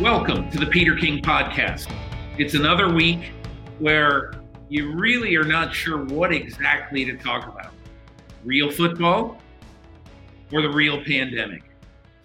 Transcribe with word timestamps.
Welcome 0.00 0.50
to 0.50 0.58
the 0.58 0.66
Peter 0.66 0.96
King 0.96 1.20
Podcast. 1.22 1.94
It's 2.38 2.54
another 2.54 2.92
week 2.92 3.30
where 3.78 4.32
you 4.68 4.92
really 4.94 5.36
are 5.36 5.44
not 5.44 5.72
sure 5.74 6.04
what 6.06 6.32
exactly 6.32 7.04
to 7.04 7.16
talk 7.16 7.46
about 7.46 7.72
real 8.42 8.70
football 8.70 9.36
or 10.50 10.62
the 10.62 10.70
real 10.70 11.04
pandemic. 11.04 11.62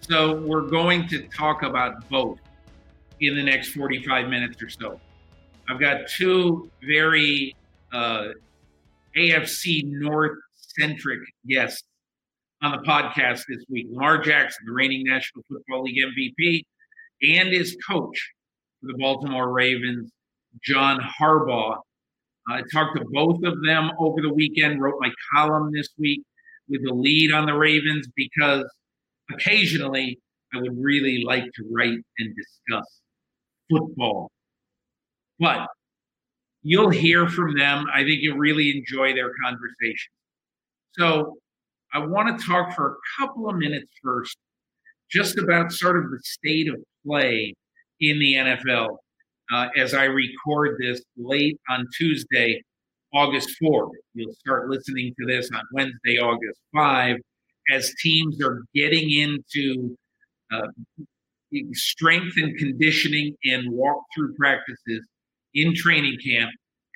So, 0.00 0.40
we're 0.40 0.62
going 0.62 1.06
to 1.08 1.28
talk 1.28 1.62
about 1.62 2.08
both 2.08 2.38
in 3.20 3.36
the 3.36 3.42
next 3.42 3.68
45 3.72 4.28
minutes 4.28 4.60
or 4.62 4.70
so. 4.70 4.98
I've 5.68 5.78
got 5.78 6.08
two 6.08 6.70
very 6.82 7.54
uh, 7.92 8.28
AFC 9.14 9.84
North 9.84 10.38
centric 10.54 11.20
guests 11.46 11.84
on 12.62 12.72
the 12.72 12.78
podcast 12.78 13.44
this 13.46 13.64
week 13.68 13.86
Lamar 13.90 14.18
Jackson, 14.18 14.66
the 14.66 14.72
reigning 14.72 15.04
National 15.04 15.44
Football 15.48 15.82
League 15.82 16.02
MVP 16.02 16.64
and 17.22 17.52
his 17.52 17.76
coach 17.88 18.32
for 18.80 18.92
the 18.92 18.98
Baltimore 18.98 19.52
Ravens, 19.52 20.10
John 20.64 21.00
Harbaugh. 21.00 21.76
Uh, 22.50 22.54
I 22.54 22.62
talked 22.72 22.96
to 22.96 23.04
both 23.10 23.42
of 23.44 23.62
them 23.64 23.90
over 23.98 24.20
the 24.22 24.32
weekend, 24.32 24.80
wrote 24.80 24.96
my 25.00 25.12
column 25.34 25.70
this 25.72 25.88
week 25.98 26.22
with 26.68 26.84
the 26.84 26.92
lead 26.92 27.32
on 27.32 27.46
the 27.46 27.54
Ravens 27.54 28.08
because 28.16 28.64
occasionally 29.32 30.18
I 30.54 30.60
would 30.60 30.76
really 30.78 31.24
like 31.24 31.44
to 31.44 31.64
write 31.70 31.98
and 32.18 32.36
discuss 32.36 33.00
football. 33.70 34.30
But 35.38 35.68
you'll 36.62 36.90
hear 36.90 37.28
from 37.28 37.56
them. 37.56 37.86
I 37.92 38.02
think 38.02 38.20
you'll 38.22 38.38
really 38.38 38.76
enjoy 38.76 39.14
their 39.14 39.30
conversation. 39.42 40.12
So 40.92 41.36
I 41.92 41.98
want 41.98 42.38
to 42.38 42.46
talk 42.46 42.74
for 42.74 42.92
a 42.92 42.96
couple 43.20 43.48
of 43.48 43.56
minutes 43.56 43.90
first 44.02 44.36
just 45.10 45.38
about 45.38 45.72
sort 45.72 45.96
of 45.96 46.10
the 46.10 46.20
state 46.22 46.68
of 46.68 46.76
play 47.06 47.54
in 48.00 48.18
the 48.18 48.34
NFL 48.34 48.98
uh, 49.52 49.68
as 49.76 49.94
I 49.94 50.04
record 50.04 50.76
this 50.80 51.02
late 51.16 51.58
on 51.68 51.86
Tuesday, 51.96 52.62
August 53.14 53.50
4th. 53.62 53.90
You'll 54.14 54.34
start 54.34 54.68
listening 54.68 55.14
to 55.18 55.26
this 55.26 55.50
on 55.54 55.62
Wednesday, 55.72 56.18
August 56.18 56.60
5, 56.74 57.16
as 57.70 57.92
teams 58.02 58.42
are 58.42 58.62
getting 58.74 59.10
into 59.10 59.96
uh, 60.52 60.68
strength 61.72 62.36
and 62.36 62.56
conditioning 62.58 63.34
and 63.44 63.70
walk-through 63.72 64.34
practices 64.34 65.06
in 65.54 65.74
training 65.74 66.18
camp 66.24 66.50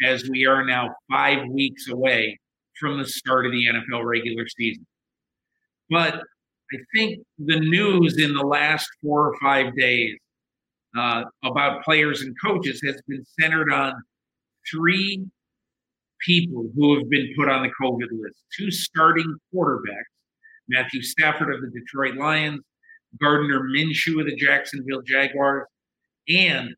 as 0.05 0.29
we 0.29 0.47
are 0.47 0.65
now 0.65 0.91
five 1.11 1.47
weeks 1.49 1.89
away 1.89 2.39
from 2.79 2.99
the 2.99 3.07
start 3.07 3.47
of 3.47 3.53
the 3.53 3.67
NFL 3.67 4.05
regular 4.05 4.47
season. 4.49 4.87
But 5.89 6.23
I 6.73 6.79
think 6.95 7.23
the 7.39 7.61
news 7.61 8.19
in 8.19 8.35
the 8.35 8.43
last 8.43 8.89
four 9.03 9.29
or 9.29 9.37
five 9.41 9.77
days 9.77 10.17
uh, 10.97 11.25
about 11.45 11.83
players 11.85 12.23
and 12.23 12.35
coaches 12.43 12.81
has 12.85 13.01
been 13.07 13.25
centered 13.39 13.71
on 13.71 13.95
three 14.71 15.25
people 16.21 16.69
who 16.75 16.99
have 16.99 17.09
been 17.11 17.33
put 17.37 17.49
on 17.49 17.63
the 17.63 17.71
COVID 17.81 18.09
list 18.13 18.37
two 18.57 18.71
starting 18.71 19.37
quarterbacks, 19.55 20.05
Matthew 20.69 21.03
Stafford 21.03 21.55
of 21.55 21.61
the 21.61 21.71
Detroit 21.79 22.17
Lions, 22.17 22.61
Gardner 23.21 23.61
Minshew 23.61 24.21
of 24.21 24.27
the 24.27 24.37
Jacksonville 24.37 25.03
Jaguars, 25.03 25.67
and 26.29 26.75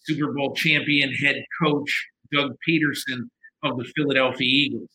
Super 0.00 0.32
Bowl 0.32 0.54
champion 0.54 1.12
head 1.12 1.36
coach 1.60 2.06
Doug 2.32 2.52
Pederson 2.66 3.28
of 3.62 3.76
the 3.76 3.84
Philadelphia 3.96 4.46
Eagles. 4.46 4.90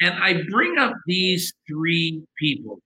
And 0.00 0.14
I 0.14 0.42
bring 0.50 0.78
up 0.78 0.94
these 1.06 1.52
three 1.68 2.22
people 2.38 2.80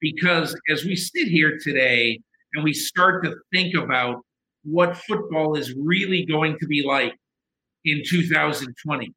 because 0.00 0.56
as 0.68 0.84
we 0.84 0.96
sit 0.96 1.28
here 1.28 1.58
today 1.62 2.20
and 2.54 2.64
we 2.64 2.72
start 2.72 3.24
to 3.24 3.36
think 3.52 3.74
about 3.74 4.24
what 4.64 4.96
football 4.96 5.56
is 5.56 5.74
really 5.74 6.24
going 6.24 6.58
to 6.58 6.66
be 6.66 6.82
like 6.82 7.14
in 7.84 8.02
2020, 8.06 9.12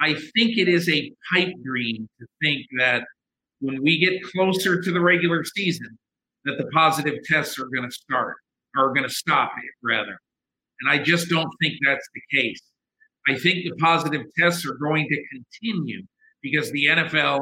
I 0.00 0.14
think 0.14 0.58
it 0.58 0.68
is 0.68 0.88
a 0.88 1.12
pipe 1.32 1.52
dream 1.64 2.08
to 2.20 2.26
think 2.42 2.66
that 2.78 3.04
when 3.60 3.82
we 3.82 3.98
get 3.98 4.22
closer 4.22 4.80
to 4.80 4.92
the 4.92 5.00
regular 5.00 5.44
season, 5.44 5.98
that 6.44 6.58
the 6.58 6.66
positive 6.66 7.16
tests 7.24 7.58
are 7.58 7.66
going 7.66 7.88
to 7.88 7.94
start, 7.94 8.36
are 8.76 8.88
going 8.88 9.02
to 9.02 9.14
stop 9.14 9.52
it 9.58 9.70
rather. 9.82 10.18
And 10.80 10.90
I 10.90 11.02
just 11.02 11.28
don't 11.28 11.50
think 11.60 11.74
that's 11.84 12.08
the 12.14 12.38
case. 12.38 12.60
I 13.26 13.36
think 13.36 13.64
the 13.64 13.74
positive 13.78 14.22
tests 14.38 14.64
are 14.64 14.74
going 14.74 15.08
to 15.08 15.22
continue 15.32 16.02
because 16.42 16.70
the 16.70 16.86
NFL, 16.86 17.40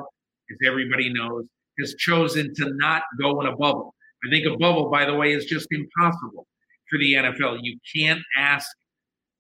as 0.50 0.56
everybody 0.66 1.12
knows, 1.12 1.44
has 1.81 1.94
chosen 1.98 2.54
to 2.54 2.72
not 2.75 3.03
go 3.20 3.41
in 3.41 3.47
a 3.47 3.56
bubble. 3.56 3.94
I 4.25 4.31
think 4.31 4.47
a 4.47 4.56
bubble, 4.56 4.91
by 4.91 5.04
the 5.04 5.14
way, 5.14 5.32
is 5.32 5.44
just 5.44 5.69
impossible 5.70 6.47
for 6.88 6.98
the 6.98 7.14
NFL. 7.14 7.59
You 7.62 7.78
can't 7.94 8.22
ask 8.37 8.69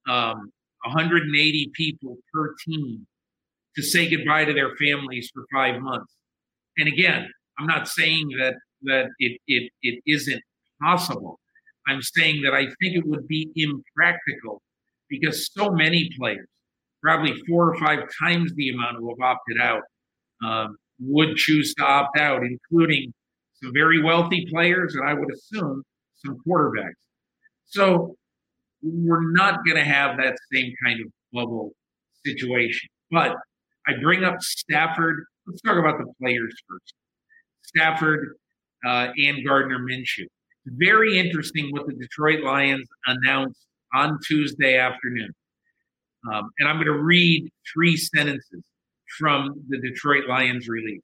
um, 0.08 0.50
180 0.84 1.70
people 1.74 2.16
per 2.32 2.54
team 2.66 3.06
to 3.76 3.82
say 3.82 4.08
goodbye 4.08 4.44
to 4.44 4.52
their 4.52 4.74
families 4.76 5.30
for 5.32 5.44
five 5.52 5.80
months. 5.80 6.12
And 6.78 6.88
again, 6.88 7.28
I'm 7.58 7.66
not 7.66 7.88
saying 7.88 8.28
that 8.38 8.54
that 8.82 9.06
it 9.18 9.40
it, 9.46 9.72
it 9.82 10.02
isn't 10.06 10.42
possible. 10.80 11.38
I'm 11.88 12.02
saying 12.02 12.42
that 12.42 12.52
I 12.52 12.64
think 12.64 12.96
it 12.96 13.06
would 13.06 13.26
be 13.28 13.50
impractical 13.54 14.60
because 15.08 15.50
so 15.52 15.70
many 15.70 16.10
players, 16.18 16.48
probably 17.02 17.34
four 17.48 17.72
or 17.72 17.78
five 17.78 18.00
times 18.20 18.52
the 18.54 18.70
amount 18.70 18.96
who 18.98 19.08
have 19.10 19.20
opted 19.20 19.60
out, 19.60 19.82
um, 20.44 20.76
would 21.00 21.36
choose 21.36 21.74
to 21.74 21.84
opt 21.84 22.18
out, 22.18 22.42
including 22.42 23.12
some 23.62 23.72
very 23.72 24.02
wealthy 24.02 24.46
players, 24.50 24.94
and 24.94 25.08
I 25.08 25.14
would 25.14 25.32
assume 25.32 25.82
some 26.24 26.38
quarterbacks. 26.46 26.92
So 27.66 28.16
we're 28.82 29.32
not 29.32 29.64
going 29.64 29.76
to 29.76 29.84
have 29.84 30.16
that 30.18 30.36
same 30.52 30.72
kind 30.84 31.00
of 31.00 31.06
bubble 31.32 31.72
situation. 32.24 32.88
But 33.10 33.36
I 33.86 33.92
bring 34.00 34.24
up 34.24 34.40
Stafford. 34.40 35.24
Let's 35.46 35.60
talk 35.62 35.78
about 35.78 35.98
the 35.98 36.12
players 36.20 36.54
first. 36.68 36.94
Stafford 37.62 38.36
uh, 38.86 39.08
and 39.16 39.44
Gardner 39.44 39.78
Minshew. 39.78 40.26
Very 40.66 41.18
interesting 41.18 41.70
what 41.70 41.86
the 41.86 41.94
Detroit 41.94 42.42
Lions 42.42 42.88
announced 43.06 43.66
on 43.94 44.18
Tuesday 44.26 44.78
afternoon. 44.78 45.30
Um, 46.32 46.50
and 46.58 46.68
I'm 46.68 46.76
going 46.76 46.86
to 46.86 47.02
read 47.02 47.48
three 47.72 47.96
sentences 47.96 48.64
from 49.18 49.64
the 49.68 49.80
Detroit 49.80 50.24
Lions 50.28 50.68
release. 50.68 51.02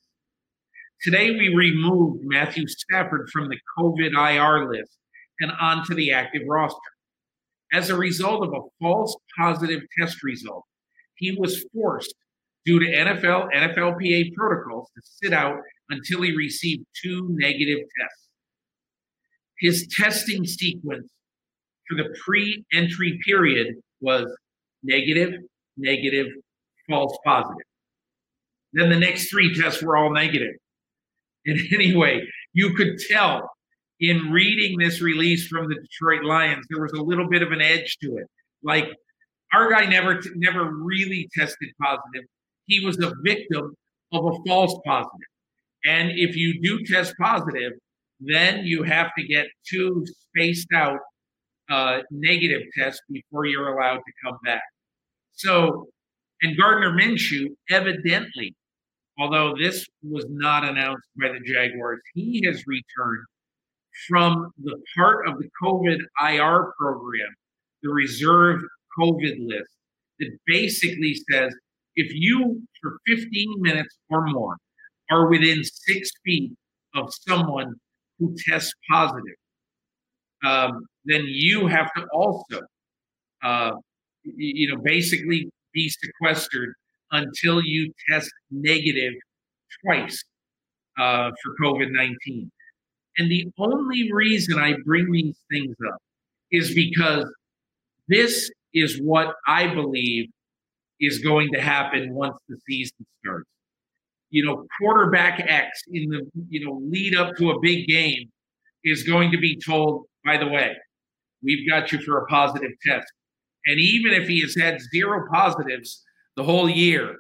Today, 1.02 1.32
we 1.32 1.54
removed 1.54 2.24
Matthew 2.24 2.66
Stafford 2.68 3.28
from 3.30 3.48
the 3.48 3.58
COVID 3.78 4.12
IR 4.12 4.70
list 4.70 4.98
and 5.40 5.50
onto 5.60 5.94
the 5.94 6.12
active 6.12 6.42
roster. 6.46 6.78
As 7.72 7.90
a 7.90 7.96
result 7.96 8.46
of 8.46 8.52
a 8.52 8.68
false 8.80 9.16
positive 9.36 9.82
test 9.98 10.22
result, 10.22 10.64
he 11.16 11.34
was 11.38 11.64
forced, 11.74 12.14
due 12.64 12.78
to 12.78 12.86
NFL 12.86 13.48
NFLPA 13.52 14.34
protocols, 14.34 14.90
to 14.94 15.02
sit 15.04 15.32
out 15.32 15.58
until 15.90 16.22
he 16.22 16.36
received 16.36 16.84
two 17.02 17.26
negative 17.30 17.78
tests. 17.98 18.28
His 19.58 19.88
testing 19.96 20.44
sequence 20.44 21.08
for 21.88 21.96
the 21.96 22.14
pre 22.24 22.64
entry 22.72 23.18
period 23.24 23.76
was 24.00 24.26
negative, 24.82 25.34
negative, 25.76 26.26
false 26.88 27.16
positive. 27.24 27.66
Then 28.72 28.88
the 28.88 28.98
next 28.98 29.30
three 29.30 29.54
tests 29.54 29.82
were 29.82 29.96
all 29.96 30.12
negative. 30.12 30.54
And 31.46 31.58
anyway, 31.72 32.22
you 32.52 32.74
could 32.74 32.98
tell 32.98 33.50
in 34.00 34.30
reading 34.30 34.78
this 34.78 35.00
release 35.00 35.46
from 35.46 35.68
the 35.68 35.76
Detroit 35.76 36.24
Lions, 36.24 36.66
there 36.68 36.82
was 36.82 36.92
a 36.92 37.02
little 37.02 37.28
bit 37.28 37.42
of 37.42 37.52
an 37.52 37.60
edge 37.60 37.98
to 38.02 38.16
it. 38.16 38.26
Like 38.62 38.88
our 39.52 39.70
guy 39.70 39.84
never 39.86 40.20
never 40.34 40.72
really 40.72 41.28
tested 41.36 41.70
positive. 41.80 42.24
He 42.66 42.84
was 42.84 42.98
a 43.00 43.12
victim 43.22 43.74
of 44.12 44.24
a 44.24 44.38
false 44.46 44.78
positive. 44.84 45.28
And 45.84 46.12
if 46.12 46.36
you 46.36 46.60
do 46.60 46.84
test 46.84 47.14
positive, 47.18 47.72
then 48.20 48.64
you 48.64 48.82
have 48.82 49.10
to 49.18 49.24
get 49.26 49.46
two 49.68 50.04
spaced 50.06 50.68
out 50.74 51.00
uh, 51.70 52.00
negative 52.10 52.62
tests 52.76 53.00
before 53.10 53.46
you're 53.46 53.76
allowed 53.76 53.96
to 53.96 54.12
come 54.24 54.38
back. 54.44 54.62
So, 55.32 55.88
and 56.42 56.56
Gardner 56.56 56.92
Minshew, 56.92 57.48
evidently, 57.70 58.54
although 59.18 59.54
this 59.56 59.86
was 60.02 60.26
not 60.28 60.64
announced 60.64 61.06
by 61.20 61.28
the 61.28 61.40
Jaguars, 61.40 62.00
he 62.14 62.42
has 62.46 62.64
returned 62.66 63.24
from 64.08 64.50
the 64.62 64.76
part 64.96 65.28
of 65.28 65.38
the 65.38 65.48
COVID 65.62 65.98
IR 66.20 66.72
program, 66.78 67.28
the 67.82 67.90
reserve 67.90 68.60
COVID 68.98 69.46
list, 69.46 69.70
that 70.18 70.30
basically 70.46 71.14
says 71.30 71.54
if 71.96 72.12
you, 72.14 72.62
for 72.80 72.98
15 73.06 73.54
minutes 73.58 73.98
or 74.08 74.26
more, 74.26 74.56
are 75.10 75.28
within 75.28 75.62
six 75.62 76.10
feet 76.24 76.52
of 76.94 77.12
someone 77.28 77.74
who 78.18 78.34
tests 78.46 78.72
positive, 78.90 79.36
um, 80.44 80.86
then 81.04 81.22
you 81.26 81.66
have 81.66 81.92
to 81.94 82.06
also, 82.12 82.60
uh, 83.42 83.72
you 84.24 84.68
know, 84.68 84.80
basically 84.82 85.50
be 85.72 85.88
sequestered 85.88 86.74
until 87.12 87.62
you 87.62 87.92
test 88.08 88.30
negative 88.50 89.12
twice 89.84 90.22
uh, 90.98 91.30
for 91.42 91.54
COVID 91.62 91.90
19. 91.90 92.50
And 93.18 93.30
the 93.30 93.50
only 93.58 94.10
reason 94.12 94.58
I 94.58 94.74
bring 94.84 95.10
these 95.12 95.38
things 95.50 95.76
up 95.86 95.98
is 96.50 96.74
because 96.74 97.30
this 98.08 98.50
is 98.74 99.00
what 99.02 99.34
I 99.46 99.72
believe 99.72 100.28
is 101.00 101.18
going 101.18 101.52
to 101.52 101.60
happen 101.60 102.14
once 102.14 102.36
the 102.48 102.56
season 102.66 103.06
starts. 103.20 103.48
You 104.30 104.46
know, 104.46 104.66
quarterback 104.80 105.40
X 105.46 105.82
in 105.92 106.08
the 106.08 106.26
you 106.48 106.64
know 106.64 106.80
lead 106.90 107.14
up 107.14 107.36
to 107.36 107.50
a 107.50 107.60
big 107.60 107.86
game 107.86 108.30
is 108.84 109.02
going 109.02 109.30
to 109.30 109.38
be 109.38 109.56
told, 109.56 110.06
by 110.24 110.38
the 110.38 110.48
way, 110.48 110.74
we've 111.42 111.68
got 111.68 111.92
you 111.92 112.00
for 112.00 112.18
a 112.18 112.26
positive 112.26 112.70
test. 112.84 113.06
And 113.66 113.78
even 113.78 114.12
if 114.12 114.26
he 114.26 114.40
has 114.40 114.56
had 114.56 114.80
zero 114.80 115.26
positives 115.30 116.02
the 116.36 116.44
whole 116.44 116.68
year, 116.68 117.16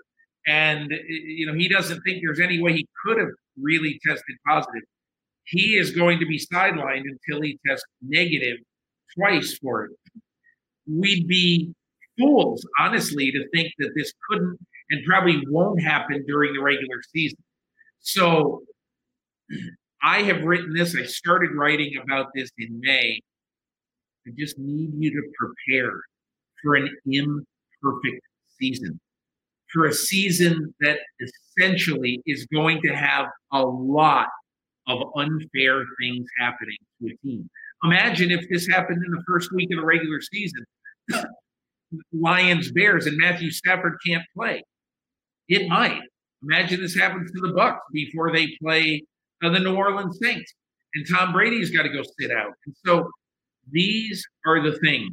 and 0.46 0.92
you 1.06 1.46
know 1.46 1.54
he 1.54 1.68
doesn't 1.68 2.00
think 2.02 2.22
there's 2.22 2.40
any 2.40 2.60
way 2.62 2.72
he 2.72 2.86
could 3.04 3.18
have 3.18 3.28
really 3.60 4.00
tested 4.04 4.36
positive, 4.46 4.82
he 5.44 5.76
is 5.76 5.90
going 5.90 6.18
to 6.18 6.26
be 6.26 6.38
sidelined 6.38 7.04
until 7.04 7.42
he 7.42 7.58
tests 7.66 7.86
negative 8.02 8.58
twice 9.16 9.58
for 9.62 9.84
it. 9.84 9.90
We'd 10.86 11.28
be 11.28 11.74
fools, 12.18 12.66
honestly, 12.78 13.30
to 13.32 13.48
think 13.50 13.72
that 13.78 13.92
this 13.94 14.12
couldn't 14.28 14.58
and 14.90 15.04
probably 15.06 15.42
won't 15.48 15.82
happen 15.82 16.24
during 16.26 16.52
the 16.54 16.60
regular 16.60 17.02
season. 17.14 17.38
So 18.00 18.62
I 20.02 20.22
have 20.22 20.42
written 20.44 20.74
this. 20.74 20.96
I 20.96 21.04
started 21.04 21.50
writing 21.54 21.96
about 22.02 22.26
this 22.34 22.50
in 22.58 22.80
May. 22.80 23.20
I 24.26 24.30
just 24.38 24.58
need 24.58 24.90
you 24.98 25.10
to 25.10 25.22
prepare 25.36 26.00
for 26.62 26.74
an 26.76 26.88
imperfect 27.06 28.22
season, 28.60 29.00
for 29.72 29.86
a 29.86 29.92
season 29.92 30.74
that 30.80 30.98
essentially 31.58 32.22
is 32.26 32.46
going 32.46 32.80
to 32.82 32.94
have 32.94 33.26
a 33.52 33.62
lot 33.62 34.28
of 34.86 35.02
unfair 35.16 35.84
things 36.00 36.26
happening 36.38 36.76
to 37.00 37.12
a 37.12 37.26
team. 37.26 37.48
Imagine 37.84 38.30
if 38.30 38.44
this 38.50 38.66
happened 38.66 39.02
in 39.04 39.10
the 39.10 39.22
first 39.26 39.50
week 39.52 39.68
of 39.72 39.78
the 39.78 39.84
regular 39.84 40.20
season. 40.20 40.64
Lions, 42.12 42.72
Bears, 42.72 43.06
and 43.06 43.16
Matthew 43.18 43.50
Stafford 43.50 43.98
can't 44.06 44.24
play. 44.36 44.62
It 45.48 45.68
might. 45.68 46.00
Imagine 46.42 46.80
this 46.80 46.96
happens 46.96 47.30
to 47.32 47.40
the 47.40 47.52
Bucs 47.52 47.78
before 47.92 48.32
they 48.32 48.48
play 48.62 49.04
uh, 49.42 49.50
the 49.50 49.60
New 49.60 49.76
Orleans 49.76 50.18
Saints, 50.20 50.52
and 50.94 51.06
Tom 51.08 51.32
Brady's 51.32 51.70
got 51.70 51.82
to 51.82 51.88
go 51.88 52.02
sit 52.18 52.30
out. 52.30 52.52
And 52.66 52.74
so 52.84 53.10
these 53.70 54.24
are 54.46 54.62
the 54.62 54.78
things 54.78 55.10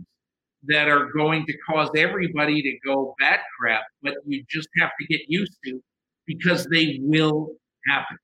that 0.67 0.87
are 0.87 1.05
going 1.11 1.45
to 1.45 1.53
cause 1.59 1.89
everybody 1.95 2.61
to 2.61 2.77
go 2.85 3.15
bat 3.19 3.41
crap, 3.57 3.83
but 4.01 4.15
you 4.25 4.43
just 4.49 4.67
have 4.77 4.91
to 4.99 5.07
get 5.07 5.21
used 5.27 5.57
to 5.65 5.81
because 6.25 6.65
they 6.65 6.99
will 7.01 7.49
happen. 7.87 8.17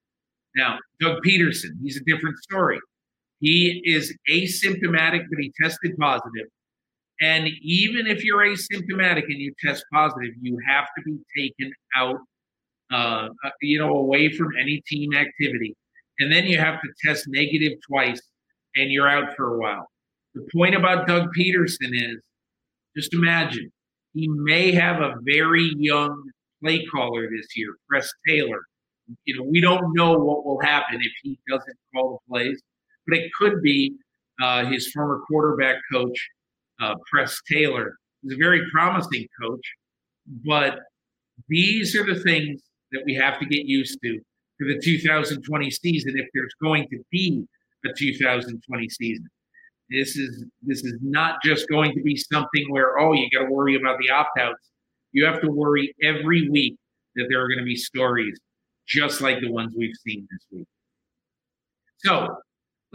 Now, 0.56 0.80
Doug 1.00 1.22
Pederson, 1.26 1.72
he's 1.82 1.98
a 1.98 2.04
different 2.04 2.38
story. 2.40 2.80
He 3.40 3.82
is 3.86 4.16
asymptomatic, 4.30 5.26
but 5.30 5.40
he 5.40 5.52
tested 5.62 5.98
positive. 5.98 6.48
And 7.22 7.48
even 7.62 8.08
if 8.08 8.24
you're 8.24 8.46
asymptomatic 8.46 9.24
and 9.24 9.40
you 9.40 9.54
test 9.64 9.86
positive, 9.94 10.34
you 10.42 10.58
have 10.68 10.88
to 10.98 11.04
be 11.04 11.18
taken 11.38 11.74
out, 11.96 12.18
uh, 12.92 13.30
uh, 13.44 13.50
you 13.62 13.80
know, 13.80 13.96
away 13.96 14.30
from 14.36 14.50
any 14.60 14.82
team 14.88 15.14
activity. 15.14 15.76
And 16.20 16.32
then 16.32 16.46
you 16.46 16.58
have 16.58 16.82
to 16.82 16.90
test 17.06 17.26
negative 17.28 17.74
twice 17.88 18.22
and 18.76 18.92
you're 18.92 19.08
out 19.08 19.36
for 19.36 19.56
a 19.56 19.60
while. 19.60 19.88
The 20.36 20.46
point 20.54 20.76
about 20.76 21.08
Doug 21.08 21.30
Pederson 21.34 21.92
is 21.94 22.22
just 22.96 23.14
imagine 23.14 23.72
he 24.14 24.28
may 24.28 24.72
have 24.74 25.02
a 25.02 25.16
very 25.22 25.74
young 25.78 26.30
play 26.62 26.86
caller 26.86 27.30
this 27.30 27.48
year, 27.56 27.76
Press 27.90 28.12
Taylor. 28.28 28.62
You 29.24 29.38
know, 29.38 29.44
we 29.44 29.62
don't 29.62 29.94
know 29.94 30.18
what 30.18 30.46
will 30.46 30.60
happen 30.60 31.00
if 31.02 31.12
he 31.24 31.40
doesn't 31.48 31.78
call 31.94 32.22
the 32.28 32.34
plays, 32.34 32.62
but 33.08 33.18
it 33.18 33.32
could 33.40 33.62
be 33.62 33.94
uh, 34.42 34.66
his 34.66 34.92
former 34.92 35.22
quarterback 35.28 35.78
coach 35.90 36.30
uh, 36.82 36.96
Press 37.10 37.40
Taylor. 37.50 37.96
He's 38.22 38.34
a 38.34 38.38
very 38.38 38.62
promising 38.72 39.28
coach, 39.42 39.66
but 40.46 40.80
these 41.48 41.96
are 41.96 42.06
the 42.06 42.20
things 42.22 42.62
that 42.92 43.04
we 43.06 43.14
have 43.16 43.40
to 43.40 43.46
get 43.46 43.66
used 43.66 44.00
to 44.04 44.20
for 44.58 44.68
the 44.68 44.82
2020 44.84 45.72
season 45.72 46.18
if 46.18 46.28
there's 46.34 46.54
going 46.62 46.88
to 46.90 47.02
be 47.10 47.46
a 47.86 47.90
2020 47.98 48.90
season. 48.90 49.30
This 49.90 50.16
is 50.16 50.46
this 50.64 50.84
is 50.84 50.98
not 51.02 51.36
just 51.44 51.68
going 51.70 51.94
to 51.94 52.02
be 52.02 52.16
something 52.16 52.66
where 52.70 53.00
oh 53.00 53.14
you 53.14 53.30
got 53.30 53.46
to 53.46 53.52
worry 53.52 53.76
about 53.76 53.98
the 54.00 54.10
opt-outs. 54.10 54.70
You 55.12 55.26
have 55.26 55.42
to 55.42 55.50
worry 55.50 55.94
every 56.04 56.50
week 56.50 56.78
that 57.16 57.28
there 57.30 57.42
are 57.42 57.48
going 57.48 57.60
to 57.60 57.66
be 57.66 57.76
stories 57.76 58.38
just 58.88 59.22
like 59.22 59.40
the 59.42 59.52
ones 59.52 59.74
we've 59.78 59.96
seen 60.04 60.28
this 60.30 60.46
week. 60.52 60.68
So 61.98 62.38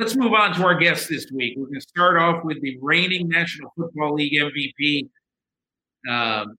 Let's 0.01 0.17
move 0.17 0.33
on 0.33 0.55
to 0.55 0.65
our 0.65 0.75
guest 0.77 1.11
this 1.11 1.31
week. 1.31 1.59
We're 1.59 1.67
going 1.67 1.75
to 1.75 1.81
start 1.83 2.17
off 2.17 2.43
with 2.43 2.59
the 2.63 2.79
reigning 2.81 3.29
National 3.29 3.71
Football 3.77 4.15
League 4.15 4.33
MVP. 4.33 5.11
Um, 6.11 6.57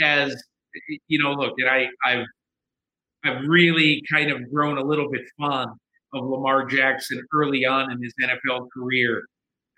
as 0.00 0.40
you 1.08 1.18
know, 1.18 1.32
look, 1.32 1.54
and 1.58 1.68
I, 1.68 1.88
I've 2.04 2.26
I've 3.24 3.44
really 3.48 4.00
kind 4.08 4.30
of 4.30 4.48
grown 4.52 4.78
a 4.78 4.84
little 4.84 5.10
bit 5.10 5.22
fond 5.36 5.70
of 6.14 6.26
Lamar 6.26 6.64
Jackson 6.64 7.20
early 7.34 7.66
on 7.66 7.90
in 7.90 8.00
his 8.00 8.14
NFL 8.22 8.68
career. 8.72 9.24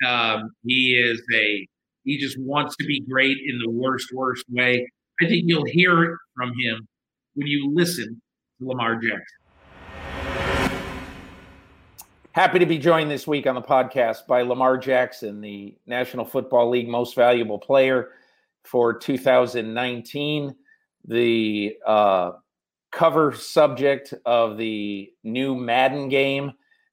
Um, 0.06 0.50
he 0.64 0.94
is 0.94 1.22
a 1.34 1.66
he 2.04 2.18
just 2.18 2.38
wants 2.40 2.76
to 2.76 2.86
be 2.86 3.00
great 3.00 3.36
in 3.46 3.58
the 3.58 3.70
worst, 3.70 4.12
worst 4.12 4.44
way. 4.48 4.88
I 5.20 5.26
think 5.26 5.44
you'll 5.46 5.66
hear 5.66 6.04
it 6.04 6.18
from 6.34 6.52
him 6.58 6.88
when 7.34 7.46
you 7.46 7.70
listen 7.74 8.20
to 8.58 8.66
Lamar 8.66 8.96
Jackson. 8.96 9.38
Happy 12.32 12.60
to 12.60 12.66
be 12.66 12.78
joined 12.78 13.10
this 13.10 13.26
week 13.26 13.46
on 13.46 13.56
the 13.56 13.60
podcast 13.60 14.26
by 14.26 14.42
Lamar 14.42 14.78
Jackson, 14.78 15.40
the 15.40 15.76
National 15.86 16.24
Football 16.24 16.70
League 16.70 16.88
Most 16.88 17.16
Valuable 17.16 17.58
Player 17.58 18.10
for 18.62 18.96
2019, 18.96 20.54
the 21.04 21.76
uh, 21.86 22.32
cover 22.92 23.34
subject 23.34 24.14
of 24.24 24.56
the 24.56 25.12
new 25.24 25.56
Madden 25.56 26.08
game, 26.08 26.52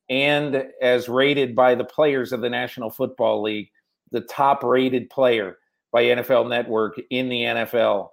and 0.09 0.67
as 0.81 1.09
rated 1.09 1.55
by 1.55 1.75
the 1.75 1.83
players 1.83 2.31
of 2.31 2.41
the 2.41 2.49
National 2.49 2.89
Football 2.89 3.41
League, 3.41 3.69
the 4.11 4.21
top 4.21 4.63
rated 4.63 5.09
player 5.09 5.57
by 5.91 6.03
NFL 6.03 6.49
Network 6.49 6.99
in 7.09 7.29
the 7.29 7.41
NFL. 7.41 8.09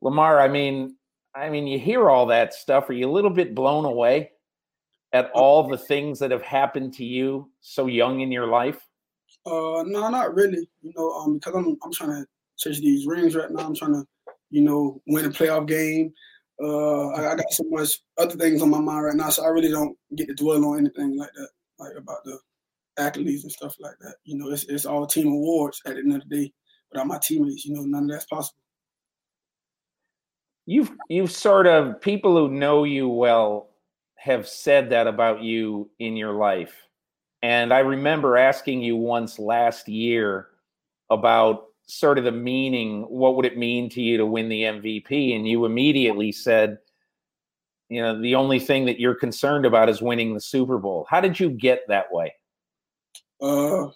Lamar, 0.00 0.40
I 0.40 0.48
mean, 0.48 0.96
I 1.34 1.50
mean, 1.50 1.66
you 1.66 1.78
hear 1.78 2.08
all 2.08 2.26
that 2.26 2.54
stuff. 2.54 2.88
Are 2.88 2.94
you 2.94 3.08
a 3.08 3.12
little 3.12 3.30
bit 3.30 3.54
blown 3.54 3.84
away? 3.84 4.30
at 5.12 5.30
all 5.32 5.66
the 5.66 5.78
things 5.78 6.18
that 6.18 6.30
have 6.30 6.42
happened 6.42 6.92
to 6.94 7.04
you 7.04 7.50
so 7.60 7.86
young 7.86 8.20
in 8.20 8.30
your 8.30 8.46
life? 8.46 8.86
Uh, 9.46 9.82
no, 9.86 10.08
not 10.10 10.34
really. 10.34 10.68
You 10.82 10.92
know, 10.96 11.10
um, 11.12 11.34
because 11.34 11.54
I'm 11.54 11.76
I'm 11.82 11.92
trying 11.92 12.10
to 12.10 12.26
chase 12.58 12.80
these 12.80 13.06
rings 13.06 13.34
right 13.34 13.50
now. 13.50 13.64
I'm 13.66 13.74
trying 13.74 13.94
to, 13.94 14.04
you 14.50 14.62
know, 14.62 15.00
win 15.06 15.24
a 15.24 15.30
playoff 15.30 15.66
game. 15.66 16.12
Uh, 16.60 17.08
I, 17.10 17.32
I, 17.32 17.36
got 17.36 17.52
so 17.52 17.64
much 17.68 18.00
other 18.18 18.34
things 18.34 18.62
on 18.62 18.70
my 18.70 18.80
mind 18.80 19.04
right 19.04 19.14
now, 19.14 19.28
so 19.30 19.44
I 19.44 19.48
really 19.48 19.70
don't 19.70 19.96
get 20.16 20.26
to 20.26 20.34
dwell 20.34 20.64
on 20.64 20.78
anything 20.78 21.16
like 21.16 21.30
that, 21.34 21.48
like 21.78 21.92
about 21.96 22.24
the 22.24 22.36
accolades 22.98 23.44
and 23.44 23.52
stuff 23.52 23.76
like 23.78 23.94
that. 24.00 24.16
You 24.24 24.36
know, 24.36 24.50
it's 24.50 24.64
it's 24.64 24.84
all 24.84 25.06
team 25.06 25.28
awards 25.28 25.80
at 25.86 25.94
the 25.94 26.00
end 26.00 26.14
of 26.14 26.28
the 26.28 26.36
day. 26.36 26.52
Without 26.90 27.06
my 27.06 27.20
teammates, 27.22 27.64
you 27.64 27.74
know, 27.74 27.82
none 27.82 28.04
of 28.04 28.10
that's 28.10 28.24
possible. 28.24 28.58
You've 30.66 30.90
you've 31.08 31.30
sort 31.30 31.66
of 31.66 32.00
people 32.00 32.36
who 32.36 32.52
know 32.52 32.84
you 32.84 33.08
well 33.08 33.70
have 34.16 34.48
said 34.48 34.90
that 34.90 35.06
about 35.06 35.42
you 35.42 35.88
in 36.00 36.16
your 36.16 36.32
life. 36.32 36.74
And 37.42 37.72
I 37.72 37.78
remember 37.78 38.36
asking 38.36 38.82
you 38.82 38.96
once 38.96 39.38
last 39.38 39.88
year 39.88 40.48
about 41.08 41.67
sort 41.88 42.18
of 42.18 42.24
the 42.24 42.32
meaning, 42.32 43.02
what 43.02 43.34
would 43.36 43.46
it 43.46 43.56
mean 43.56 43.88
to 43.90 44.00
you 44.00 44.18
to 44.18 44.26
win 44.26 44.48
the 44.48 44.62
MVP? 44.62 45.34
And 45.34 45.48
you 45.48 45.64
immediately 45.64 46.32
said, 46.32 46.78
you 47.88 48.02
know, 48.02 48.20
the 48.20 48.34
only 48.34 48.58
thing 48.58 48.84
that 48.86 49.00
you're 49.00 49.14
concerned 49.14 49.64
about 49.64 49.88
is 49.88 50.02
winning 50.02 50.34
the 50.34 50.40
Super 50.40 50.78
Bowl. 50.78 51.06
How 51.08 51.20
did 51.20 51.40
you 51.40 51.48
get 51.48 51.80
that 51.88 52.12
way? 52.12 52.34
Uh, 53.40 53.86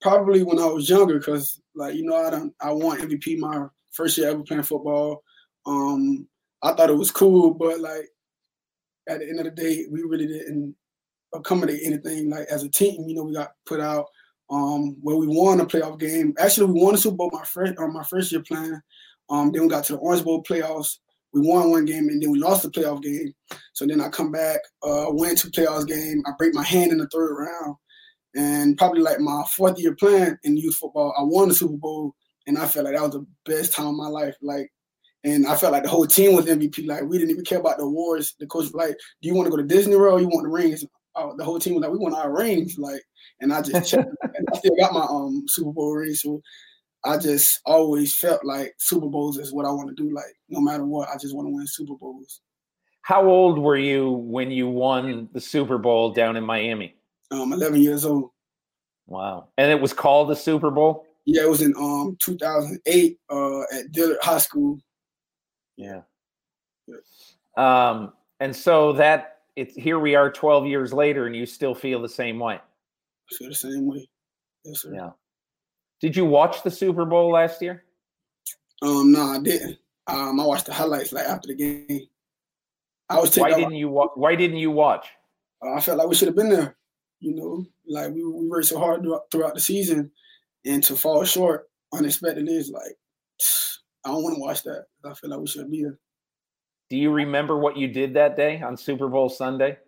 probably 0.00 0.42
when 0.42 0.58
I 0.58 0.66
was 0.66 0.88
younger, 0.88 1.18
because 1.18 1.60
like 1.74 1.94
you 1.94 2.04
know, 2.04 2.16
I 2.16 2.30
don't, 2.30 2.54
I 2.60 2.72
won 2.72 2.98
MVP 2.98 3.38
my 3.38 3.66
first 3.90 4.16
year 4.16 4.30
ever 4.30 4.42
playing 4.42 4.62
football. 4.62 5.22
Um, 5.66 6.26
I 6.62 6.72
thought 6.72 6.90
it 6.90 6.96
was 6.96 7.10
cool, 7.10 7.52
but 7.52 7.80
like 7.80 8.08
at 9.08 9.20
the 9.20 9.28
end 9.28 9.40
of 9.40 9.44
the 9.44 9.50
day, 9.50 9.86
we 9.90 10.02
really 10.02 10.26
didn't 10.26 10.74
accommodate 11.34 11.80
anything. 11.84 12.30
Like 12.30 12.46
as 12.48 12.62
a 12.62 12.70
team, 12.70 13.06
you 13.06 13.14
know, 13.14 13.24
we 13.24 13.34
got 13.34 13.52
put 13.66 13.80
out 13.80 14.06
um, 14.52 14.96
where 15.00 15.16
we 15.16 15.26
won 15.26 15.60
a 15.60 15.66
playoff 15.66 15.98
game. 15.98 16.34
Actually, 16.38 16.72
we 16.72 16.80
won 16.80 16.92
the 16.92 16.98
Super 16.98 17.16
Bowl 17.16 17.30
my 17.32 17.44
first 17.44 17.72
on 17.78 17.92
my 17.92 18.04
first 18.04 18.30
year 18.30 18.42
playing. 18.46 18.80
Um, 19.30 19.50
then 19.50 19.62
we 19.62 19.68
got 19.68 19.84
to 19.84 19.94
the 19.94 19.98
Orange 19.98 20.24
Bowl 20.24 20.42
playoffs. 20.42 20.98
We 21.32 21.40
won 21.40 21.70
one 21.70 21.86
game 21.86 22.08
and 22.08 22.22
then 22.22 22.30
we 22.30 22.38
lost 22.38 22.62
the 22.62 22.70
playoff 22.70 23.02
game. 23.02 23.32
So 23.72 23.86
then 23.86 24.02
I 24.02 24.10
come 24.10 24.30
back, 24.30 24.60
uh, 24.82 25.06
went 25.08 25.38
to 25.38 25.50
playoffs 25.50 25.88
game. 25.88 26.22
I 26.26 26.32
break 26.36 26.54
my 26.54 26.62
hand 26.62 26.92
in 26.92 26.98
the 26.98 27.08
third 27.08 27.34
round, 27.34 27.76
and 28.34 28.76
probably 28.76 29.00
like 29.00 29.18
my 29.20 29.42
fourth 29.56 29.78
year 29.78 29.94
playing 29.94 30.36
in 30.44 30.58
youth 30.58 30.76
football, 30.76 31.14
I 31.18 31.22
won 31.22 31.48
the 31.48 31.54
Super 31.54 31.78
Bowl, 31.78 32.14
and 32.46 32.58
I 32.58 32.66
felt 32.66 32.84
like 32.84 32.94
that 32.94 33.02
was 33.02 33.12
the 33.12 33.26
best 33.46 33.72
time 33.72 33.86
of 33.86 33.94
my 33.94 34.08
life. 34.08 34.36
Like 34.42 34.70
and 35.24 35.46
I 35.46 35.56
felt 35.56 35.72
like 35.72 35.84
the 35.84 35.88
whole 35.88 36.06
team 36.06 36.34
was 36.34 36.46
MVP. 36.46 36.86
Like 36.86 37.04
we 37.04 37.16
didn't 37.16 37.30
even 37.30 37.44
care 37.44 37.60
about 37.60 37.78
the 37.78 37.84
awards. 37.84 38.34
The 38.38 38.46
coach 38.46 38.64
was 38.64 38.74
like, 38.74 38.98
"Do 39.22 39.28
you 39.28 39.34
want 39.34 39.46
to 39.46 39.50
go 39.50 39.56
to 39.56 39.62
Disney 39.62 39.96
World? 39.96 40.20
you 40.20 40.28
want 40.28 40.44
the 40.44 40.50
rings?" 40.50 40.84
Oh, 41.14 41.36
the 41.36 41.44
whole 41.44 41.58
team 41.58 41.74
was 41.74 41.82
like, 41.82 41.92
"We 41.92 41.98
want 41.98 42.14
our 42.14 42.34
rings." 42.34 42.78
Like, 42.78 43.02
and 43.40 43.52
I 43.52 43.62
just 43.62 43.90
checked. 43.90 44.10
and 44.22 44.48
I 44.52 44.58
still 44.58 44.76
got 44.76 44.92
my 44.92 45.06
um 45.08 45.44
Super 45.48 45.72
Bowl 45.72 45.94
ring. 45.94 46.14
So 46.14 46.40
I 47.04 47.18
just 47.18 47.60
always 47.66 48.16
felt 48.16 48.44
like 48.44 48.74
Super 48.78 49.08
Bowls 49.08 49.38
is 49.38 49.52
what 49.52 49.66
I 49.66 49.70
want 49.70 49.94
to 49.94 50.02
do. 50.02 50.14
Like 50.14 50.34
no 50.48 50.60
matter 50.60 50.84
what, 50.84 51.08
I 51.08 51.16
just 51.18 51.34
want 51.34 51.46
to 51.48 51.54
win 51.54 51.66
Super 51.66 51.94
Bowls. 51.94 52.40
How 53.02 53.26
old 53.26 53.58
were 53.58 53.76
you 53.76 54.10
when 54.10 54.50
you 54.50 54.68
won 54.68 55.28
the 55.32 55.40
Super 55.40 55.78
Bowl 55.78 56.12
down 56.12 56.36
in 56.36 56.44
Miami? 56.44 56.94
Um, 57.32 57.52
11 57.52 57.82
years 57.82 58.04
old. 58.04 58.30
Wow. 59.06 59.48
And 59.58 59.72
it 59.72 59.80
was 59.80 59.92
called 59.92 60.28
the 60.28 60.36
Super 60.36 60.70
Bowl? 60.70 61.04
Yeah, 61.24 61.42
it 61.42 61.48
was 61.50 61.62
in 61.62 61.74
um 61.76 62.16
2008 62.22 63.18
uh, 63.28 63.60
at 63.76 63.90
Dillard 63.90 64.18
High 64.22 64.38
School 64.38 64.78
yeah. 65.76 66.00
Um, 67.56 68.12
and 68.40 68.54
so 68.54 68.92
that 68.94 69.31
it's 69.56 69.74
here 69.74 69.98
we 69.98 70.14
are 70.14 70.30
12 70.30 70.66
years 70.66 70.92
later 70.92 71.26
and 71.26 71.36
you 71.36 71.46
still 71.46 71.74
feel 71.74 72.00
the 72.00 72.08
same 72.08 72.38
way. 72.38 72.54
I 72.54 73.34
feel 73.36 73.48
the 73.48 73.54
same 73.54 73.86
way. 73.86 74.08
Yes, 74.64 74.82
sir. 74.82 74.94
Yeah. 74.94 75.10
Did 76.00 76.16
you 76.16 76.24
watch 76.24 76.62
the 76.62 76.70
Super 76.70 77.04
Bowl 77.04 77.32
last 77.32 77.62
year? 77.62 77.84
Um, 78.82 79.12
no, 79.12 79.22
I 79.22 79.38
didn't. 79.38 79.78
Um, 80.08 80.40
I 80.40 80.44
watched 80.44 80.66
the 80.66 80.72
highlights 80.72 81.12
like 81.12 81.26
after 81.26 81.48
the 81.48 81.54
game. 81.54 82.00
I 83.08 83.20
was. 83.20 83.36
Why 83.36 83.52
didn't 83.52 83.76
you? 83.76 83.88
Wa- 83.88 84.10
why 84.14 84.34
didn't 84.34 84.56
you 84.56 84.70
watch? 84.70 85.06
Uh, 85.64 85.74
I 85.74 85.80
felt 85.80 85.98
like 85.98 86.08
we 86.08 86.14
should 86.14 86.28
have 86.28 86.36
been 86.36 86.48
there. 86.48 86.76
You 87.20 87.36
know, 87.36 87.64
like 87.86 88.12
we 88.12 88.24
we 88.24 88.48
worked 88.48 88.66
so 88.66 88.78
hard 88.78 89.06
throughout 89.30 89.54
the 89.54 89.60
season, 89.60 90.10
and 90.64 90.82
to 90.84 90.96
fall 90.96 91.24
short 91.24 91.68
unexpectedly 91.92 92.56
is 92.56 92.70
like 92.70 92.96
I 94.04 94.10
don't 94.10 94.24
want 94.24 94.34
to 94.34 94.40
watch 94.40 94.64
that. 94.64 94.86
I 95.04 95.14
feel 95.14 95.30
like 95.30 95.38
we 95.38 95.46
should 95.46 95.70
be 95.70 95.84
there. 95.84 95.98
Do 96.92 96.98
you 96.98 97.10
remember 97.10 97.56
what 97.56 97.78
you 97.78 97.88
did 97.88 98.12
that 98.12 98.36
day 98.36 98.60
on 98.60 98.76
Super 98.76 99.08
Bowl 99.08 99.30
Sunday? 99.30 99.78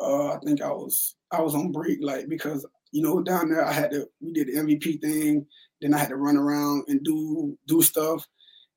Uh, 0.00 0.28
I 0.28 0.38
think 0.38 0.62
I 0.62 0.70
was 0.70 1.16
I 1.30 1.42
was 1.42 1.54
on 1.54 1.70
break, 1.70 1.98
like 2.00 2.30
because 2.30 2.64
you 2.92 3.02
know 3.02 3.20
down 3.20 3.50
there 3.50 3.62
I 3.62 3.70
had 3.70 3.90
to 3.90 4.08
we 4.22 4.32
did 4.32 4.46
the 4.46 4.52
MVP 4.54 5.02
thing, 5.02 5.44
then 5.82 5.92
I 5.92 5.98
had 5.98 6.08
to 6.08 6.16
run 6.16 6.38
around 6.38 6.84
and 6.88 7.04
do 7.04 7.58
do 7.66 7.82
stuff, 7.82 8.26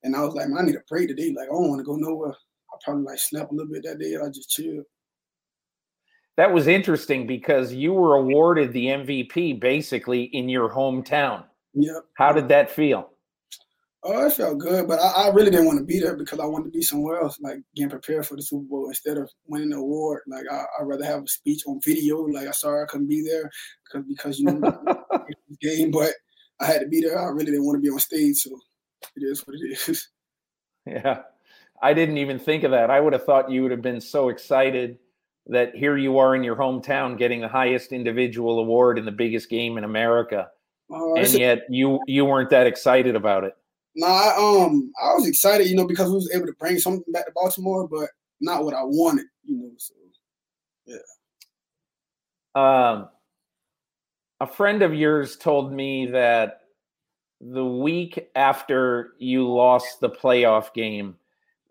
and 0.03 0.13
I 0.13 0.25
was 0.25 0.33
like, 0.33 0.49
man, 0.49 0.57
I 0.57 0.63
need 0.63 0.75
a 0.75 0.81
break 0.89 1.07
today. 1.07 1.33
Like 1.33 1.47
I 1.47 1.53
don't 1.53 1.69
want 1.69 1.79
to 1.79 1.85
go 1.85 1.95
nowhere. 1.95 2.31
I 2.33 2.77
probably 2.83 3.05
like 3.05 3.17
slept 3.17 3.53
a 3.53 3.55
little 3.55 3.71
bit 3.71 3.83
that 3.83 3.97
day. 3.97 4.17
I 4.17 4.27
just 4.27 4.49
chilled. 4.49 4.83
That 6.35 6.51
was 6.51 6.67
interesting 6.67 7.27
because 7.27 7.73
you 7.73 7.93
were 7.93 8.15
awarded 8.15 8.73
the 8.73 8.87
MVP 8.87 9.61
basically 9.61 10.23
in 10.23 10.49
your 10.49 10.69
hometown. 10.69 11.45
Yep. 11.75 12.07
How 12.15 12.33
did 12.33 12.49
that 12.49 12.69
feel? 12.69 13.09
Oh, 14.09 14.25
it 14.25 14.33
felt 14.33 14.59
good, 14.59 14.87
but 14.87 14.99
I, 15.01 15.25
I, 15.25 15.29
really 15.33 15.51
didn't 15.51 15.65
want 15.65 15.79
to 15.79 15.83
be 15.83 15.99
there 15.99 16.15
because 16.15 16.39
I 16.39 16.45
wanted 16.45 16.71
to 16.71 16.77
be 16.77 16.81
somewhere 16.81 17.19
else, 17.19 17.37
like 17.41 17.57
getting 17.75 17.89
prepared 17.89 18.25
for 18.25 18.37
the 18.37 18.41
Super 18.41 18.63
Bowl 18.63 18.87
instead 18.87 19.17
of 19.17 19.29
winning 19.47 19.71
the 19.71 19.77
award. 19.77 20.21
Like 20.27 20.45
I, 20.49 20.63
would 20.79 20.87
rather 20.87 21.03
have 21.03 21.23
a 21.23 21.27
speech 21.27 21.63
on 21.67 21.81
video. 21.83 22.21
Like 22.21 22.47
I'm 22.47 22.53
sorry 22.53 22.83
I 22.83 22.85
couldn't 22.85 23.09
be 23.09 23.21
there 23.21 23.51
because 23.83 24.07
because 24.07 24.39
you 24.39 24.45
know 24.45 25.03
game, 25.61 25.91
but 25.91 26.13
I 26.61 26.67
had 26.67 26.79
to 26.79 26.87
be 26.87 27.01
there. 27.01 27.19
I 27.19 27.25
really 27.31 27.47
didn't 27.47 27.65
want 27.65 27.75
to 27.75 27.81
be 27.81 27.89
on 27.89 27.99
stage, 27.99 28.37
so 28.37 28.51
it 29.17 29.23
is 29.23 29.45
what 29.45 29.57
it 29.59 29.77
is. 29.87 30.07
Yeah, 30.85 31.23
I 31.81 31.93
didn't 31.93 32.17
even 32.17 32.39
think 32.39 32.63
of 32.63 32.71
that. 32.71 32.89
I 32.89 33.01
would 33.01 33.11
have 33.11 33.25
thought 33.25 33.51
you 33.51 33.61
would 33.61 33.71
have 33.71 33.81
been 33.81 33.99
so 33.99 34.29
excited 34.29 34.99
that 35.47 35.75
here 35.75 35.97
you 35.97 36.17
are 36.17 36.33
in 36.33 36.45
your 36.45 36.55
hometown 36.55 37.17
getting 37.17 37.41
the 37.41 37.49
highest 37.49 37.91
individual 37.91 38.59
award 38.59 38.97
in 38.97 39.03
the 39.03 39.11
biggest 39.11 39.49
game 39.49 39.77
in 39.77 39.83
America, 39.83 40.47
uh, 40.89 41.15
and 41.15 41.27
yet 41.33 41.63
you 41.69 41.99
you 42.07 42.23
weren't 42.23 42.49
that 42.51 42.67
excited 42.67 43.17
about 43.17 43.43
it. 43.43 43.53
No, 43.97 44.05
I, 44.05 44.35
um, 44.37 44.91
I 45.03 45.15
was 45.15 45.27
excited, 45.27 45.67
you 45.67 45.75
know, 45.75 45.87
because 45.87 46.09
we 46.09 46.15
was 46.15 46.31
able 46.31 46.45
to 46.45 46.53
bring 46.53 46.77
something 46.77 47.11
back 47.11 47.25
to 47.25 47.31
Baltimore, 47.33 47.87
but 47.87 48.09
not 48.39 48.63
what 48.63 48.75
I 48.75 48.83
wanted, 48.83 49.25
you 49.43 49.57
know. 49.57 49.71
So, 49.77 49.93
yeah. 50.85 50.97
Um, 52.53 53.09
a 54.39 54.45
friend 54.45 54.83
of 54.83 54.93
yours 54.93 55.35
told 55.35 55.73
me 55.73 56.05
that 56.11 56.61
the 57.41 57.65
week 57.65 58.29
after 58.35 59.13
you 59.17 59.51
lost 59.51 59.99
the 59.99 60.11
playoff 60.11 60.75
game 60.75 61.15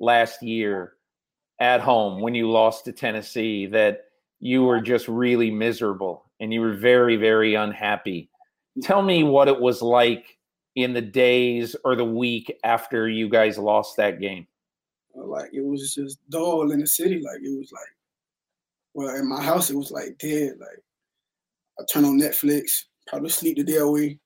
last 0.00 0.42
year 0.42 0.94
at 1.60 1.80
home 1.80 2.20
when 2.20 2.34
you 2.34 2.50
lost 2.50 2.86
to 2.86 2.92
Tennessee, 2.92 3.66
that 3.66 4.06
you 4.40 4.64
were 4.64 4.80
just 4.80 5.06
really 5.06 5.52
miserable 5.52 6.24
and 6.40 6.52
you 6.52 6.60
were 6.60 6.74
very, 6.74 7.16
very 7.16 7.54
unhappy. 7.54 8.30
Tell 8.82 9.00
me 9.00 9.22
what 9.22 9.46
it 9.46 9.60
was 9.60 9.80
like 9.80 10.35
in 10.76 10.92
the 10.92 11.00
days 11.00 11.74
or 11.84 11.96
the 11.96 12.04
week 12.04 12.54
after 12.62 13.08
you 13.08 13.28
guys 13.28 13.58
lost 13.58 13.96
that 13.96 14.20
game? 14.20 14.46
Uh, 15.18 15.24
like 15.24 15.50
it 15.52 15.64
was 15.64 15.94
just 15.94 16.18
dull 16.30 16.70
in 16.70 16.80
the 16.80 16.86
city. 16.86 17.16
Like 17.16 17.40
it 17.42 17.58
was 17.58 17.72
like, 17.72 17.82
well, 18.94 19.16
in 19.16 19.28
my 19.28 19.42
house 19.42 19.70
it 19.70 19.76
was 19.76 19.90
like 19.90 20.18
dead. 20.18 20.52
Like 20.60 20.82
I 21.80 21.84
turn 21.90 22.04
on 22.04 22.20
Netflix, 22.20 22.84
probably 23.06 23.30
sleep 23.30 23.56
the 23.56 23.64
day 23.64 23.78
away, 23.78 24.18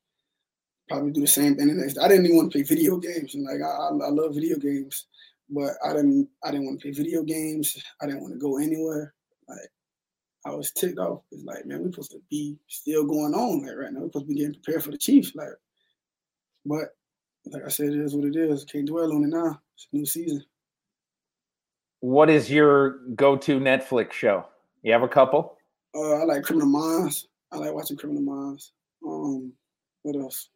probably 0.89 1.13
do 1.13 1.21
the 1.21 1.27
same 1.27 1.57
thing 1.57 1.69
the 1.69 1.75
next. 1.75 1.95
Day. 1.95 2.03
I 2.03 2.09
didn't 2.09 2.27
even 2.27 2.37
want 2.37 2.53
to 2.53 2.59
play 2.59 2.65
video 2.65 2.99
games, 2.99 3.35
and 3.35 3.45
like 3.45 3.63
I, 3.63 4.07
I 4.07 4.11
love 4.11 4.35
video 4.35 4.59
games, 4.59 5.07
but 5.49 5.71
I 5.85 5.93
didn't. 5.93 6.29
I 6.45 6.51
didn't 6.51 6.67
want 6.67 6.81
to 6.81 6.83
play 6.83 6.93
video 6.93 7.23
games. 7.23 7.81
I 8.03 8.07
didn't 8.07 8.23
want 8.23 8.35
to 8.35 8.41
go 8.41 8.59
anywhere. 8.59 9.15
Like 9.49 9.69
I 10.47 10.51
was 10.51 10.73
ticked 10.73 10.99
off. 10.99 11.23
It's 11.31 11.45
like, 11.45 11.67
man, 11.67 11.83
we're 11.83 11.93
supposed 11.93 12.13
to 12.13 12.23
be 12.29 12.59
still 12.67 13.05
going 13.05 13.35
on 13.35 13.65
like 13.65 13.77
right 13.77 13.93
now. 13.93 14.01
We're 14.01 14.09
supposed 14.09 14.27
to 14.27 14.35
be 14.35 14.41
getting 14.41 14.55
prepared 14.55 14.83
for 14.83 14.91
the 14.91 14.99
Chiefs. 14.99 15.35
Like 15.35 15.49
but 16.65 16.95
like 17.47 17.65
I 17.65 17.69
said, 17.69 17.89
it 17.89 18.01
is 18.01 18.15
what 18.15 18.25
it 18.25 18.37
is. 18.37 18.65
Can't 18.65 18.87
dwell 18.87 19.13
on 19.13 19.25
it 19.25 19.29
now. 19.29 19.61
It's 19.75 19.89
a 19.93 19.97
new 19.97 20.07
season. 20.07 20.45
What 22.01 22.31
is 22.31 22.51
your 22.51 22.99
go-to 23.15 23.61
Netflix 23.61 24.13
show? 24.13 24.47
You 24.83 24.93
have 24.93 25.03
a 25.03 25.09
couple? 25.09 25.59
Uh, 25.95 26.15
I 26.15 26.25
like 26.25 26.45
Criminal 26.45 26.69
Minds. 26.69 27.29
I 27.53 27.59
like 27.59 27.75
watching 27.75 27.97
Criminal 27.97 28.23
Minds. 28.23 28.73
Um, 29.07 29.53
what 30.03 30.17
else? 30.17 30.49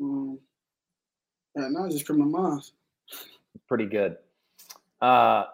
Um, 0.00 0.38
right 1.54 1.70
now, 1.70 1.88
just 1.88 2.06
Criminal 2.06 2.28
Minds. 2.28 2.72
Pretty 3.68 3.86
good. 3.86 4.16
Uh, 5.00 5.44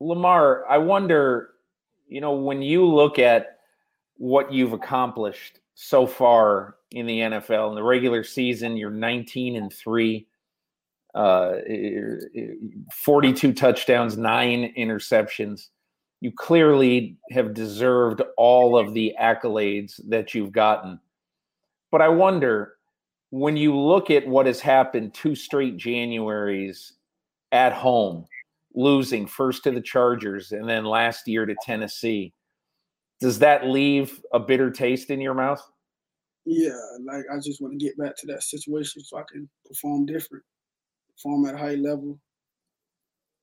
Lamar, 0.00 0.64
I 0.68 0.78
wonder, 0.78 1.50
you 2.08 2.20
know, 2.20 2.32
when 2.32 2.62
you 2.62 2.86
look 2.86 3.18
at 3.18 3.58
what 4.16 4.52
you've 4.52 4.72
accomplished 4.72 5.60
so 5.74 6.06
far 6.06 6.76
in 6.92 7.06
the 7.06 7.20
NFL. 7.20 7.70
In 7.70 7.74
the 7.74 7.82
regular 7.82 8.22
season, 8.22 8.76
you're 8.76 8.90
19 8.90 9.56
and 9.56 9.72
three, 9.72 10.26
uh, 11.14 11.56
42 12.92 13.52
touchdowns, 13.52 14.16
nine 14.16 14.72
interceptions. 14.78 15.68
You 16.20 16.32
clearly 16.32 17.18
have 17.32 17.54
deserved 17.54 18.22
all 18.36 18.78
of 18.78 18.94
the 18.94 19.14
accolades 19.20 20.00
that 20.08 20.34
you've 20.34 20.52
gotten. 20.52 21.00
But 21.90 22.00
I 22.00 22.08
wonder 22.08 22.74
when 23.30 23.56
you 23.56 23.76
look 23.76 24.10
at 24.10 24.26
what 24.26 24.46
has 24.46 24.60
happened 24.60 25.12
two 25.12 25.34
straight 25.34 25.76
Januaries 25.76 26.92
at 27.52 27.72
home, 27.72 28.26
losing 28.74 29.26
first 29.26 29.64
to 29.64 29.70
the 29.70 29.80
Chargers 29.80 30.52
and 30.52 30.68
then 30.68 30.84
last 30.84 31.28
year 31.28 31.44
to 31.44 31.54
Tennessee 31.62 32.32
does 33.24 33.38
that 33.38 33.66
leave 33.66 34.20
a 34.34 34.38
bitter 34.38 34.70
taste 34.70 35.08
in 35.08 35.18
your 35.18 35.32
mouth? 35.32 35.66
Yeah, 36.44 36.76
like 37.06 37.24
I 37.32 37.38
just 37.42 37.62
want 37.62 37.72
to 37.72 37.82
get 37.82 37.96
back 37.96 38.14
to 38.18 38.26
that 38.26 38.42
situation 38.42 39.02
so 39.02 39.16
I 39.16 39.22
can 39.32 39.48
perform 39.64 40.04
different, 40.04 40.44
perform 41.16 41.46
at 41.46 41.54
a 41.54 41.56
high 41.56 41.76
level, 41.76 42.20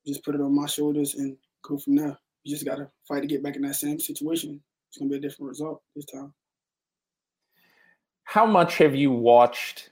just 0.06 0.24
put 0.24 0.36
it 0.36 0.40
on 0.40 0.54
my 0.54 0.66
shoulders 0.66 1.14
and 1.16 1.36
go 1.62 1.78
from 1.78 1.96
there. 1.96 2.16
you 2.44 2.54
just 2.54 2.64
gotta 2.64 2.88
fight 3.08 3.22
to 3.22 3.26
get 3.26 3.42
back 3.42 3.56
in 3.56 3.62
that 3.62 3.74
same 3.74 3.98
situation. 3.98 4.62
It's 4.88 4.98
gonna 4.98 5.10
be 5.10 5.16
a 5.16 5.20
different 5.20 5.48
result 5.48 5.82
this 5.96 6.04
time. 6.04 6.32
How 8.22 8.46
much 8.46 8.78
have 8.78 8.94
you 8.94 9.10
watched 9.10 9.90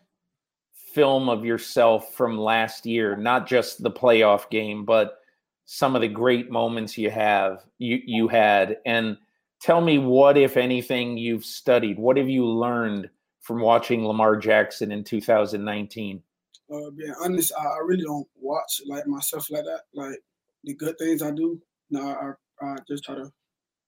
film 0.73 1.29
of 1.29 1.45
yourself 1.45 2.15
from 2.15 2.39
last 2.39 2.87
year? 2.87 3.17
Not 3.17 3.49
just 3.49 3.83
the 3.83 3.91
playoff 3.91 4.51
game, 4.51 4.85
but 4.85 5.19
some 5.65 5.97
of 5.97 6.01
the 6.01 6.09
great 6.09 6.49
moments 6.49 6.97
you 6.97 7.11
have 7.11 7.65
you 7.79 8.01
you 8.05 8.29
had 8.29 8.77
and 8.87 9.17
tell 9.61 9.81
me 9.81 9.99
what 9.99 10.37
if 10.37 10.57
anything 10.57 11.17
you've 11.17 11.45
studied. 11.45 11.99
What 11.99 12.17
have 12.17 12.29
you 12.29 12.47
learned 12.47 13.11
from 13.41 13.61
watching 13.61 14.07
lamar 14.07 14.37
jackson 14.37 14.93
in 14.93 15.03
2019 15.03 16.23
uh 16.71 16.91
being 16.91 17.15
honest 17.23 17.53
I, 17.59 17.65
I 17.65 17.79
really 17.85 18.05
don't 18.05 18.29
watch 18.39 18.83
like 18.87 19.07
myself 19.07 19.51
like 19.51 19.65
that. 19.65 19.83
Like 19.95 20.19
the 20.65 20.75
good 20.75 20.99
things 20.99 21.23
i 21.23 21.31
do 21.31 21.59
no 21.91 22.07
i, 22.07 22.67
I 22.67 22.77
just 22.87 23.05
try 23.05 23.15
to 23.15 23.33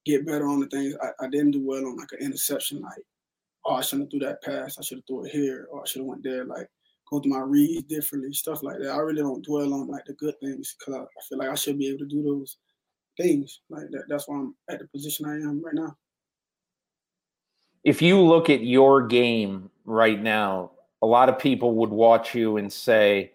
get 0.06 0.26
better 0.26 0.48
on 0.48 0.60
the 0.60 0.66
things. 0.66 0.96
I, 1.02 1.24
I 1.24 1.28
didn't 1.28 1.52
do 1.52 1.64
well 1.64 1.84
on 1.86 1.96
like 1.96 2.08
an 2.12 2.24
interception 2.24 2.80
like 2.80 3.02
oh 3.66 3.74
i 3.74 3.82
shouldn't 3.82 4.10
have 4.12 4.20
threw 4.20 4.26
that 4.26 4.42
pass. 4.42 4.78
I 4.78 4.82
should 4.82 4.98
have 4.98 5.06
threw 5.06 5.26
it 5.26 5.32
here 5.32 5.68
or 5.70 5.82
i 5.82 5.84
should 5.86 6.00
have 6.00 6.06
went 6.06 6.24
there. 6.24 6.44
Like 6.44 6.68
go 7.10 7.20
through 7.20 7.32
my 7.32 7.40
reads 7.40 7.86
differently, 7.88 8.32
stuff 8.32 8.62
like 8.62 8.78
that. 8.78 8.90
I 8.90 8.98
really 8.98 9.20
don't 9.20 9.44
dwell 9.44 9.74
on 9.74 9.88
like 9.88 10.06
the 10.06 10.14
good 10.14 10.34
things 10.40 10.74
because 10.78 10.94
I, 10.94 11.02
I, 11.02 11.22
feel 11.28 11.38
like 11.38 11.50
I 11.50 11.54
should 11.54 11.78
be 11.78 11.88
able 11.88 11.98
to 11.98 12.06
do 12.06 12.22
those 12.22 12.56
things. 13.16 13.60
Like 13.70 13.90
that. 13.90 14.04
That's 14.08 14.28
why 14.28 14.36
I'm 14.38 14.54
at 14.68 14.78
the 14.78 14.88
position 14.88 15.26
I 15.26 15.34
am 15.34 15.62
right 15.64 15.74
now. 15.74 15.96
If 17.84 18.00
you 18.00 18.20
look 18.20 18.48
at 18.48 18.62
your 18.62 19.06
game 19.06 19.70
right 19.84 20.20
now, 20.20 20.70
a 21.02 21.06
lot 21.06 21.28
of 21.28 21.38
people 21.38 21.74
would 21.76 21.90
watch 21.90 22.34
you 22.34 22.56
and 22.56 22.72
say, 22.72 23.32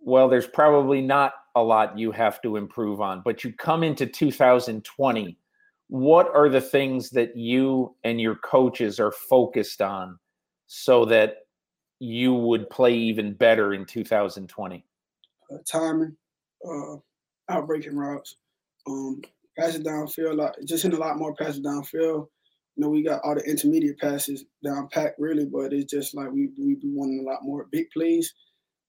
well, 0.00 0.28
there's 0.28 0.48
probably 0.48 1.00
not 1.00 1.34
a 1.54 1.62
lot 1.62 1.98
you 1.98 2.12
have 2.12 2.40
to 2.42 2.56
improve 2.56 3.00
on, 3.00 3.22
but 3.24 3.44
you 3.44 3.52
come 3.52 3.82
into 3.82 4.06
2020. 4.06 5.38
What 5.88 6.34
are 6.34 6.48
the 6.48 6.60
things 6.60 7.10
that 7.10 7.36
you 7.36 7.94
and 8.04 8.20
your 8.20 8.36
coaches 8.36 9.00
are 9.00 9.12
focused 9.12 9.80
on 9.80 10.18
so 10.66 11.04
that 11.06 11.36
you 12.00 12.34
would 12.34 12.68
play 12.70 12.94
even 12.94 13.32
better 13.32 13.74
in 13.74 13.86
2020? 13.86 14.84
Uh, 15.50 15.56
timing, 15.70 16.16
uh, 16.68 16.96
outbreaking 17.48 17.96
routes, 17.96 18.36
um, 18.88 19.20
passing 19.58 19.82
downfield, 19.82 20.36
like, 20.36 20.54
just 20.64 20.82
hitting 20.82 20.98
a 20.98 21.00
lot 21.00 21.18
more 21.18 21.34
passes 21.34 21.60
downfield. 21.60 22.28
You 22.76 22.84
know, 22.84 22.88
we 22.88 23.02
got 23.02 23.22
all 23.24 23.34
the 23.34 23.42
intermediate 23.42 23.98
passes 23.98 24.44
down 24.64 24.88
packed 24.92 25.18
really, 25.18 25.46
but 25.46 25.72
it's 25.72 25.90
just 25.92 26.14
like 26.14 26.30
we 26.30 26.50
we 26.58 26.76
be 26.76 26.88
wanting 26.92 27.20
a 27.20 27.30
lot 27.30 27.42
more 27.42 27.66
big 27.72 27.90
plays, 27.90 28.32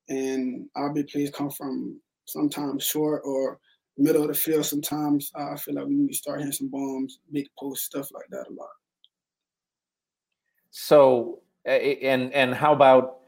and 0.09 0.69
our 0.75 0.93
big 0.93 1.07
plays 1.07 1.31
come 1.31 1.49
from 1.49 1.99
sometimes 2.25 2.83
short 2.83 3.23
or 3.25 3.59
middle 3.97 4.21
of 4.21 4.29
the 4.29 4.33
field. 4.33 4.65
Sometimes 4.65 5.31
I 5.35 5.55
feel 5.57 5.75
like 5.75 5.87
we 5.87 5.95
need 5.95 6.09
to 6.09 6.17
start 6.17 6.39
hitting 6.39 6.53
some 6.53 6.69
bombs, 6.69 7.19
big 7.31 7.47
post 7.59 7.85
stuff 7.85 8.11
like 8.11 8.27
that 8.29 8.47
a 8.47 8.53
lot. 8.53 8.69
So 10.71 11.41
and 11.65 12.31
and 12.33 12.53
how 12.53 12.73
about 12.73 13.21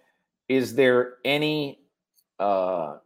is 0.47 0.75
there 0.75 1.15
any 1.25 1.80
uh, 2.41 2.97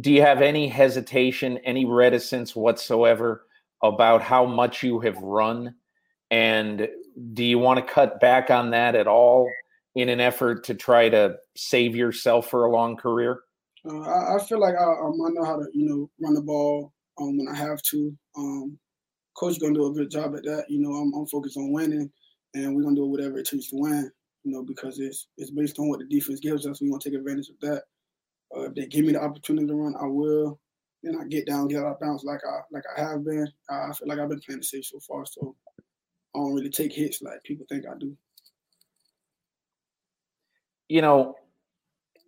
do 0.00 0.12
you 0.12 0.20
have 0.20 0.42
any 0.42 0.68
hesitation 0.68 1.58
any 1.58 1.84
reticence 1.84 2.54
whatsoever 2.54 3.46
about 3.82 4.22
how 4.22 4.44
much 4.44 4.82
you 4.82 5.00
have 5.00 5.16
run 5.18 5.74
and 6.30 6.88
do 7.32 7.44
you 7.44 7.58
want 7.58 7.78
to 7.78 7.92
cut 7.92 8.20
back 8.20 8.50
on 8.50 8.70
that 8.70 8.94
at 8.94 9.06
all 9.06 9.50
in 9.94 10.08
an 10.08 10.20
effort 10.20 10.64
to 10.64 10.74
try 10.74 11.08
to 11.08 11.36
save 11.56 11.96
yourself 11.96 12.48
for 12.48 12.64
a 12.64 12.70
long 12.70 12.96
career 12.96 13.40
uh, 13.88 14.00
I, 14.00 14.36
I, 14.36 14.44
feel 14.44 14.60
like 14.60 14.74
I, 14.74 14.84
um, 14.84 15.18
I 15.24 15.30
know 15.30 15.44
how 15.44 15.56
to 15.56 15.66
you 15.72 15.88
know 15.88 16.10
run 16.20 16.34
the 16.34 16.42
ball 16.42 16.92
um, 17.20 17.38
when 17.38 17.48
i 17.48 17.56
have 17.56 17.80
to 17.90 18.14
um, 18.36 18.78
coach 19.36 19.58
gonna 19.60 19.74
do 19.74 19.86
a 19.86 19.92
good 19.92 20.10
job 20.10 20.34
at 20.36 20.42
that 20.44 20.66
you 20.68 20.80
know 20.80 20.92
i'm, 20.92 21.12
I'm 21.14 21.26
focused 21.26 21.56
on 21.56 21.72
winning 21.72 22.10
and 22.54 22.74
we're 22.74 22.82
gonna 22.82 22.96
do 22.96 23.06
whatever 23.06 23.38
it 23.38 23.48
takes 23.48 23.70
to 23.70 23.76
win 23.76 24.10
you 24.44 24.52
know, 24.52 24.62
because 24.62 25.00
it's 25.00 25.26
it's 25.38 25.50
based 25.50 25.78
on 25.78 25.88
what 25.88 25.98
the 25.98 26.04
defense 26.04 26.38
gives 26.38 26.66
us. 26.66 26.80
We're 26.80 26.90
gonna 26.90 27.00
take 27.00 27.14
advantage 27.14 27.48
of 27.48 27.58
that. 27.62 27.84
Uh, 28.56 28.62
if 28.62 28.74
they 28.74 28.86
give 28.86 29.04
me 29.04 29.12
the 29.12 29.22
opportunity 29.22 29.66
to 29.66 29.74
run, 29.74 29.94
I 30.00 30.06
will. 30.06 30.60
Then 31.02 31.18
I 31.20 31.24
get 31.24 31.46
down, 31.46 31.68
get 31.68 31.80
out 31.80 31.92
of 31.92 32.00
bounds 32.00 32.24
like 32.24 32.40
I 32.46 32.60
like 32.70 32.84
I 32.96 33.00
have 33.00 33.24
been. 33.24 33.46
I 33.68 33.92
feel 33.92 34.08
like 34.08 34.18
I've 34.18 34.28
been 34.28 34.40
playing 34.40 34.62
safe 34.62 34.86
so 34.86 34.98
far, 35.00 35.26
so 35.26 35.54
I 36.34 36.38
don't 36.38 36.54
really 36.54 36.70
take 36.70 36.92
hits 36.92 37.20
like 37.20 37.42
people 37.44 37.66
think 37.68 37.84
I 37.86 37.98
do. 37.98 38.16
You 40.88 41.02
know, 41.02 41.34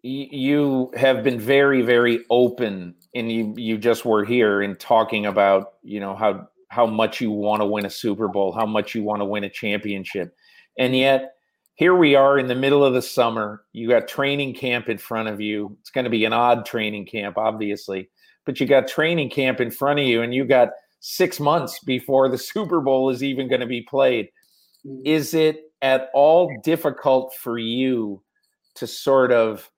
you 0.03 0.91
have 0.95 1.25
been 1.25 1.41
very, 1.41 1.83
very 1.83 2.25
open, 2.29 2.95
and 3.15 3.33
you 3.33 3.55
you 3.57 3.79
just 3.79 4.05
were 4.05 4.25
here 4.25 4.63
in 4.63 4.77
talking 4.77 5.27
about 5.27 5.75
you 5.83 6.01
know 6.01 6.15
how 6.15 6.49
how 6.69 6.85
much 6.85 7.21
you 7.21 7.31
want 7.31 7.63
to 7.63 7.67
win 7.67 7.87
a 7.87 7.91
Super 7.91 8.29
Bowl, 8.29 8.53
how 8.53 8.67
much 8.67 8.95
you 8.95 9.03
want 9.03 9.21
to 9.21 9.25
win 9.25 9.45
a 9.45 9.51
championship, 9.51 10.35
and 10.79 10.95
yet 10.95 11.36
here 11.77 11.95
we 11.95 12.15
are 12.15 12.39
in 12.39 12.47
the 12.47 12.55
middle 12.55 12.83
of 12.83 12.95
the 12.95 13.03
summer. 13.03 13.63
You 13.73 13.89
got 13.89 14.09
training 14.09 14.55
camp 14.55 14.89
in 14.89 14.97
front 14.97 15.29
of 15.29 15.43
you. 15.43 15.77
It's 15.81 15.91
going 15.91 16.05
to 16.05 16.11
be 16.11 16.25
an 16.25 16.33
odd 16.33 16.65
training 16.65 17.05
camp, 17.05 17.37
obviously, 17.37 18.09
but 18.47 18.59
you 18.59 18.67
got 18.67 18.89
training 18.89 19.29
camp 19.29 19.61
in 19.61 19.71
front 19.71 20.01
of 20.01 20.07
you, 20.07 20.23
and 20.23 20.35
you 20.35 20.47
got 20.47 20.71
six 21.01 21.39
months 21.39 21.79
before 21.81 22.31
the 22.31 22.39
Super 22.39 22.81
Bowl 22.81 23.11
is 23.11 23.23
even 23.23 23.49
going 23.49 23.61
to 23.61 23.67
be 23.67 23.83
played. 23.83 24.31
Mm. 24.87 25.03
Is 25.05 25.35
it 25.35 25.71
at 25.83 26.09
all 26.15 26.51
difficult 26.65 27.35
for 27.35 27.59
you 27.59 28.23
to 28.77 28.87
sort 28.87 29.31
of, 29.31 29.71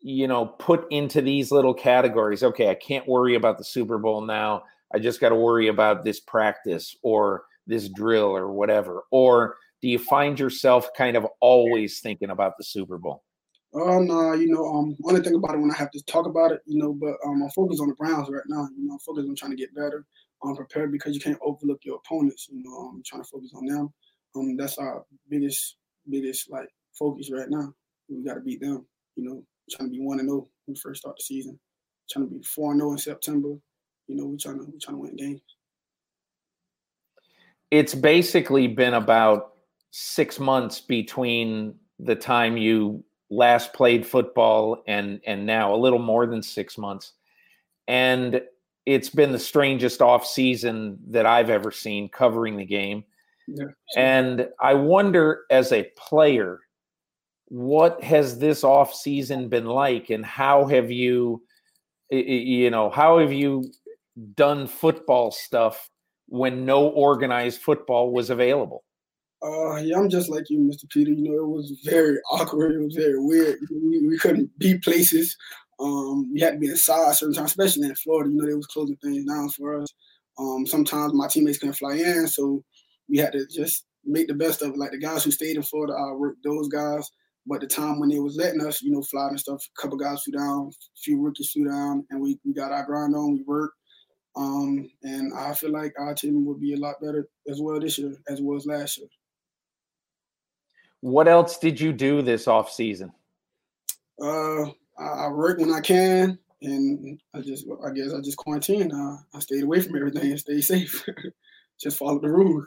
you 0.00 0.26
know, 0.26 0.46
put 0.46 0.90
into 0.90 1.20
these 1.20 1.52
little 1.52 1.74
categories? 1.74 2.42
Okay, 2.42 2.70
I 2.70 2.74
can't 2.74 3.06
worry 3.06 3.34
about 3.34 3.58
the 3.58 3.64
Super 3.64 3.98
Bowl 3.98 4.22
now. 4.22 4.62
I 4.94 4.98
just 5.00 5.20
got 5.20 5.28
to 5.28 5.34
worry 5.34 5.68
about 5.68 6.02
this 6.02 6.18
practice 6.18 6.96
or 7.02 7.44
this 7.66 7.90
drill 7.90 8.34
or 8.34 8.50
whatever. 8.50 9.02
Or 9.10 9.56
do 9.82 9.88
you 9.88 9.98
find 9.98 10.38
yourself 10.38 10.88
kind 10.96 11.16
of 11.16 11.26
always 11.40 12.00
thinking 12.00 12.30
about 12.30 12.56
the 12.58 12.64
Super 12.64 12.98
Bowl? 12.98 13.22
Oh 13.74 13.98
no, 14.00 14.32
you 14.32 14.48
know, 14.48 14.64
um, 14.64 14.96
only 15.04 15.20
thing 15.20 15.34
about 15.34 15.54
it 15.54 15.60
when 15.60 15.70
I 15.70 15.76
have 15.76 15.90
to 15.90 16.02
talk 16.04 16.26
about 16.26 16.52
it, 16.52 16.60
you 16.64 16.78
know, 16.78 16.94
but 16.94 17.16
um, 17.26 17.42
I'm 17.42 17.50
focused 17.50 17.80
on 17.82 17.88
the 17.88 17.94
Browns 17.94 18.28
right 18.30 18.42
now. 18.48 18.66
You 18.76 18.86
know, 18.86 18.94
I'm 18.94 18.98
focused 19.00 19.28
on 19.28 19.36
trying 19.36 19.50
to 19.50 19.56
get 19.56 19.74
better. 19.74 20.06
I'm 20.42 20.56
prepared 20.56 20.92
because 20.92 21.14
you 21.14 21.20
can't 21.20 21.38
overlook 21.42 21.80
your 21.84 21.96
opponents. 21.96 22.48
You 22.50 22.62
know, 22.62 22.70
I'm 22.70 23.02
trying 23.04 23.22
to 23.22 23.28
focus 23.28 23.52
on 23.54 23.66
them. 23.66 23.92
Um, 24.34 24.56
that's 24.56 24.78
our 24.78 25.04
biggest, 25.28 25.76
biggest 26.08 26.50
like 26.50 26.68
focus 26.98 27.30
right 27.30 27.48
now. 27.50 27.72
We 28.08 28.24
got 28.24 28.34
to 28.34 28.40
beat 28.40 28.60
them. 28.60 28.86
You 29.16 29.24
know, 29.24 29.42
trying 29.70 29.88
to 29.88 29.92
be 29.92 30.00
one 30.00 30.20
and 30.20 30.28
zero 30.28 30.38
oh 30.38 30.48
when 30.66 30.74
we 30.74 30.80
first 30.80 31.00
start 31.00 31.16
the 31.18 31.24
season. 31.24 31.58
Trying 32.10 32.28
to 32.28 32.34
be 32.34 32.42
four 32.44 32.72
and 32.72 32.80
zero 32.80 32.90
oh 32.90 32.92
in 32.92 32.98
September. 32.98 33.48
You 34.06 34.16
know, 34.16 34.26
we're 34.26 34.36
trying 34.38 34.58
to 34.58 34.64
we're 34.64 34.78
trying 34.80 34.96
to 34.96 35.00
win 35.00 35.16
games. 35.16 35.40
It's 37.70 37.94
basically 37.94 38.68
been 38.68 38.94
about 38.94 39.55
six 39.98 40.38
months 40.38 40.78
between 40.78 41.74
the 41.98 42.14
time 42.14 42.58
you 42.58 43.02
last 43.30 43.72
played 43.72 44.06
football 44.06 44.82
and 44.86 45.20
and 45.26 45.46
now 45.46 45.74
a 45.74 45.76
little 45.76 45.98
more 45.98 46.26
than 46.26 46.42
six 46.42 46.76
months. 46.76 47.12
And 47.88 48.42
it's 48.84 49.08
been 49.08 49.32
the 49.32 49.38
strangest 49.38 50.02
off 50.02 50.26
season 50.26 50.98
that 51.08 51.26
i've 51.26 51.50
ever 51.50 51.72
seen 51.72 52.08
covering 52.08 52.56
the 52.56 52.64
game. 52.64 53.04
Yeah. 53.48 53.66
and 53.96 54.48
i 54.60 54.74
wonder 54.74 55.44
as 55.50 55.72
a 55.72 55.90
player 55.96 56.60
what 57.48 58.02
has 58.02 58.38
this 58.38 58.64
off 58.64 58.92
season 58.92 59.48
been 59.48 59.66
like? 59.66 60.10
And 60.10 60.26
how 60.26 60.66
have 60.66 60.90
you 60.90 61.42
you 62.10 62.70
know 62.70 62.90
how 62.90 63.18
have 63.18 63.32
you 63.32 63.64
done 64.34 64.66
football 64.66 65.30
stuff 65.30 65.88
when 66.28 66.64
no 66.64 66.88
organized 66.88 67.62
football 67.62 68.12
was 68.12 68.30
available 68.30 68.84
uh, 69.42 69.76
yeah, 69.76 69.98
I'm 69.98 70.08
just 70.08 70.30
like 70.30 70.48
you, 70.48 70.58
Mr. 70.60 70.88
Peter. 70.90 71.10
You 71.10 71.30
know, 71.30 71.44
it 71.44 71.48
was 71.48 71.80
very 71.84 72.18
awkward. 72.30 72.72
It 72.72 72.84
was 72.84 72.94
very 72.94 73.18
weird. 73.18 73.58
We, 73.70 74.06
we 74.06 74.18
couldn't 74.18 74.56
be 74.58 74.78
places. 74.78 75.36
Um, 75.78 76.32
we 76.32 76.40
had 76.40 76.54
to 76.54 76.58
be 76.58 76.68
inside 76.68 77.14
certain 77.14 77.34
times, 77.34 77.50
especially 77.50 77.86
in 77.88 77.94
Florida. 77.96 78.30
You 78.30 78.36
know, 78.36 78.46
they 78.46 78.54
was 78.54 78.66
closing 78.66 78.96
things 78.96 79.24
down 79.24 79.50
for 79.50 79.80
us. 79.80 79.88
Um, 80.38 80.66
sometimes 80.66 81.12
my 81.14 81.28
teammates 81.28 81.58
couldn't 81.58 81.74
fly 81.74 81.94
in, 81.94 82.26
so 82.26 82.62
we 83.08 83.18
had 83.18 83.32
to 83.32 83.46
just 83.46 83.84
make 84.04 84.28
the 84.28 84.34
best 84.34 84.62
of 84.62 84.70
it. 84.70 84.78
Like 84.78 84.92
the 84.92 84.98
guys 84.98 85.24
who 85.24 85.30
stayed 85.30 85.56
in 85.56 85.62
Florida, 85.62 85.94
I 85.94 86.12
worked 86.12 86.42
those 86.42 86.68
guys. 86.68 87.10
But 87.46 87.60
the 87.60 87.66
time 87.68 88.00
when 88.00 88.08
they 88.08 88.18
was 88.18 88.36
letting 88.36 88.60
us, 88.60 88.82
you 88.82 88.90
know, 88.90 89.02
fly 89.02 89.28
and 89.28 89.38
stuff, 89.38 89.62
a 89.64 89.80
couple 89.80 89.96
guys 89.96 90.22
flew 90.22 90.32
down, 90.32 90.68
a 90.68 90.98
few 91.00 91.20
rookies 91.20 91.52
flew 91.52 91.68
down, 91.68 92.04
and 92.10 92.20
we, 92.20 92.38
we 92.44 92.52
got 92.52 92.72
our 92.72 92.84
grind 92.84 93.14
on. 93.14 93.34
We 93.34 93.44
worked. 93.46 93.76
Um, 94.34 94.90
and 95.02 95.32
I 95.32 95.54
feel 95.54 95.70
like 95.70 95.94
our 95.98 96.14
team 96.14 96.44
will 96.44 96.58
be 96.58 96.74
a 96.74 96.78
lot 96.78 97.00
better 97.00 97.28
as 97.48 97.60
well 97.60 97.80
this 97.80 97.98
year 97.98 98.14
as 98.28 98.42
well 98.42 98.56
as 98.56 98.66
last 98.66 98.98
year. 98.98 99.08
What 101.06 101.28
else 101.28 101.56
did 101.58 101.80
you 101.80 101.92
do 101.92 102.20
this 102.20 102.48
off 102.48 102.68
season? 102.68 103.12
Uh, 104.20 104.64
I 104.98 105.28
work 105.28 105.60
when 105.60 105.72
I 105.72 105.80
can, 105.80 106.36
and 106.62 107.20
I 107.32 107.42
just, 107.42 107.64
I 107.86 107.92
guess, 107.92 108.12
I 108.12 108.20
just 108.20 108.36
quarantined. 108.36 108.92
Uh, 108.92 109.18
I 109.32 109.38
stayed 109.38 109.62
away 109.62 109.82
from 109.82 109.94
everything 109.94 110.32
and 110.32 110.40
stayed 110.40 110.62
safe. 110.62 111.08
just 111.80 111.96
follow 111.96 112.18
the 112.18 112.28
rules. 112.28 112.64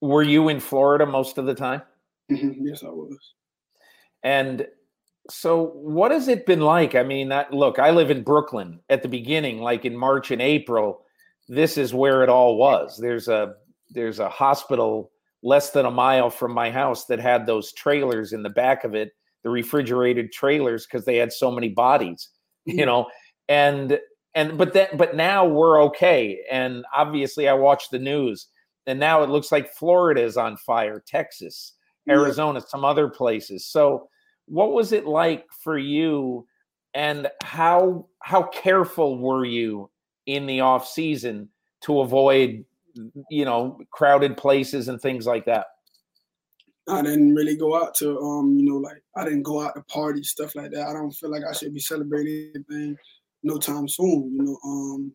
Were 0.00 0.22
you 0.22 0.50
in 0.50 0.60
Florida 0.60 1.04
most 1.04 1.36
of 1.36 1.46
the 1.46 1.54
time? 1.54 1.82
Mm-hmm. 2.30 2.64
Yes, 2.64 2.84
I 2.84 2.90
was. 2.90 3.18
And 4.22 4.68
so, 5.28 5.72
what 5.74 6.12
has 6.12 6.28
it 6.28 6.46
been 6.46 6.60
like? 6.60 6.94
I 6.94 7.02
mean, 7.02 7.28
that, 7.30 7.52
look, 7.52 7.80
I 7.80 7.90
live 7.90 8.12
in 8.12 8.22
Brooklyn 8.22 8.78
at 8.88 9.02
the 9.02 9.08
beginning, 9.08 9.58
like 9.58 9.84
in 9.84 9.96
March 9.96 10.30
and 10.30 10.40
April. 10.40 11.04
this 11.48 11.76
is 11.76 11.92
where 11.92 12.22
it 12.22 12.28
all 12.28 12.56
was. 12.56 12.98
There's 12.98 13.26
a 13.26 13.54
there's 13.90 14.20
a 14.20 14.28
hospital 14.28 15.10
less 15.44 15.70
than 15.70 15.86
a 15.86 15.90
mile 15.92 16.30
from 16.30 16.52
my 16.52 16.70
house 16.72 17.04
that 17.06 17.20
had 17.20 17.46
those 17.46 17.72
trailers 17.74 18.32
in 18.32 18.42
the 18.42 18.50
back 18.50 18.82
of 18.82 18.94
it, 18.96 19.12
the 19.44 19.50
refrigerated 19.50 20.32
trailers, 20.32 20.86
because 20.86 21.04
they 21.04 21.16
had 21.16 21.32
so 21.32 21.52
many 21.52 21.68
bodies, 21.68 22.30
you 22.66 22.82
Mhm. 22.82 22.86
know. 22.86 23.06
And 23.48 24.00
and 24.34 24.58
but 24.58 24.72
then 24.72 24.88
but 24.96 25.14
now 25.14 25.46
we're 25.46 25.80
okay. 25.84 26.42
And 26.50 26.84
obviously, 26.94 27.46
I 27.48 27.52
watch 27.54 27.90
the 27.90 27.98
news, 28.00 28.48
and 28.86 28.98
now 28.98 29.22
it 29.22 29.30
looks 29.30 29.52
like 29.52 29.70
Florida 29.74 30.22
is 30.22 30.36
on 30.36 30.56
fire, 30.56 31.00
Texas. 31.06 31.74
Arizona, 32.08 32.60
some 32.60 32.84
other 32.84 33.08
places. 33.08 33.66
So, 33.66 34.08
what 34.46 34.72
was 34.72 34.92
it 34.92 35.06
like 35.06 35.46
for 35.62 35.78
you? 35.78 36.46
And 36.94 37.28
how 37.42 38.08
how 38.20 38.42
careful 38.44 39.18
were 39.18 39.44
you 39.44 39.90
in 40.26 40.46
the 40.46 40.60
off 40.60 40.86
season 40.88 41.48
to 41.82 42.00
avoid 42.00 42.64
you 43.30 43.44
know 43.44 43.78
crowded 43.90 44.36
places 44.36 44.88
and 44.88 45.00
things 45.00 45.26
like 45.26 45.44
that 45.46 45.66
I 46.88 47.02
didn't 47.02 47.34
really 47.34 47.56
go 47.56 47.82
out 47.82 47.94
to 47.96 48.18
um, 48.20 48.58
you 48.58 48.64
know, 48.64 48.76
like 48.76 49.02
I 49.16 49.24
didn't 49.24 49.42
go 49.42 49.62
out 49.62 49.74
to 49.74 49.82
party 49.84 50.22
stuff 50.22 50.54
like 50.54 50.70
that. 50.72 50.86
I 50.86 50.92
don't 50.92 51.12
feel 51.12 51.30
like 51.30 51.42
I 51.48 51.52
should 51.52 51.72
be 51.72 51.80
celebrating 51.80 52.52
anything 52.54 52.96
no 53.42 53.58
time 53.58 53.88
soon. 53.88 54.34
You 54.36 54.42
know, 54.42 54.58
um, 54.64 55.12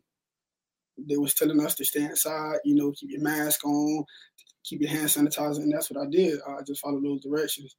they 1.08 1.16
was 1.16 1.34
telling 1.34 1.60
us 1.64 1.74
to 1.76 1.84
stay 1.84 2.02
inside. 2.02 2.58
You 2.64 2.74
know, 2.74 2.92
keep 2.92 3.10
your 3.10 3.22
mask 3.22 3.64
on, 3.64 4.04
keep 4.64 4.80
your 4.80 4.90
hand 4.90 5.08
sanitizer, 5.08 5.58
and 5.58 5.72
that's 5.72 5.90
what 5.90 6.04
I 6.04 6.08
did. 6.10 6.40
I 6.46 6.62
just 6.66 6.80
followed 6.80 7.04
those 7.04 7.22
directions. 7.22 7.76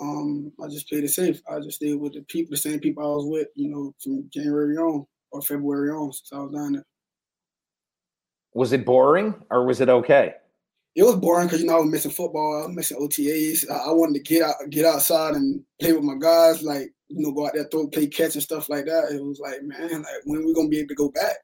Um, 0.00 0.52
I 0.62 0.68
just 0.68 0.88
played 0.88 1.04
it 1.04 1.08
safe. 1.08 1.40
I 1.48 1.60
just 1.60 1.76
stayed 1.76 1.94
with 1.94 2.14
the 2.14 2.22
people, 2.22 2.50
the 2.50 2.56
same 2.56 2.80
people 2.80 3.02
I 3.02 3.16
was 3.16 3.26
with. 3.26 3.48
You 3.54 3.70
know, 3.70 3.94
from 4.02 4.28
January 4.32 4.76
on 4.76 5.06
or 5.30 5.40
February 5.40 5.90
on 5.90 6.12
since 6.12 6.32
I 6.32 6.38
was 6.38 6.52
down 6.52 6.72
there. 6.72 6.84
Was 8.54 8.72
it 8.72 8.84
boring 8.84 9.34
or 9.50 9.66
was 9.66 9.80
it 9.80 9.88
okay 9.88 10.34
it 10.94 11.02
was 11.04 11.16
boring 11.16 11.46
because 11.46 11.60
you 11.60 11.66
know 11.66 11.76
I 11.76 11.80
was 11.80 11.90
missing 11.90 12.10
football, 12.10 12.62
I 12.62 12.66
was 12.66 12.76
missing 12.76 12.98
OTAs. 12.98 13.70
I, 13.70 13.90
I 13.90 13.92
wanted 13.92 14.14
to 14.14 14.34
get 14.34 14.42
out, 14.42 14.56
get 14.68 14.84
outside 14.84 15.34
and 15.34 15.62
play 15.80 15.92
with 15.92 16.04
my 16.04 16.16
guys, 16.20 16.62
like 16.62 16.92
you 17.08 17.26
know, 17.26 17.32
go 17.32 17.46
out 17.46 17.54
there, 17.54 17.64
throw, 17.64 17.86
play 17.88 18.06
catch 18.06 18.34
and 18.34 18.42
stuff 18.42 18.68
like 18.68 18.86
that. 18.86 19.12
It 19.12 19.22
was 19.22 19.38
like, 19.38 19.62
man, 19.62 20.02
like 20.02 20.22
when 20.24 20.44
we 20.44 20.54
gonna 20.54 20.68
be 20.68 20.78
able 20.78 20.88
to 20.88 20.94
go 20.94 21.08
back? 21.10 21.36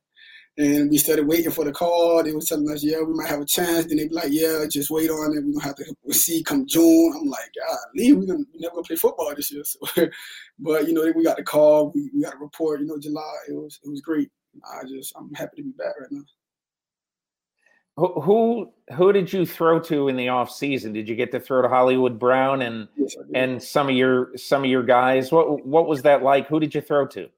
And 0.57 0.91
we 0.91 0.99
started 0.99 1.29
waiting 1.29 1.53
for 1.53 1.65
the 1.65 1.71
call. 1.71 2.21
They 2.23 2.33
was 2.33 2.49
telling 2.49 2.69
us, 2.69 2.83
yeah, 2.83 3.01
we 3.01 3.15
might 3.15 3.29
have 3.29 3.41
a 3.41 3.47
chance. 3.47 3.87
Then 3.87 3.99
they'd 3.99 4.09
be 4.09 4.15
like, 4.15 4.33
yeah, 4.33 4.65
just 4.69 4.91
wait 4.91 5.09
on 5.09 5.37
it. 5.37 5.45
We're 5.45 5.53
gonna 5.53 5.65
have 5.65 5.77
to 5.77 6.13
see 6.13 6.43
come 6.43 6.67
June. 6.67 7.15
I'm 7.17 7.29
like, 7.29 7.49
God, 7.57 7.79
leave. 7.95 8.17
We're 8.17 8.27
gonna 8.27 8.45
we 8.53 8.61
never 8.61 8.75
gonna 8.75 8.85
play 8.85 8.97
football 8.97 9.33
this 9.35 9.53
year. 9.53 9.63
So, 9.95 10.09
but 10.59 10.89
you 10.89 10.95
know, 10.95 11.11
we 11.15 11.23
got 11.23 11.37
the 11.37 11.45
call. 11.45 11.93
We, 11.95 12.11
we 12.13 12.23
got 12.23 12.35
a 12.35 12.39
report. 12.39 12.81
You 12.81 12.87
know, 12.87 12.99
July. 12.99 13.37
It 13.49 13.55
was 13.55 13.79
it 13.85 13.89
was 13.89 14.01
great. 14.01 14.31
I 14.65 14.83
just 14.85 15.15
I'm 15.17 15.33
happy 15.35 15.59
to 15.59 15.63
be 15.63 15.71
back 15.71 15.95
right 16.01 16.11
now. 16.11 16.23
Who 17.99 18.21
who, 18.21 18.73
who 18.97 19.13
did 19.13 19.33
you 19.33 19.45
throw 19.45 19.81
to 19.81 20.09
in 20.09 20.17
the 20.17 20.29
off 20.29 20.51
season 20.51 20.93
did 20.93 21.09
you 21.09 21.17
get 21.17 21.33
to 21.33 21.41
throw 21.41 21.61
to 21.63 21.69
hollywood 21.69 22.19
brown 22.19 22.63
and 22.63 22.87
Yes, 22.97 23.17
and 23.35 23.63
some 23.63 23.89
of 23.89 23.95
your 23.97 24.37
some 24.37 24.63
of 24.65 24.71
your 24.71 24.83
guys 24.85 25.33
what 25.33 25.67
what 25.67 25.89
was 25.89 26.03
that 26.03 26.23
like 26.23 26.47
who 26.47 26.61
did 26.61 26.75
you 26.75 26.81
throw 26.81 27.07
to 27.09 27.29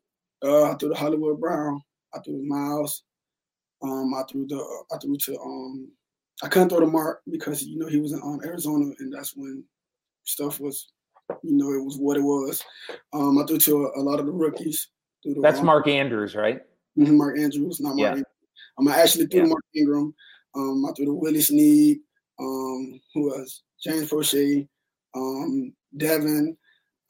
Uh, 0.44 0.64
I 0.70 0.74
threw 0.74 0.88
to 0.90 0.94
Hollywood 0.94 1.38
Brown. 1.40 1.82
I 2.14 2.18
threw 2.20 2.38
to 2.40 2.46
Miles. 2.48 3.02
Um, 3.82 4.12
I 4.14 4.22
threw 4.30 4.46
the 4.46 4.60
I 4.92 4.96
threw 4.98 5.16
to 5.16 5.38
um 5.38 5.88
I 6.42 6.48
couldn't 6.48 6.70
throw 6.70 6.80
to 6.80 6.86
Mark 6.86 7.20
because 7.30 7.62
you 7.62 7.78
know 7.78 7.88
he 7.88 8.00
was 8.00 8.12
in 8.12 8.20
um, 8.22 8.40
Arizona 8.44 8.86
and 9.00 9.12
that's 9.12 9.36
when 9.36 9.62
stuff 10.24 10.58
was 10.60 10.92
you 11.42 11.56
know 11.56 11.70
it 11.72 11.84
was 11.84 11.96
what 11.98 12.16
it 12.16 12.22
was. 12.22 12.62
Um, 13.12 13.38
I 13.38 13.44
threw 13.46 13.58
to 13.58 13.86
a, 13.86 14.00
a 14.00 14.02
lot 14.02 14.18
of 14.20 14.26
the 14.26 14.32
rookies. 14.32 14.88
To, 15.24 15.34
that's 15.42 15.60
um, 15.60 15.66
mark 15.66 15.86
andrews 15.86 16.34
right 16.34 16.62
mhm, 16.98 17.16
Mark 17.16 17.38
Andrews, 17.38 17.78
not 17.80 17.90
Mark. 17.96 17.98
Yeah. 17.98 18.08
Ingram. 18.08 18.24
Um, 18.78 18.88
I 18.88 18.96
actually 19.02 19.26
threw 19.26 19.40
Yeah. 19.40 19.44
to 19.44 19.50
Mark 19.50 19.64
Ingram. 19.76 20.14
Um, 20.54 20.84
I 20.86 20.92
threw 20.92 21.06
to 21.06 21.14
Willie 21.14 21.40
Snead. 21.40 21.98
Um, 22.38 23.00
who 23.14 23.36
else? 23.36 23.62
James 23.82 24.10
Proche, 24.10 24.66
um, 25.14 25.72
Devin, 25.96 26.56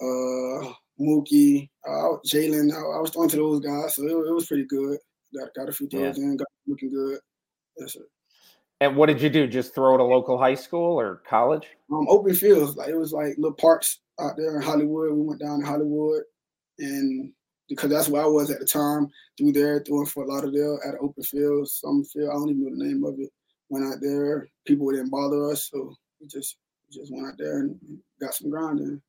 uh, 0.00 0.72
Mookie, 1.00 1.68
uh, 1.88 2.16
Jalen. 2.26 2.72
I, 2.72 2.79
I 2.98 3.00
was 3.00 3.11
throwing 3.11 3.29
to 3.31 3.37
those 3.37 3.61
guys, 3.61 3.94
so 3.94 4.03
it, 4.05 4.29
it 4.29 4.33
was 4.35 4.46
pretty 4.46 4.64
good. 4.66 4.98
Got 5.37 5.55
got 5.55 5.68
a 5.68 5.72
few 5.72 5.88
throws 5.88 6.18
in, 6.18 6.37
got 6.37 6.46
looking 6.66 6.90
good. 6.90 7.18
Yes, 7.79 7.92
sir. 7.94 8.00
and 8.81 8.96
what 8.96 9.07
did 9.07 9.20
you 9.22 9.31
do 9.31 9.46
just 9.46 9.74
throw 9.74 9.94
at 9.94 10.00
a 10.00 10.05
local 10.05 10.37
high 10.38 10.55
school 10.55 10.98
or 10.98 11.22
college 11.29 11.66
Um, 11.92 12.07
open 12.09 12.35
fields, 12.35 12.76
like 12.76 12.88
it 12.88 12.96
was 12.96 13.12
like 13.12 13.35
little 13.38 13.53
parks 13.55 14.00
out 14.20 14.37
there 14.37 14.57
in 14.57 14.62
Hollywood. 14.62 15.12
We 15.12 15.22
went 15.22 15.40
down 15.40 15.61
to 15.61 15.66
Hollywood, 15.66 16.22
and 16.79 17.33
because 17.71 17.89
that's 17.89 18.09
where 18.09 18.23
I 18.23 18.27
was 18.27 18.51
at 18.51 18.59
the 18.61 18.67
time, 18.67 19.09
through 19.39 19.53
there, 19.53 19.81
through 19.81 20.05
Fort 20.07 20.29
Lauderdale 20.29 20.79
at 20.87 20.93
an 20.95 20.99
open 21.01 21.23
field, 21.23 21.67
some 21.69 22.05
field. 22.05 22.29
I 22.29 22.35
don't 22.35 22.51
even 22.51 22.65
know 22.65 22.77
the 22.77 22.85
name 22.85 23.05
of 23.05 23.15
it. 23.19 23.31
Went 23.71 23.87
out 23.87 24.01
there, 24.03 24.47
people 24.67 24.91
didn't 24.91 25.09
bother 25.11 25.51
us, 25.51 25.71
so 25.71 25.95
we 26.21 26.27
just 26.27 26.57
we 26.91 27.01
just 27.01 27.11
went 27.15 27.27
out 27.29 27.35
there 27.39 27.61
and 27.61 27.79
got 28.21 28.35
some 28.35 28.51
ground 28.51 28.81
in. 28.81 29.01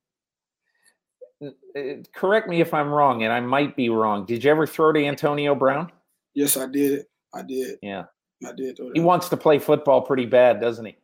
Uh, 1.43 2.03
correct 2.13 2.47
me 2.47 2.61
if 2.61 2.71
i'm 2.71 2.89
wrong 2.89 3.23
and 3.23 3.33
i 3.33 3.39
might 3.39 3.75
be 3.75 3.89
wrong 3.89 4.25
did 4.27 4.43
you 4.43 4.51
ever 4.51 4.67
throw 4.67 4.91
to 4.93 5.03
antonio 5.03 5.55
brown 5.55 5.91
Yes, 6.35 6.55
I 6.55 6.67
did. 6.67 7.05
I 7.33 7.41
did. 7.41 7.79
yeah 7.81 8.03
I 8.45 8.51
did. 8.55 8.77
Throw 8.77 8.91
he 8.93 8.99
wants 8.99 9.27
to 9.29 9.37
play 9.37 9.57
football 9.57 10.03
pretty 10.03 10.27
bad 10.27 10.61
doesn't 10.61 10.85
he 10.85 10.95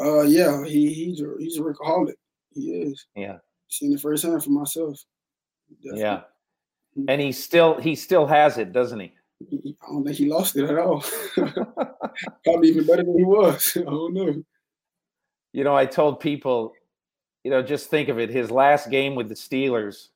Uh, 0.00 0.22
yeah, 0.22 0.64
he 0.64 0.92
he's 0.92 1.20
a 1.22 1.32
he's 1.38 1.58
a 1.58 1.60
workaholic. 1.60 2.14
He 2.54 2.72
is. 2.72 3.06
yeah 3.14 3.36
Seen 3.68 3.92
it 3.92 4.00
firsthand 4.00 4.42
for 4.42 4.50
myself. 4.50 4.98
Definitely. 5.80 6.00
yeah 6.00 6.20
and 7.06 7.20
he 7.20 7.32
still 7.32 7.78
he 7.80 7.94
still 7.94 8.26
has 8.26 8.58
it 8.58 8.72
doesn't 8.72 9.00
he 9.00 9.12
I 9.82 9.92
don't 9.92 10.04
think 10.04 10.16
he 10.16 10.28
lost 10.28 10.56
it 10.56 10.68
at 10.68 10.78
all. 10.78 11.04
Probably 12.44 12.70
even 12.70 12.86
better 12.86 13.04
than 13.04 13.16
he 13.16 13.24
was. 13.24 13.72
I 13.76 13.80
don't 13.82 14.14
know. 14.14 14.42
you 15.52 15.64
know 15.64 15.74
i 15.76 15.86
told 15.86 16.20
people 16.20 16.72
you 17.44 17.50
know 17.50 17.62
just 17.62 17.88
think 17.90 18.08
of 18.08 18.18
it 18.18 18.30
his 18.30 18.50
last 18.50 18.90
game 18.90 19.14
with 19.14 19.28
the 19.28 19.34
steelers 19.34 20.08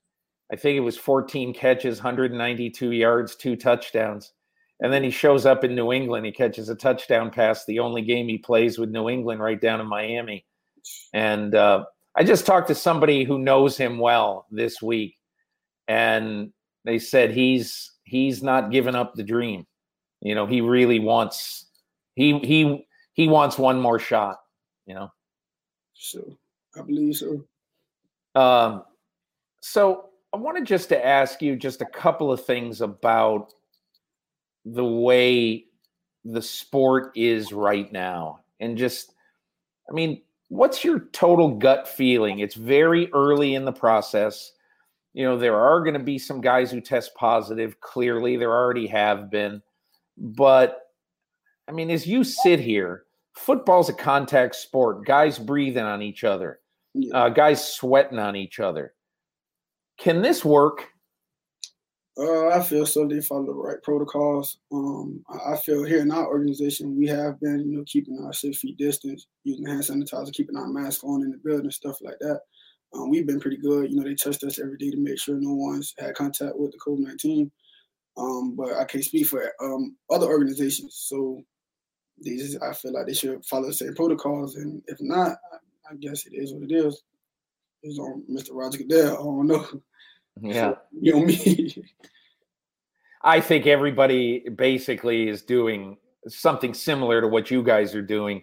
i 0.52 0.56
think 0.56 0.76
it 0.76 0.80
was 0.80 0.96
14 0.96 1.54
catches 1.54 1.98
192 1.98 2.90
yards 2.92 3.36
two 3.36 3.56
touchdowns 3.56 4.32
and 4.80 4.92
then 4.92 5.02
he 5.04 5.10
shows 5.10 5.46
up 5.46 5.64
in 5.64 5.74
new 5.74 5.92
england 5.92 6.26
he 6.26 6.32
catches 6.32 6.68
a 6.68 6.74
touchdown 6.74 7.30
pass 7.30 7.64
the 7.64 7.78
only 7.78 8.02
game 8.02 8.28
he 8.28 8.38
plays 8.38 8.78
with 8.78 8.90
new 8.90 9.08
england 9.08 9.40
right 9.40 9.60
down 9.60 9.80
in 9.80 9.86
miami 9.86 10.44
and 11.14 11.54
uh, 11.54 11.84
i 12.16 12.24
just 12.24 12.44
talked 12.46 12.68
to 12.68 12.74
somebody 12.74 13.24
who 13.24 13.38
knows 13.38 13.76
him 13.76 13.98
well 13.98 14.46
this 14.50 14.82
week 14.82 15.16
and 15.88 16.52
they 16.84 16.98
said 16.98 17.30
he's 17.30 17.92
he's 18.04 18.42
not 18.42 18.70
giving 18.70 18.94
up 18.94 19.14
the 19.14 19.22
dream 19.22 19.66
you 20.20 20.34
know 20.34 20.46
he 20.46 20.60
really 20.60 20.98
wants 20.98 21.66
he 22.14 22.38
he 22.40 22.86
he 23.12 23.28
wants 23.28 23.58
one 23.58 23.80
more 23.80 23.98
shot 23.98 24.38
you 24.86 24.94
know 24.94 25.10
So 25.94 26.36
I 26.76 26.82
believe 26.82 27.16
so. 27.16 27.44
um, 28.34 28.84
so 29.60 30.10
I 30.32 30.38
wanted 30.38 30.64
just 30.64 30.88
to 30.88 31.06
ask 31.06 31.42
you 31.42 31.56
just 31.56 31.82
a 31.82 31.86
couple 31.86 32.32
of 32.32 32.44
things 32.44 32.80
about 32.80 33.52
the 34.64 34.84
way 34.84 35.66
the 36.24 36.42
sport 36.42 37.12
is 37.16 37.52
right 37.52 37.90
now, 37.92 38.40
and 38.60 38.78
just, 38.78 39.12
I 39.90 39.92
mean, 39.92 40.22
what's 40.48 40.84
your 40.84 41.00
total 41.12 41.56
gut 41.56 41.86
feeling? 41.88 42.38
It's 42.38 42.54
very 42.54 43.12
early 43.12 43.54
in 43.54 43.64
the 43.64 43.72
process. 43.72 44.52
You 45.14 45.24
know, 45.24 45.38
there 45.38 45.60
are 45.60 45.82
going 45.82 45.94
to 45.94 46.00
be 46.00 46.18
some 46.18 46.40
guys 46.40 46.70
who 46.70 46.80
test 46.80 47.14
positive. 47.14 47.80
Clearly, 47.80 48.36
there 48.36 48.52
already 48.52 48.86
have 48.86 49.30
been, 49.30 49.62
but 50.16 50.78
I 51.68 51.72
mean, 51.72 51.90
as 51.90 52.06
you 52.06 52.24
sit 52.24 52.60
here, 52.60 53.04
football's 53.34 53.88
a 53.88 53.94
contact 53.94 54.54
sport. 54.54 55.04
Guys 55.04 55.38
breathing 55.38 55.84
on 55.84 56.02
each 56.02 56.24
other 56.24 56.60
uh, 57.12 57.28
guys 57.28 57.66
sweating 57.74 58.18
on 58.18 58.36
each 58.36 58.60
other. 58.60 58.94
Can 59.98 60.22
this 60.22 60.44
work? 60.44 60.88
Uh, 62.18 62.48
I 62.48 62.62
feel 62.62 62.84
so. 62.84 63.06
They 63.06 63.22
follow 63.22 63.46
the 63.46 63.54
right 63.54 63.82
protocols. 63.82 64.58
Um, 64.70 65.24
I 65.30 65.54
I 65.54 65.56
feel 65.56 65.84
here 65.84 66.00
in 66.00 66.10
our 66.10 66.26
organization, 66.26 66.96
we 66.96 67.06
have 67.06 67.40
been, 67.40 67.60
you 67.60 67.78
know, 67.78 67.84
keeping 67.86 68.18
our 68.22 68.34
six 68.34 68.58
feet 68.58 68.76
distance, 68.76 69.26
using 69.44 69.66
hand 69.66 69.82
sanitizer, 69.82 70.32
keeping 70.32 70.56
our 70.56 70.68
mask 70.68 71.04
on 71.04 71.22
in 71.22 71.30
the 71.30 71.38
building, 71.38 71.70
stuff 71.70 71.96
like 72.02 72.18
that. 72.20 72.40
Um, 72.94 73.10
we've 73.10 73.26
been 73.26 73.40
pretty 73.40 73.56
good. 73.56 73.90
You 73.90 73.96
know, 73.96 74.04
they 74.04 74.14
test 74.14 74.44
us 74.44 74.58
every 74.58 74.76
day 74.76 74.90
to 74.90 74.96
make 74.98 75.18
sure 75.18 75.36
no 75.38 75.54
one's 75.54 75.94
had 75.98 76.14
contact 76.14 76.56
with 76.56 76.72
the 76.72 76.78
COVID 76.78 76.98
nineteen. 76.98 77.50
Um, 78.16 78.54
but 78.56 78.74
I 78.74 78.84
can't 78.84 79.04
speak 79.04 79.26
for 79.26 79.52
um, 79.62 79.96
other 80.10 80.26
organizations, 80.26 80.96
so 81.08 81.42
these, 82.20 82.56
I 82.58 82.72
feel 82.72 82.92
like 82.92 83.06
they 83.06 83.14
should 83.14 83.44
follow 83.44 83.68
the 83.68 83.72
same 83.72 83.94
protocols. 83.94 84.56
And 84.56 84.82
if 84.86 84.98
not, 85.00 85.38
I, 85.52 85.92
I 85.92 85.96
guess 86.00 86.26
it 86.26 86.34
is 86.34 86.52
what 86.52 86.70
it 86.70 86.72
is. 86.74 87.02
It's 87.82 87.98
on 87.98 88.24
Mr. 88.30 88.50
Roger 88.52 88.78
Goodell. 88.78 89.14
I 89.14 89.22
don't 89.22 89.46
know. 89.46 89.66
Yeah. 90.40 90.76
You 90.98 91.12
know 91.12 91.26
me. 91.26 91.84
I 93.22 93.40
think 93.40 93.66
everybody 93.66 94.48
basically 94.48 95.28
is 95.28 95.42
doing 95.42 95.98
something 96.26 96.72
similar 96.72 97.20
to 97.20 97.28
what 97.28 97.50
you 97.50 97.62
guys 97.62 97.94
are 97.94 98.00
doing. 98.00 98.42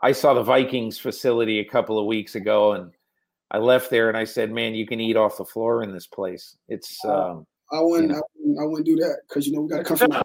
I 0.00 0.12
saw 0.12 0.34
the 0.34 0.44
Vikings 0.44 0.96
facility 0.96 1.58
a 1.58 1.64
couple 1.64 1.98
of 1.98 2.06
weeks 2.06 2.36
ago 2.36 2.74
and 2.74 2.92
I 3.54 3.58
left 3.58 3.88
there 3.88 4.08
and 4.08 4.18
I 4.18 4.24
said, 4.24 4.50
man, 4.50 4.74
you 4.74 4.84
can 4.84 4.98
eat 4.98 5.16
off 5.16 5.38
the 5.38 5.44
floor 5.44 5.84
in 5.84 5.92
this 5.92 6.08
place. 6.08 6.56
It's, 6.68 6.98
um, 7.04 7.46
I 7.70 7.80
wouldn't, 7.80 8.10
know. 8.10 8.16
I 8.16 8.20
wouldn't, 8.34 8.58
I 8.60 8.64
wouldn't 8.64 8.84
do 8.84 8.96
that 8.96 9.20
because 9.28 9.46
you 9.46 9.52
know 9.52 9.60
we 9.60 9.68
got 9.68 9.78
to 9.78 9.84
come 9.84 9.96
from. 9.96 10.10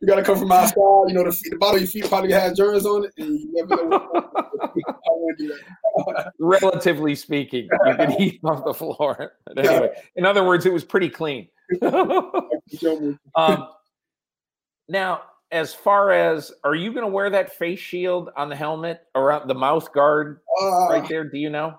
you 0.00 0.06
gotta 0.06 0.22
come 0.22 0.38
from 0.38 0.52
outside. 0.52 0.76
You 1.08 1.14
know, 1.14 1.24
the, 1.24 1.36
the 1.50 1.56
bottom 1.56 1.74
of 1.74 1.80
your 1.80 1.88
feet 1.88 2.08
probably 2.08 2.30
has 2.30 2.56
germs 2.56 2.86
on 2.86 3.06
it, 3.06 3.10
and 3.18 3.40
you 3.40 3.48
never 3.52 3.88
know. 3.88 4.30
Relatively 6.38 7.16
speaking, 7.16 7.68
you 7.86 7.94
can 7.96 8.22
eat 8.22 8.38
off 8.44 8.64
the 8.64 8.74
floor. 8.74 9.32
But 9.44 9.58
anyway, 9.58 9.90
in 10.14 10.24
other 10.24 10.44
words, 10.44 10.66
it 10.66 10.72
was 10.72 10.84
pretty 10.84 11.08
clean. 11.08 11.48
um, 11.82 13.66
now, 14.88 15.22
as 15.52 15.74
far 15.74 16.10
as 16.10 16.50
are 16.64 16.74
you 16.74 16.92
going 16.92 17.04
to 17.04 17.12
wear 17.12 17.30
that 17.30 17.54
face 17.54 17.78
shield 17.78 18.30
on 18.36 18.48
the 18.48 18.56
helmet 18.56 19.02
or 19.14 19.42
the 19.46 19.54
mouth 19.54 19.92
guard 19.92 20.40
uh, 20.60 20.88
right 20.88 21.06
there? 21.08 21.24
Do 21.24 21.38
you 21.38 21.50
know? 21.50 21.74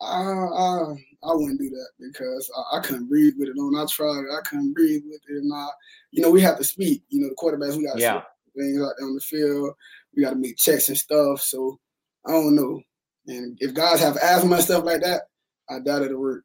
Uh, 0.00 0.46
uh, 0.52 0.92
I 1.24 1.34
wouldn't 1.34 1.58
do 1.58 1.70
that 1.70 1.88
because 1.98 2.50
I, 2.54 2.76
I, 2.76 2.80
couldn't 2.80 3.08
breathe 3.08 3.32
with 3.38 3.48
it 3.48 3.58
on. 3.58 3.76
I 3.76 3.86
tried 3.90 4.20
it. 4.20 4.30
I 4.30 4.46
couldn't 4.46 4.74
breathe 4.74 5.02
with 5.06 5.22
it. 5.26 5.36
And 5.38 5.52
I, 5.54 5.68
you 6.10 6.22
know, 6.22 6.30
we 6.30 6.42
have 6.42 6.58
to 6.58 6.64
speak. 6.64 7.02
You 7.08 7.22
know, 7.22 7.28
the 7.30 7.34
quarterbacks, 7.34 7.76
we 7.76 7.86
got 7.86 7.94
to 7.94 8.00
yeah. 8.00 8.22
things 8.54 8.78
out 8.82 8.92
there 8.98 9.08
on 9.08 9.14
the 9.14 9.20
field. 9.22 9.74
We 10.14 10.22
got 10.22 10.30
to 10.30 10.36
make 10.36 10.58
checks 10.58 10.88
and 10.90 10.98
stuff. 10.98 11.40
So 11.40 11.80
I 12.26 12.32
don't 12.32 12.54
know. 12.54 12.82
And 13.26 13.56
if 13.60 13.72
guys 13.72 14.00
have 14.00 14.18
asthma 14.18 14.56
and 14.56 14.64
stuff 14.64 14.84
like 14.84 15.00
that, 15.00 15.22
I 15.70 15.80
doubt 15.80 16.02
it'll 16.02 16.20
work. 16.20 16.44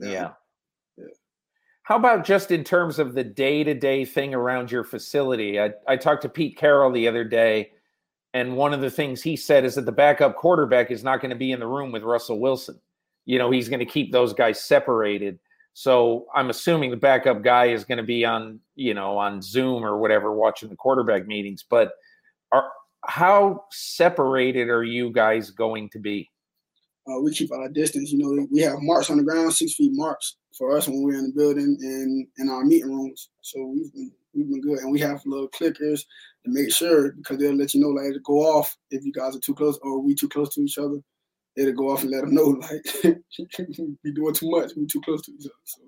Yeah. 0.00 0.32
How 1.84 1.96
about 1.96 2.24
just 2.24 2.50
in 2.50 2.64
terms 2.64 2.98
of 2.98 3.14
the 3.14 3.24
day 3.24 3.64
to 3.64 3.74
day 3.74 4.04
thing 4.04 4.34
around 4.34 4.70
your 4.70 4.84
facility? 4.84 5.60
I, 5.60 5.72
I 5.86 5.96
talked 5.96 6.22
to 6.22 6.28
Pete 6.28 6.56
Carroll 6.56 6.92
the 6.92 7.08
other 7.08 7.24
day, 7.24 7.72
and 8.32 8.56
one 8.56 8.74
of 8.74 8.80
the 8.80 8.90
things 8.90 9.22
he 9.22 9.36
said 9.36 9.64
is 9.64 9.76
that 9.76 9.86
the 9.86 9.92
backup 9.92 10.36
quarterback 10.36 10.90
is 10.90 11.04
not 11.04 11.20
going 11.20 11.30
to 11.30 11.36
be 11.36 11.52
in 11.52 11.60
the 11.60 11.66
room 11.66 11.92
with 11.92 12.02
Russell 12.02 12.40
Wilson 12.40 12.80
you 13.26 13.38
know, 13.38 13.50
he's 13.50 13.68
going 13.68 13.80
to 13.80 13.86
keep 13.86 14.12
those 14.12 14.32
guys 14.32 14.62
separated. 14.62 15.38
So 15.72 16.26
I'm 16.34 16.50
assuming 16.50 16.90
the 16.90 16.96
backup 16.96 17.42
guy 17.42 17.66
is 17.66 17.84
going 17.84 17.98
to 17.98 18.04
be 18.04 18.24
on, 18.24 18.60
you 18.76 18.94
know, 18.94 19.18
on 19.18 19.42
Zoom 19.42 19.84
or 19.84 19.98
whatever, 19.98 20.32
watching 20.32 20.68
the 20.68 20.76
quarterback 20.76 21.26
meetings. 21.26 21.64
But 21.68 21.92
are 22.52 22.70
how 23.06 23.64
separated 23.70 24.68
are 24.68 24.84
you 24.84 25.10
guys 25.10 25.50
going 25.50 25.90
to 25.90 25.98
be? 25.98 26.30
Uh, 27.08 27.20
we 27.20 27.34
keep 27.34 27.52
our 27.52 27.68
distance. 27.68 28.12
You 28.12 28.18
know, 28.18 28.46
we 28.50 28.60
have 28.60 28.76
marks 28.80 29.10
on 29.10 29.18
the 29.18 29.24
ground, 29.24 29.52
six 29.52 29.74
feet 29.74 29.90
marks 29.92 30.36
for 30.56 30.76
us 30.76 30.88
when 30.88 31.02
we're 31.02 31.18
in 31.18 31.26
the 31.26 31.32
building 31.32 31.76
and 31.80 32.26
in 32.38 32.48
our 32.48 32.64
meeting 32.64 32.94
rooms. 32.94 33.30
So 33.40 33.64
we've 33.64 33.92
been 33.92 34.12
we've 34.34 34.48
been 34.48 34.60
good, 34.60 34.78
and 34.78 34.92
we 34.92 35.00
have 35.00 35.22
little 35.26 35.48
clickers 35.48 36.04
to 36.44 36.50
make 36.50 36.72
sure 36.72 37.12
because 37.12 37.38
they'll 37.38 37.54
let 37.54 37.74
you 37.74 37.80
know 37.80 37.88
like 37.88 38.12
to 38.12 38.20
go 38.20 38.40
off 38.40 38.76
if 38.90 39.04
you 39.04 39.12
guys 39.12 39.36
are 39.36 39.40
too 39.40 39.54
close 39.54 39.78
or 39.82 40.00
we 40.00 40.14
too 40.14 40.28
close 40.28 40.54
to 40.54 40.62
each 40.62 40.78
other 40.78 41.00
it'll 41.56 41.74
go 41.74 41.90
off 41.90 42.02
and 42.02 42.10
let 42.10 42.22
them 42.22 42.34
know 42.34 42.42
like 42.60 43.22
we 44.02 44.12
doing 44.12 44.34
too 44.34 44.50
much, 44.50 44.72
we 44.76 44.86
too 44.86 45.00
close 45.00 45.22
to 45.22 45.32
each 45.32 45.46
other. 45.46 45.54
So 45.64 45.82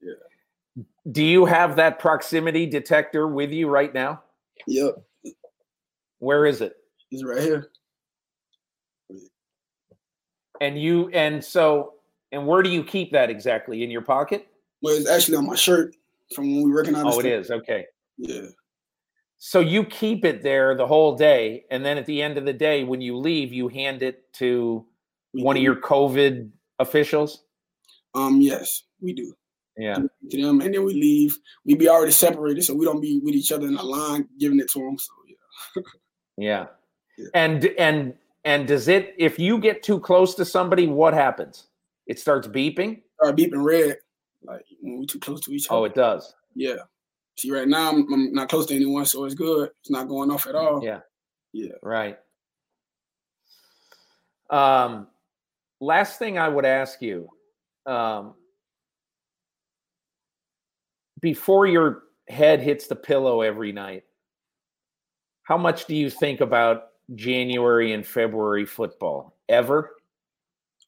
yeah. 0.00 0.84
Do 1.10 1.24
you 1.24 1.44
have 1.44 1.76
that 1.76 1.98
proximity 1.98 2.66
detector 2.66 3.28
with 3.28 3.50
you 3.50 3.68
right 3.68 3.92
now? 3.92 4.22
Yep. 4.66 4.96
Where 6.18 6.46
is 6.46 6.60
it? 6.60 6.74
It's 7.10 7.24
right 7.24 7.42
here. 7.42 7.70
And 10.60 10.80
you 10.80 11.08
and 11.10 11.44
so 11.44 11.94
and 12.32 12.46
where 12.46 12.62
do 12.62 12.70
you 12.70 12.84
keep 12.84 13.12
that 13.12 13.30
exactly? 13.30 13.82
In 13.82 13.90
your 13.90 14.02
pocket? 14.02 14.46
Well, 14.82 14.94
it's 14.94 15.08
actually 15.08 15.36
on 15.36 15.46
my 15.46 15.56
shirt 15.56 15.94
from 16.34 16.54
when 16.54 16.64
we 16.64 16.72
recognize. 16.72 17.04
Oh, 17.06 17.20
it 17.20 17.26
is 17.26 17.50
okay. 17.50 17.86
Yeah. 18.18 18.48
So 19.38 19.60
you 19.60 19.84
keep 19.84 20.24
it 20.24 20.42
there 20.42 20.74
the 20.74 20.86
whole 20.86 21.14
day, 21.14 21.64
and 21.70 21.84
then 21.84 21.98
at 21.98 22.06
the 22.06 22.22
end 22.22 22.38
of 22.38 22.44
the 22.44 22.52
day, 22.52 22.84
when 22.84 23.00
you 23.00 23.16
leave, 23.16 23.52
you 23.52 23.68
hand 23.68 24.02
it 24.02 24.32
to 24.34 24.86
one 25.32 25.56
of 25.56 25.62
your 25.62 25.76
COVID 25.76 26.50
officials? 26.78 27.44
Um, 28.14 28.40
yes, 28.40 28.82
we 29.00 29.12
do. 29.12 29.34
Yeah. 29.76 29.98
To 30.30 30.42
them, 30.42 30.62
and 30.62 30.74
then 30.74 30.84
we 30.84 30.94
leave. 30.94 31.38
We 31.66 31.74
be 31.74 31.88
already 31.88 32.12
separated, 32.12 32.64
so 32.64 32.74
we 32.74 32.86
don't 32.86 33.00
be 33.00 33.20
with 33.22 33.34
each 33.34 33.52
other 33.52 33.66
in 33.66 33.76
a 33.76 33.82
line 33.82 34.26
giving 34.38 34.58
it 34.58 34.70
to 34.70 34.78
them. 34.78 34.96
So 34.98 35.12
yeah. 35.28 35.82
yeah. 36.38 36.66
yeah. 37.18 37.26
And 37.34 37.66
and 37.78 38.14
and 38.46 38.66
does 38.66 38.88
it 38.88 39.14
if 39.18 39.38
you 39.38 39.58
get 39.58 39.82
too 39.82 40.00
close 40.00 40.34
to 40.36 40.46
somebody, 40.46 40.86
what 40.86 41.12
happens? 41.12 41.66
It 42.06 42.18
starts 42.18 42.46
beeping. 42.48 43.02
Start 43.20 43.36
beeping 43.36 43.64
red, 43.64 43.98
like 44.42 44.64
when 44.80 45.00
we're 45.00 45.06
too 45.06 45.18
close 45.18 45.40
to 45.42 45.52
each 45.52 45.66
oh, 45.70 45.78
other. 45.78 45.82
Oh, 45.82 45.84
it 45.86 45.94
does. 45.94 46.34
Yeah. 46.54 46.76
See, 47.38 47.50
right 47.50 47.68
now 47.68 47.90
I'm, 47.90 48.12
I'm 48.12 48.32
not 48.32 48.48
close 48.48 48.66
to 48.66 48.74
anyone, 48.74 49.04
so 49.04 49.24
it's 49.24 49.34
good. 49.34 49.70
It's 49.80 49.90
not 49.90 50.08
going 50.08 50.30
off 50.30 50.46
at 50.46 50.54
all. 50.54 50.82
Yeah. 50.82 51.00
Yeah. 51.52 51.72
Right. 51.82 52.18
Um, 54.50 55.08
last 55.80 56.18
thing 56.18 56.38
I 56.38 56.48
would 56.48 56.64
ask 56.64 57.02
you 57.02 57.28
um, 57.86 58.34
before 61.20 61.66
your 61.66 62.04
head 62.28 62.60
hits 62.60 62.86
the 62.86 62.96
pillow 62.96 63.40
every 63.40 63.72
night, 63.72 64.04
how 65.42 65.56
much 65.56 65.86
do 65.86 65.94
you 65.94 66.10
think 66.10 66.40
about 66.40 66.88
January 67.14 67.92
and 67.92 68.06
February 68.06 68.66
football? 68.66 69.36
Ever? 69.48 69.95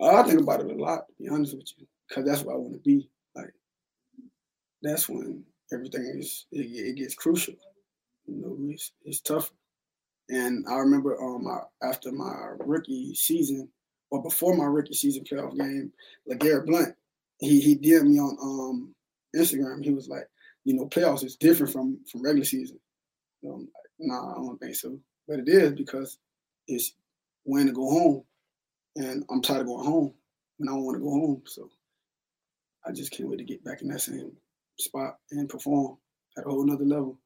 I 0.00 0.22
think 0.22 0.40
about 0.40 0.60
it 0.60 0.70
a 0.70 0.74
lot, 0.74 1.08
to 1.08 1.14
be 1.22 1.28
honest 1.28 1.56
with 1.56 1.72
you, 1.76 1.86
because 2.08 2.24
that's 2.24 2.42
what 2.42 2.54
I 2.54 2.58
want 2.58 2.74
to 2.74 2.80
be. 2.80 3.08
Like, 3.34 3.52
that's 4.82 5.08
when 5.08 5.44
everything 5.72 6.14
is, 6.18 6.46
it, 6.52 6.66
it 6.66 6.96
gets 6.96 7.14
crucial. 7.14 7.54
You 8.26 8.36
know, 8.36 8.56
it's, 8.70 8.92
it's 9.04 9.20
tough. 9.20 9.50
And 10.30 10.64
I 10.70 10.74
remember 10.76 11.20
um, 11.22 11.46
after 11.82 12.12
my 12.12 12.52
rookie 12.58 13.14
season, 13.14 13.68
or 14.10 14.22
before 14.22 14.56
my 14.56 14.64
rookie 14.64 14.94
season 14.94 15.24
playoff 15.24 15.56
game, 15.56 15.92
LeGarrette 16.30 16.66
Blount, 16.66 16.94
he 17.38 17.60
he 17.60 17.74
did 17.74 18.04
me 18.04 18.18
on 18.18 18.36
um 18.42 18.94
Instagram. 19.36 19.84
He 19.84 19.92
was 19.92 20.08
like, 20.08 20.28
you 20.64 20.74
know, 20.74 20.86
playoffs 20.86 21.24
is 21.24 21.36
different 21.36 21.72
from 21.72 21.98
from 22.10 22.22
regular 22.22 22.44
season. 22.44 22.78
So 23.42 23.50
I'm 23.50 23.60
like, 23.60 23.70
nah, 24.00 24.32
I 24.32 24.34
don't 24.36 24.58
think 24.58 24.74
so. 24.74 24.98
But 25.26 25.40
it 25.40 25.48
is 25.48 25.72
because 25.72 26.18
it's 26.66 26.94
when 27.44 27.66
to 27.66 27.72
go 27.72 27.88
home, 27.88 28.24
and 28.98 29.24
I'm 29.30 29.40
tired 29.40 29.62
of 29.62 29.66
going 29.68 29.84
home, 29.86 30.12
and 30.58 30.68
I 30.68 30.72
don't 30.72 30.84
want 30.84 30.96
to 30.96 31.02
go 31.02 31.10
home. 31.10 31.42
So 31.46 31.70
I 32.86 32.92
just 32.92 33.12
can't 33.12 33.28
wait 33.28 33.38
to 33.38 33.44
get 33.44 33.64
back 33.64 33.80
in 33.80 33.88
that 33.88 34.00
same 34.00 34.32
spot 34.78 35.16
and 35.30 35.48
perform 35.48 35.96
at 36.36 36.46
a 36.46 36.50
whole 36.50 36.64
nother 36.64 36.84
level. 36.84 37.18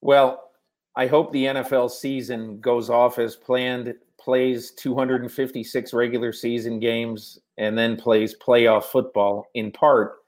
Well, 0.00 0.50
I 0.96 1.06
hope 1.06 1.32
the 1.32 1.44
NFL 1.44 1.90
season 1.90 2.60
goes 2.60 2.88
off 2.88 3.18
as 3.18 3.36
planned, 3.36 3.94
plays 4.20 4.72
256 4.72 5.92
regular 5.92 6.32
season 6.32 6.78
games, 6.80 7.38
and 7.56 7.76
then 7.76 7.96
plays 7.96 8.36
playoff 8.36 8.84
football 8.84 9.46
in 9.54 9.72
part 9.72 10.18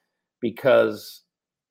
because 0.41 1.23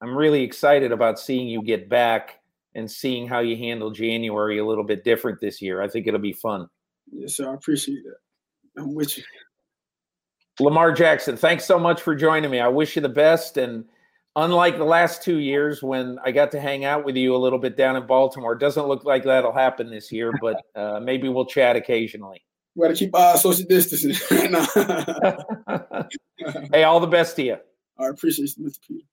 I'm 0.01 0.15
really 0.15 0.43
excited 0.43 0.91
about 0.91 1.19
seeing 1.19 1.47
you 1.47 1.61
get 1.61 1.89
back 1.89 2.38
and 2.75 2.89
seeing 2.89 3.27
how 3.27 3.39
you 3.39 3.57
handle 3.57 3.91
January 3.91 4.59
a 4.59 4.65
little 4.65 4.83
bit 4.83 5.03
different 5.03 5.39
this 5.39 5.61
year. 5.61 5.81
I 5.81 5.87
think 5.87 6.07
it'll 6.07 6.19
be 6.19 6.33
fun. 6.33 6.67
Yes, 7.11 7.35
sir. 7.35 7.49
I 7.49 7.53
appreciate 7.53 8.03
that. 8.03 8.81
I'm 8.81 8.93
with 8.93 9.17
you. 9.17 9.23
Lamar 10.59 10.91
Jackson, 10.91 11.37
thanks 11.37 11.65
so 11.65 11.79
much 11.79 12.01
for 12.01 12.15
joining 12.15 12.51
me. 12.51 12.59
I 12.59 12.67
wish 12.67 12.95
you 12.95 13.01
the 13.01 13.09
best 13.09 13.57
and 13.57 13.85
unlike 14.35 14.77
the 14.77 14.83
last 14.83 15.23
two 15.23 15.37
years 15.37 15.81
when 15.81 16.19
I 16.23 16.31
got 16.31 16.51
to 16.51 16.59
hang 16.59 16.85
out 16.85 17.03
with 17.03 17.15
you 17.15 17.35
a 17.35 17.37
little 17.37 17.59
bit 17.59 17.77
down 17.77 17.95
in 17.95 18.05
Baltimore, 18.05 18.53
it 18.53 18.59
doesn't 18.59 18.87
look 18.87 19.05
like 19.05 19.23
that'll 19.23 19.53
happen 19.53 19.89
this 19.89 20.11
year, 20.11 20.31
but 20.41 20.61
uh, 20.75 20.99
maybe 20.99 21.29
we'll 21.29 21.45
chat 21.45 21.75
occasionally. 21.75 22.43
We 22.75 22.87
got 22.87 22.95
to 22.95 22.99
keep 22.99 23.15
our 23.15 23.37
social 23.37 23.65
distancing. 23.65 24.11
hey, 26.73 26.83
all 26.83 26.99
the 26.99 27.07
best 27.07 27.35
to 27.37 27.43
you. 27.43 27.57
I 27.97 28.07
appreciate 28.07 28.55
you, 28.57 28.65
Mr. 28.65 28.79
Peter. 28.87 29.05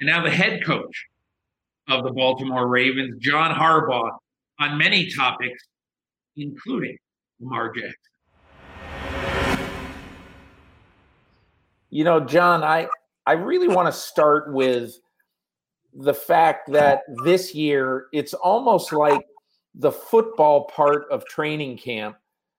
And 0.00 0.06
now 0.06 0.22
the 0.22 0.30
head 0.30 0.64
coach 0.64 1.06
of 1.88 2.04
the 2.04 2.10
Baltimore 2.10 2.66
Ravens, 2.68 3.18
John 3.18 3.54
Harbaugh, 3.54 4.10
on 4.58 4.78
many 4.78 5.10
topics, 5.10 5.62
including 6.36 6.96
Lamar 7.38 7.70
Jackson. 7.72 7.94
You 11.90 12.04
know, 12.04 12.20
John, 12.20 12.64
I 12.64 12.88
I 13.26 13.32
really 13.32 13.68
want 13.68 13.88
to 13.88 13.92
start 13.92 14.54
with 14.54 14.98
the 15.92 16.14
fact 16.14 16.70
that 16.72 17.02
this 17.24 17.54
year 17.54 18.06
it's 18.12 18.32
almost 18.32 18.92
like 18.92 19.26
the 19.74 19.92
football 19.92 20.64
part 20.64 21.06
of 21.10 21.26
training 21.26 21.76
camp. 21.76 22.16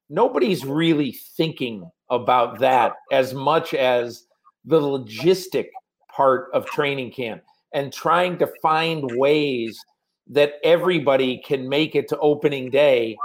Nobody's 0.10 0.64
really 0.64 1.14
thinking 1.14 1.90
about 2.10 2.60
that 2.60 2.94
as 3.12 3.34
much 3.34 3.74
as 3.74 4.26
the 4.66 4.80
logistic 4.80 5.70
part 6.12 6.50
of 6.54 6.66
training 6.66 7.12
camp 7.12 7.44
and 7.74 7.92
trying 7.92 8.38
to 8.38 8.48
find 8.62 9.10
ways 9.16 9.84
that 10.28 10.54
everybody 10.64 11.42
can 11.46 11.68
make 11.68 11.96
it 11.96 12.08
to 12.10 12.18
opening 12.20 12.70
day 12.70 13.18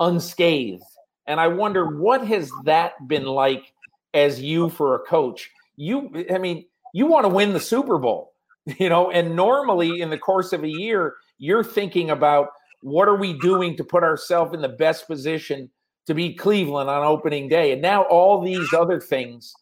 unscathed. 0.00 0.82
And 1.26 1.40
I 1.40 1.48
wonder 1.48 1.98
what 1.98 2.26
has 2.26 2.50
that 2.64 2.92
been 3.08 3.24
like 3.24 3.72
as 4.14 4.40
you 4.40 4.68
for 4.70 4.94
a 4.94 5.00
coach. 5.00 5.50
You, 5.76 6.26
I 6.32 6.38
mean, 6.38 6.64
you 6.92 7.06
want 7.06 7.24
to 7.24 7.28
win 7.28 7.52
the 7.52 7.60
Super 7.60 7.98
Bowl, 7.98 8.32
you 8.78 8.88
know, 8.88 9.10
and 9.10 9.34
normally 9.34 10.00
in 10.00 10.10
the 10.10 10.18
course 10.18 10.52
of 10.52 10.64
a 10.64 10.68
year, 10.68 11.14
you're 11.38 11.64
thinking 11.64 12.10
about 12.10 12.48
what 12.82 13.08
are 13.08 13.16
we 13.16 13.38
doing 13.38 13.76
to 13.76 13.84
put 13.84 14.02
ourselves 14.02 14.54
in 14.54 14.60
the 14.60 14.68
best 14.68 15.06
position 15.06 15.70
to 16.06 16.14
beat 16.14 16.38
Cleveland 16.38 16.90
on 16.90 17.04
opening 17.04 17.48
day. 17.48 17.72
And 17.72 17.80
now 17.80 18.02
all 18.02 18.42
these 18.42 18.72
other 18.72 19.00
things 19.00 19.54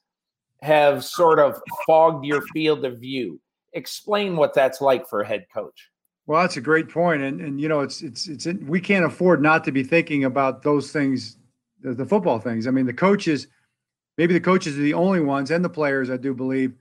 have 0.62 1.04
sort 1.04 1.38
of 1.38 1.60
fogged 1.86 2.24
your 2.24 2.42
field 2.52 2.84
of 2.84 2.98
view. 2.98 3.40
Explain 3.72 4.36
what 4.36 4.54
that's 4.54 4.80
like 4.80 5.08
for 5.08 5.20
a 5.20 5.26
head 5.26 5.46
coach. 5.52 5.90
Well, 6.26 6.42
that's 6.42 6.56
a 6.56 6.60
great 6.60 6.88
point, 6.88 7.22
and 7.22 7.40
and 7.40 7.60
you 7.60 7.68
know 7.68 7.80
it's 7.80 8.02
it's 8.02 8.28
it's 8.28 8.46
we 8.46 8.80
can't 8.80 9.04
afford 9.04 9.42
not 9.42 9.64
to 9.64 9.72
be 9.72 9.82
thinking 9.82 10.24
about 10.24 10.62
those 10.62 10.92
things, 10.92 11.38
the, 11.80 11.94
the 11.94 12.06
football 12.06 12.38
things. 12.38 12.66
I 12.66 12.70
mean, 12.70 12.86
the 12.86 12.92
coaches, 12.92 13.48
maybe 14.18 14.34
the 14.34 14.40
coaches 14.40 14.78
are 14.78 14.82
the 14.82 14.94
only 14.94 15.20
ones, 15.20 15.50
and 15.50 15.64
the 15.64 15.70
players, 15.70 16.10
I 16.10 16.16
do 16.16 16.34
believe, 16.34 16.74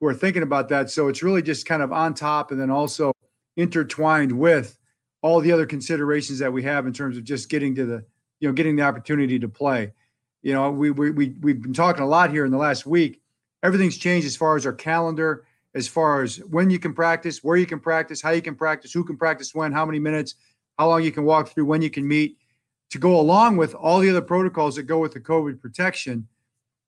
who 0.00 0.06
are 0.06 0.14
thinking 0.14 0.42
about 0.42 0.68
that. 0.68 0.90
So 0.90 1.08
it's 1.08 1.22
really 1.22 1.42
just 1.42 1.66
kind 1.66 1.82
of 1.82 1.92
on 1.92 2.14
top, 2.14 2.50
and 2.50 2.60
then 2.60 2.70
also 2.70 3.12
intertwined 3.56 4.32
with 4.32 4.78
all 5.22 5.40
the 5.40 5.52
other 5.52 5.66
considerations 5.66 6.38
that 6.40 6.52
we 6.52 6.62
have 6.64 6.86
in 6.86 6.92
terms 6.92 7.16
of 7.16 7.24
just 7.24 7.48
getting 7.48 7.74
to 7.76 7.86
the 7.86 8.04
you 8.40 8.48
know 8.48 8.52
getting 8.52 8.76
the 8.76 8.82
opportunity 8.82 9.38
to 9.38 9.48
play. 9.48 9.92
You 10.42 10.52
know, 10.52 10.70
we 10.70 10.90
we, 10.90 11.10
we 11.10 11.34
we've 11.40 11.62
been 11.62 11.72
talking 11.72 12.02
a 12.02 12.06
lot 12.06 12.30
here 12.30 12.44
in 12.44 12.50
the 12.50 12.58
last 12.58 12.84
week. 12.84 13.21
Everything's 13.62 13.96
changed 13.96 14.26
as 14.26 14.36
far 14.36 14.56
as 14.56 14.66
our 14.66 14.72
calendar 14.72 15.44
as 15.74 15.88
far 15.88 16.22
as 16.22 16.38
when 16.38 16.70
you 16.70 16.78
can 16.78 16.92
practice, 16.92 17.42
where 17.42 17.56
you 17.56 17.66
can 17.66 17.80
practice, 17.80 18.20
how 18.20 18.30
you 18.30 18.42
can 18.42 18.54
practice, 18.54 18.92
who 18.92 19.04
can 19.04 19.16
practice 19.16 19.54
when, 19.54 19.72
how 19.72 19.86
many 19.86 19.98
minutes, 19.98 20.34
how 20.78 20.88
long 20.88 21.02
you 21.02 21.12
can 21.12 21.24
walk 21.24 21.48
through, 21.48 21.64
when 21.64 21.82
you 21.82 21.90
can 21.90 22.06
meet, 22.06 22.36
to 22.90 22.98
go 22.98 23.18
along 23.18 23.56
with 23.56 23.74
all 23.74 24.00
the 24.00 24.10
other 24.10 24.20
protocols 24.20 24.76
that 24.76 24.82
go 24.82 24.98
with 24.98 25.12
the 25.12 25.20
COVID 25.20 25.60
protection. 25.60 26.28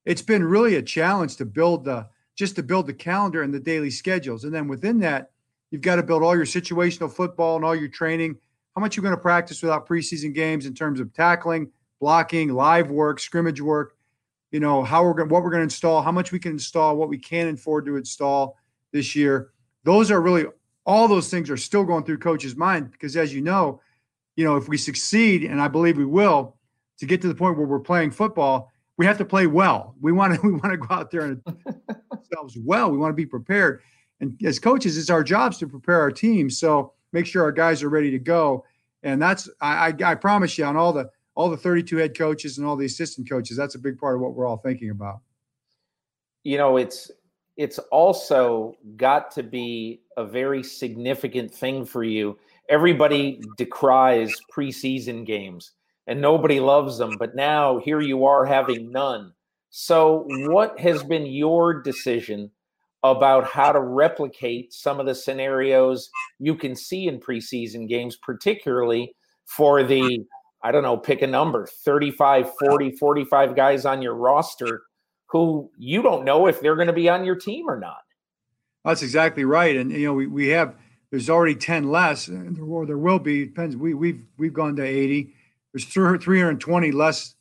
It's 0.04 0.22
been 0.22 0.44
really 0.44 0.74
a 0.74 0.82
challenge 0.82 1.37
to 1.37 1.46
build 1.46 1.84
the 1.84 2.06
just 2.37 2.56
to 2.56 2.64
build 2.64 2.88
the 2.88 2.92
calendar 2.92 3.42
and 3.42 3.54
the 3.54 3.60
daily 3.60 3.90
schedules. 3.90 4.42
And 4.42 4.52
then 4.52 4.66
within 4.66 4.98
that, 4.98 5.30
you've 5.70 5.82
got 5.82 5.96
to 5.96 6.02
build 6.02 6.24
all 6.24 6.34
your 6.34 6.44
situational 6.44 7.10
football 7.10 7.54
and 7.54 7.64
all 7.64 7.76
your 7.76 7.88
training. 7.88 8.37
How 8.74 8.80
much 8.80 8.96
you're 8.96 9.04
going 9.04 9.14
to 9.14 9.20
practice 9.20 9.62
without 9.62 9.88
preseason 9.88 10.34
games 10.34 10.66
in 10.66 10.74
terms 10.74 10.98
of 10.98 11.14
tackling, 11.14 11.70
blocking, 12.00 12.52
live 12.52 12.90
work, 12.90 13.20
scrimmage 13.20 13.60
work. 13.60 13.93
You 14.54 14.60
know 14.60 14.84
how 14.84 15.02
we're 15.02 15.14
going, 15.14 15.28
what 15.30 15.42
we're 15.42 15.50
going 15.50 15.62
to 15.62 15.64
install, 15.64 16.00
how 16.00 16.12
much 16.12 16.30
we 16.30 16.38
can 16.38 16.52
install, 16.52 16.96
what 16.96 17.08
we 17.08 17.18
can 17.18 17.48
afford 17.48 17.86
to 17.86 17.96
install 17.96 18.56
this 18.92 19.16
year. 19.16 19.50
Those 19.82 20.12
are 20.12 20.22
really 20.22 20.44
all 20.86 21.08
those 21.08 21.28
things 21.28 21.50
are 21.50 21.56
still 21.56 21.82
going 21.82 22.04
through 22.04 22.18
coach's 22.18 22.54
mind 22.54 22.92
because 22.92 23.16
as 23.16 23.34
you 23.34 23.40
know, 23.40 23.80
you 24.36 24.44
know, 24.44 24.54
if 24.54 24.68
we 24.68 24.76
succeed, 24.76 25.42
and 25.42 25.60
I 25.60 25.66
believe 25.66 25.96
we 25.96 26.04
will, 26.04 26.56
to 26.98 27.04
get 27.04 27.20
to 27.22 27.26
the 27.26 27.34
point 27.34 27.58
where 27.58 27.66
we're 27.66 27.80
playing 27.80 28.12
football, 28.12 28.70
we 28.96 29.04
have 29.06 29.18
to 29.18 29.24
play 29.24 29.48
well. 29.48 29.96
We 30.00 30.12
want 30.12 30.36
to 30.36 30.40
we 30.46 30.52
want 30.52 30.70
to 30.70 30.76
go 30.76 30.86
out 30.94 31.10
there 31.10 31.22
and 31.22 31.42
ourselves 32.12 32.56
well. 32.56 32.92
We 32.92 32.96
want 32.98 33.10
to 33.10 33.16
be 33.16 33.26
prepared. 33.26 33.82
And 34.20 34.40
as 34.44 34.60
coaches, 34.60 34.96
it's 34.96 35.10
our 35.10 35.24
jobs 35.24 35.58
to 35.58 35.66
prepare 35.66 35.98
our 35.98 36.12
teams. 36.12 36.60
So 36.60 36.92
make 37.12 37.26
sure 37.26 37.42
our 37.42 37.50
guys 37.50 37.82
are 37.82 37.88
ready 37.88 38.12
to 38.12 38.20
go. 38.20 38.64
And 39.02 39.20
that's 39.20 39.48
I, 39.60 39.88
I, 39.88 40.12
I 40.12 40.14
promise 40.14 40.56
you 40.56 40.64
on 40.64 40.76
all 40.76 40.92
the 40.92 41.10
all 41.35 41.51
the 41.51 41.57
32 41.57 41.97
head 41.97 42.16
coaches 42.16 42.59
and 42.59 42.66
all 42.66 42.77
the 42.77 42.87
assistant 42.87 43.29
coaches, 43.29 43.57
that's 43.57 43.75
a 43.75 43.79
big 43.79 43.99
part 43.99 44.16
of 44.16 44.20
what 44.20 44.35
we're 44.35 44.47
all 44.47 44.59
thinking 44.59 44.90
about. 44.90 45.20
You 46.42 46.59
know, 46.59 46.77
it's 46.77 47.11
it's 47.57 47.79
also 47.90 48.77
got 48.97 49.31
to 49.33 49.42
be 49.42 50.03
a 50.16 50.25
very 50.25 50.62
significant 50.62 51.53
thing 51.53 51.85
for 51.85 52.03
you. 52.03 52.38
Everybody 52.68 53.40
decries 53.57 54.33
preseason 54.55 55.25
games 55.25 55.73
and 56.07 56.20
nobody 56.20 56.61
loves 56.61 56.99
them, 56.99 57.16
but 57.18 57.35
now 57.35 57.79
here 57.79 58.01
you 58.01 58.25
are 58.25 58.44
having 58.44 58.90
none. 58.90 59.33
So, 59.70 60.25
what 60.29 60.79
has 60.79 61.03
been 61.03 61.27
your 61.27 61.83
decision 61.83 62.51
about 63.03 63.44
how 63.44 63.70
to 63.70 63.81
replicate 63.81 64.73
some 64.73 64.99
of 64.99 65.07
the 65.07 65.14
scenarios 65.14 66.09
you 66.38 66.55
can 66.55 66.75
see 66.75 67.07
in 67.07 67.20
preseason 67.20 67.88
games, 67.88 68.16
particularly 68.16 69.14
for 69.44 69.83
the, 69.83 70.25
I 70.64 70.72
don't 70.72 70.83
know, 70.83 70.96
pick 70.96 71.20
a 71.20 71.27
number 71.27 71.66
35, 71.66 72.50
40, 72.59 72.92
45 72.92 73.55
guys 73.55 73.85
on 73.85 74.00
your 74.00 74.14
roster 74.14 74.83
who 75.27 75.70
you 75.77 76.03
don't 76.03 76.24
know 76.24 76.46
if 76.46 76.61
they're 76.61 76.74
going 76.74 76.87
to 76.87 76.94
be 76.94 77.09
on 77.09 77.24
your 77.24 77.37
team 77.37 77.68
or 77.68 77.79
not. 77.79 78.00
That's 78.83 79.03
exactly 79.03 79.44
right. 79.44 79.77
And 79.77 79.92
you 79.92 80.07
know, 80.07 80.14
we, 80.14 80.27
we 80.27 80.48
have 80.48 80.74
there's 81.11 81.29
already 81.29 81.55
10 81.55 81.90
less, 81.90 82.29
and 82.29 82.57
there, 82.57 82.87
there 82.87 82.98
will 82.98 83.18
be 83.18 83.44
depends. 83.44 83.77
We 83.77 83.92
we've 83.94 84.22
we've 84.38 84.55
gone 84.55 84.74
to 84.77 84.83
80. 84.83 85.35
There's 85.72 85.85
320 85.85 86.92
less 86.92 87.35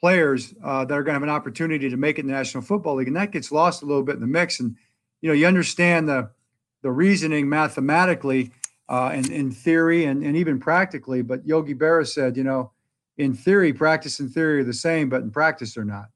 players 0.00 0.54
uh, 0.62 0.84
that 0.84 0.94
are 0.94 1.02
going 1.02 1.14
to 1.14 1.20
have 1.20 1.22
an 1.22 1.28
opportunity 1.30 1.90
to 1.90 1.96
make 1.96 2.18
it 2.18 2.22
in 2.22 2.26
the 2.26 2.34
National 2.34 2.62
Football 2.62 2.96
League, 2.96 3.08
and 3.08 3.16
that 3.16 3.32
gets 3.32 3.50
lost 3.50 3.82
a 3.82 3.86
little 3.86 4.02
bit 4.02 4.14
in 4.14 4.20
the 4.20 4.26
mix. 4.26 4.60
And 4.60 4.76
you 5.20 5.28
know, 5.28 5.34
you 5.34 5.46
understand 5.46 6.08
the 6.08 6.30
the 6.82 6.90
reasoning 6.90 7.48
mathematically 7.48 8.52
uh, 8.92 9.10
and 9.12 9.28
in 9.30 9.50
theory 9.50 10.04
and, 10.04 10.22
and 10.22 10.36
even 10.36 10.60
practically. 10.60 11.22
But 11.22 11.44
Yogi 11.44 11.74
Berra 11.74 12.06
said, 12.06 12.36
you 12.36 12.44
know, 12.44 12.70
in 13.16 13.34
theory, 13.34 13.72
practice 13.72 14.20
and 14.20 14.30
theory 14.30 14.60
are 14.60 14.64
the 14.64 14.72
same, 14.72 15.08
but 15.08 15.22
in 15.22 15.32
practice 15.32 15.74
they're 15.74 15.84
not 15.84 16.06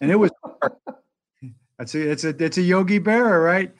and 0.00 0.10
it 0.10 0.16
was 0.16 0.30
that's 1.78 1.94
a 1.94 2.10
it's 2.10 2.24
a 2.24 2.42
it's 2.42 2.58
a 2.58 2.62
Yogi 2.62 3.00
Berra, 3.00 3.44
right? 3.44 3.72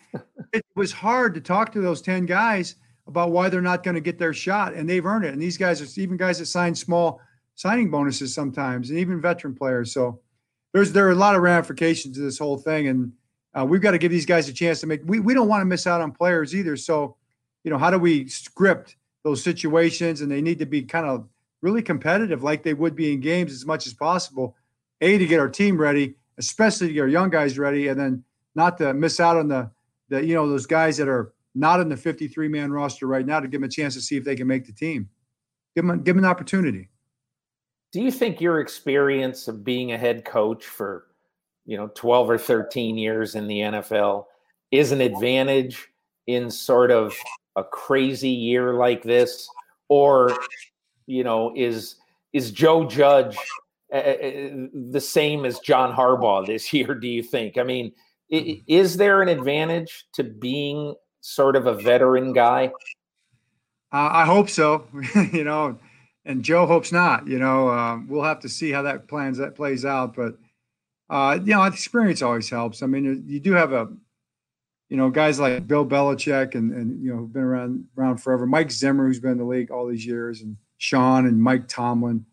It 0.52 0.64
was 0.74 0.92
hard 0.92 1.34
to 1.34 1.40
talk 1.40 1.72
to 1.72 1.80
those 1.80 2.00
ten 2.00 2.26
guys 2.26 2.76
about 3.06 3.30
why 3.30 3.48
they're 3.48 3.60
not 3.60 3.82
going 3.82 3.94
to 3.94 4.00
get 4.00 4.18
their 4.18 4.32
shot, 4.32 4.74
and 4.74 4.88
they've 4.88 5.04
earned 5.04 5.24
it. 5.24 5.32
And 5.32 5.40
these 5.40 5.56
guys 5.56 5.80
are 5.80 6.00
even 6.00 6.16
guys 6.16 6.38
that 6.38 6.46
sign 6.46 6.74
small 6.74 7.20
signing 7.54 7.90
bonuses 7.90 8.34
sometimes, 8.34 8.90
and 8.90 8.98
even 8.98 9.20
veteran 9.20 9.54
players. 9.54 9.92
So 9.92 10.20
there's 10.72 10.92
there 10.92 11.06
are 11.06 11.12
a 11.12 11.16
lot 11.16 11.36
of 11.36 11.42
ramifications 11.42 12.16
to 12.16 12.22
this 12.22 12.38
whole 12.38 12.58
thing, 12.58 12.88
and 12.88 13.12
uh, 13.54 13.64
we've 13.64 13.80
got 13.80 13.92
to 13.92 13.98
give 13.98 14.10
these 14.10 14.26
guys 14.26 14.48
a 14.48 14.52
chance 14.52 14.80
to 14.80 14.86
make. 14.86 15.00
We 15.04 15.20
we 15.20 15.34
don't 15.34 15.48
want 15.48 15.60
to 15.60 15.66
miss 15.66 15.86
out 15.86 16.00
on 16.00 16.12
players 16.12 16.54
either. 16.54 16.76
So 16.76 17.16
you 17.66 17.72
know, 17.72 17.78
how 17.78 17.90
do 17.90 17.98
we 17.98 18.28
script 18.28 18.94
those 19.24 19.42
situations? 19.42 20.20
And 20.20 20.30
they 20.30 20.40
need 20.40 20.60
to 20.60 20.66
be 20.66 20.82
kind 20.82 21.04
of 21.04 21.28
really 21.62 21.82
competitive, 21.82 22.44
like 22.44 22.62
they 22.62 22.74
would 22.74 22.94
be 22.94 23.12
in 23.12 23.20
games 23.20 23.52
as 23.52 23.66
much 23.66 23.88
as 23.88 23.92
possible 23.92 24.56
a 25.00 25.18
to 25.18 25.26
get 25.26 25.40
our 25.40 25.48
team 25.48 25.76
ready, 25.76 26.14
especially 26.38 26.86
to 26.86 26.92
get 26.94 27.00
our 27.00 27.08
young 27.08 27.28
guys 27.28 27.58
ready, 27.58 27.88
and 27.88 27.98
then 27.98 28.22
not 28.54 28.78
to 28.78 28.94
miss 28.94 29.18
out 29.18 29.36
on 29.36 29.48
the 29.48 29.68
the 30.08 30.24
you 30.24 30.34
know 30.34 30.48
those 30.48 30.64
guys 30.64 30.96
that 30.96 31.08
are 31.08 31.34
not 31.56 31.80
in 31.80 31.88
the 31.88 31.96
53 31.96 32.46
man 32.46 32.70
roster 32.70 33.08
right 33.08 33.26
now 33.26 33.40
to 33.40 33.48
give 33.48 33.60
them 33.60 33.68
a 33.68 33.70
chance 33.70 33.94
to 33.94 34.00
see 34.00 34.16
if 34.16 34.24
they 34.24 34.36
can 34.36 34.46
make 34.46 34.64
the 34.64 34.72
team. 34.72 35.08
Give 35.74 35.84
them 35.84 36.02
give 36.04 36.14
them 36.14 36.24
an 36.24 36.30
opportunity. 36.30 36.88
Do 37.92 38.00
you 38.00 38.12
think 38.12 38.40
your 38.40 38.60
experience 38.60 39.48
of 39.48 39.64
being 39.64 39.90
a 39.90 39.98
head 39.98 40.24
coach 40.24 40.64
for 40.64 41.08
you 41.64 41.76
know 41.76 41.90
12 41.96 42.30
or 42.30 42.38
13 42.38 42.96
years 42.96 43.34
in 43.34 43.48
the 43.48 43.58
NFL 43.58 44.26
is 44.70 44.92
an 44.92 45.00
advantage 45.00 45.88
in 46.28 46.48
sort 46.48 46.92
of 46.92 47.12
a 47.56 47.64
crazy 47.64 48.30
year 48.30 48.74
like 48.74 49.02
this 49.02 49.48
or 49.88 50.36
you 51.06 51.24
know 51.24 51.52
is 51.56 51.96
is 52.32 52.50
Joe 52.50 52.86
Judge 52.86 53.36
uh, 53.92 54.02
the 54.90 55.00
same 55.00 55.44
as 55.44 55.60
John 55.60 55.94
Harbaugh 55.94 56.46
this 56.46 56.72
year, 56.72 56.94
do 56.94 57.08
you 57.08 57.22
think? 57.22 57.58
I 57.58 57.62
mean, 57.62 57.92
is 58.28 58.96
there 58.96 59.22
an 59.22 59.28
advantage 59.28 60.06
to 60.14 60.24
being 60.24 60.94
sort 61.20 61.56
of 61.56 61.66
a 61.66 61.74
veteran 61.74 62.32
guy? 62.32 62.72
Uh, 63.92 64.10
I 64.12 64.24
hope 64.24 64.50
so, 64.50 64.86
you 65.32 65.44
know, 65.44 65.78
and 66.24 66.42
Joe 66.42 66.66
hopes 66.66 66.90
not. 66.90 67.28
You 67.28 67.38
know, 67.38 67.68
uh, 67.68 68.00
we'll 68.08 68.24
have 68.24 68.40
to 68.40 68.48
see 68.48 68.72
how 68.72 68.82
that 68.82 69.06
plans 69.06 69.38
that 69.38 69.54
plays 69.54 69.84
out. 69.84 70.16
But 70.16 70.36
uh, 71.08 71.38
you 71.44 71.54
know, 71.54 71.62
experience 71.62 72.20
always 72.20 72.50
helps. 72.50 72.82
I 72.82 72.86
mean, 72.86 73.24
you 73.28 73.38
do 73.38 73.52
have 73.52 73.72
a, 73.72 73.88
you 74.88 74.96
know, 74.96 75.10
guys 75.10 75.40
like 75.40 75.66
Bill 75.66 75.84
Belichick 75.84 76.54
and 76.54 76.72
and 76.72 77.02
you 77.02 77.10
know 77.10 77.18
who've 77.18 77.32
been 77.32 77.42
around 77.42 77.86
around 77.98 78.18
forever. 78.18 78.46
Mike 78.46 78.70
Zimmer, 78.70 79.06
who's 79.06 79.20
been 79.20 79.32
in 79.32 79.38
the 79.38 79.44
league 79.44 79.70
all 79.70 79.86
these 79.86 80.06
years, 80.06 80.42
and 80.42 80.56
Sean 80.78 81.26
and 81.26 81.42
Mike 81.42 81.68
Tomlin 81.68 82.24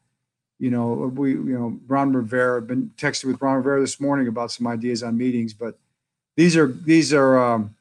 you 0.63 0.71
know, 0.71 1.11
we, 1.13 1.31
you 1.31 1.59
know, 1.59 1.77
Ron 1.87 2.13
Rivera. 2.13 2.61
I've 2.61 2.67
been 2.67 2.89
texting 2.95 3.25
with 3.25 3.41
Ron 3.41 3.57
Rivera 3.57 3.81
this 3.81 3.99
morning 3.99 4.29
about 4.29 4.49
some 4.49 4.65
ideas 4.65 5.03
on 5.03 5.17
meetings, 5.17 5.53
but 5.53 5.77
these 6.37 6.55
are 6.55 6.67
these 6.67 7.13
are 7.13 7.37
um, 7.37 7.75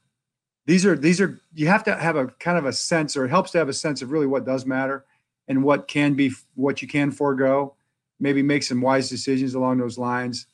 these 0.67 0.85
are 0.85 0.97
these 0.97 1.21
are 1.21 1.41
you 1.55 1.69
have 1.69 1.85
to 1.85 1.95
have 1.95 2.17
a 2.17 2.27
kind 2.41 2.59
of 2.59 2.67
a 2.67 2.73
sense, 2.73 3.17
or 3.17 3.25
it 3.25 3.29
helps 3.29 3.53
to 3.53 3.59
have 3.59 3.69
a 3.69 3.73
sense 3.73 4.03
of 4.03 4.11
really 4.11 4.27
what 4.27 4.45
does 4.45 4.67
matter 4.67 5.05
and 5.47 5.63
what 5.63 5.87
can 5.87 6.15
be 6.15 6.33
what 6.57 6.83
you 6.83 6.89
can 6.89 7.13
forego. 7.13 7.75
Maybe 8.19 8.43
make 8.43 8.65
some 8.65 8.81
wise 8.81 9.09
decisions 9.09 9.55
along 9.55 9.79
those 9.79 9.97
lines. 9.97 10.47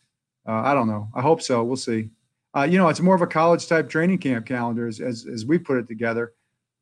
Uh, 0.46 0.52
I 0.52 0.75
don't 0.75 0.87
know. 0.87 1.08
I 1.14 1.23
hope 1.23 1.40
so. 1.40 1.64
We'll 1.64 1.77
see. 1.77 2.10
Uh, 2.57 2.63
you 2.63 2.79
know, 2.79 2.88
it's 2.88 3.01
more 3.01 3.15
of 3.15 3.23
a 3.23 3.27
college 3.27 3.67
type 3.67 3.88
training 3.88 4.19
camp 4.19 4.46
calendar 4.46 4.87
as, 4.87 5.01
as, 5.01 5.27
as 5.27 5.44
we 5.44 5.59
put 5.59 5.79
it 5.79 5.87
together. 5.87 6.33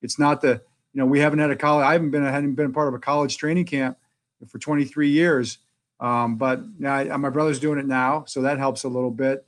It's 0.02 0.18
not 0.18 0.40
the 0.40 0.60
you 0.92 1.00
know 1.00 1.06
we 1.06 1.20
haven't 1.20 1.40
had 1.40 1.50
a 1.50 1.56
college. 1.56 1.84
I 1.84 1.92
haven't 1.92 2.10
been 2.10 2.24
I 2.24 2.30
haven't 2.30 2.54
been 2.54 2.72
part 2.72 2.88
of 2.88 2.94
a 2.94 2.98
college 2.98 3.36
training 3.36 3.66
camp 3.66 3.98
for 4.48 4.58
23 4.58 5.08
years. 5.10 5.58
Um, 5.98 6.36
but 6.36 6.60
I, 6.86 7.04
my 7.16 7.30
brother's 7.30 7.58
doing 7.58 7.78
it 7.78 7.86
now, 7.86 8.24
so 8.26 8.42
that 8.42 8.58
helps 8.58 8.84
a 8.84 8.88
little 8.88 9.10
bit. 9.10 9.46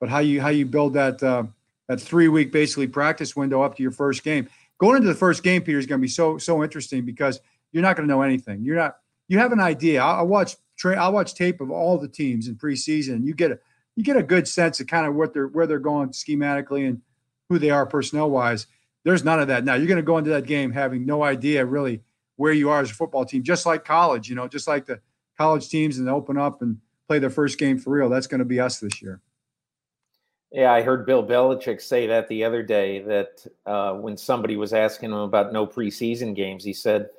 But 0.00 0.08
how 0.08 0.20
you 0.20 0.40
how 0.40 0.48
you 0.48 0.64
build 0.66 0.94
that 0.94 1.22
uh, 1.22 1.44
that 1.88 2.00
three 2.00 2.28
week 2.28 2.52
basically 2.52 2.86
practice 2.86 3.36
window 3.36 3.62
up 3.62 3.76
to 3.76 3.82
your 3.82 3.92
first 3.92 4.24
game. 4.24 4.48
Going 4.78 4.96
into 4.96 5.08
the 5.08 5.14
first 5.14 5.42
game, 5.42 5.60
Peter, 5.60 5.78
is 5.78 5.86
going 5.86 6.00
to 6.00 6.02
be 6.02 6.08
so 6.08 6.38
so 6.38 6.62
interesting 6.62 7.04
because 7.04 7.40
you're 7.72 7.82
not 7.82 7.96
going 7.96 8.08
to 8.08 8.14
know 8.14 8.22
anything. 8.22 8.64
You're 8.64 8.76
not 8.76 8.96
you 9.28 9.38
have 9.38 9.52
an 9.52 9.60
idea. 9.60 10.02
I, 10.02 10.20
I 10.20 10.22
watch 10.22 10.56
tra- 10.78 10.98
I 10.98 11.08
watch 11.08 11.34
tape 11.34 11.60
of 11.60 11.70
all 11.70 11.98
the 11.98 12.08
teams 12.08 12.48
in 12.48 12.56
preseason, 12.56 13.14
and 13.14 13.26
you 13.26 13.34
get 13.34 13.50
a 13.50 13.58
you 14.00 14.04
get 14.04 14.16
a 14.16 14.22
good 14.22 14.48
sense 14.48 14.80
of 14.80 14.86
kind 14.86 15.06
of 15.06 15.14
what 15.14 15.34
they're 15.34 15.48
where 15.48 15.66
they're 15.66 15.78
going 15.78 16.08
schematically 16.08 16.88
and 16.88 17.02
who 17.50 17.58
they 17.58 17.68
are 17.68 17.84
personnel 17.84 18.30
wise. 18.30 18.66
There's 19.04 19.24
none 19.24 19.40
of 19.40 19.48
that 19.48 19.62
now. 19.62 19.74
You're 19.74 19.86
going 19.86 19.96
to 19.96 20.02
go 20.02 20.16
into 20.16 20.30
that 20.30 20.46
game 20.46 20.72
having 20.72 21.04
no 21.04 21.22
idea 21.22 21.66
really 21.66 22.00
where 22.36 22.52
you 22.52 22.70
are 22.70 22.80
as 22.80 22.90
a 22.90 22.94
football 22.94 23.26
team, 23.26 23.42
just 23.42 23.66
like 23.66 23.84
college, 23.84 24.30
you 24.30 24.34
know, 24.34 24.48
just 24.48 24.66
like 24.66 24.86
the 24.86 25.00
college 25.36 25.68
teams 25.68 25.98
and 25.98 26.08
open 26.08 26.38
up 26.38 26.62
and 26.62 26.78
play 27.08 27.18
their 27.18 27.28
first 27.28 27.58
game 27.58 27.78
for 27.78 27.90
real. 27.90 28.08
That's 28.08 28.26
going 28.26 28.38
to 28.38 28.46
be 28.46 28.58
us 28.58 28.78
this 28.78 29.02
year. 29.02 29.20
Yeah, 30.50 30.72
I 30.72 30.80
heard 30.80 31.04
Bill 31.04 31.22
Belichick 31.26 31.82
say 31.82 32.06
that 32.06 32.26
the 32.28 32.42
other 32.44 32.62
day. 32.62 33.00
That 33.02 33.46
uh, 33.66 33.92
when 33.94 34.16
somebody 34.16 34.56
was 34.56 34.72
asking 34.72 35.10
him 35.10 35.18
about 35.18 35.52
no 35.52 35.66
preseason 35.66 36.34
games, 36.34 36.64
he 36.64 36.72
said 36.72 37.10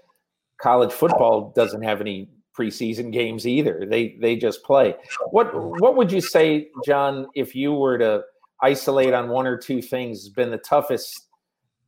college 0.60 0.92
football 0.92 1.54
doesn't 1.56 1.84
have 1.84 2.02
any 2.02 2.30
preseason 2.58 3.12
games 3.12 3.48
either. 3.48 3.86
They 3.90 4.18
they 4.20 4.36
just 4.36 4.64
play. 4.64 4.96
What 5.32 5.52
what 5.54 5.96
would 5.96 6.12
you 6.12 6.22
say, 6.22 6.70
John, 6.86 7.28
if 7.36 7.56
you 7.56 7.74
were 7.74 7.98
to 7.98 8.24
isolate 8.62 9.14
on 9.14 9.30
one 9.30 9.48
or 9.48 9.58
two 9.58 9.82
things 9.82 10.20
has 10.20 10.30
been 10.30 10.52
the 10.52 10.58
toughest 10.58 11.28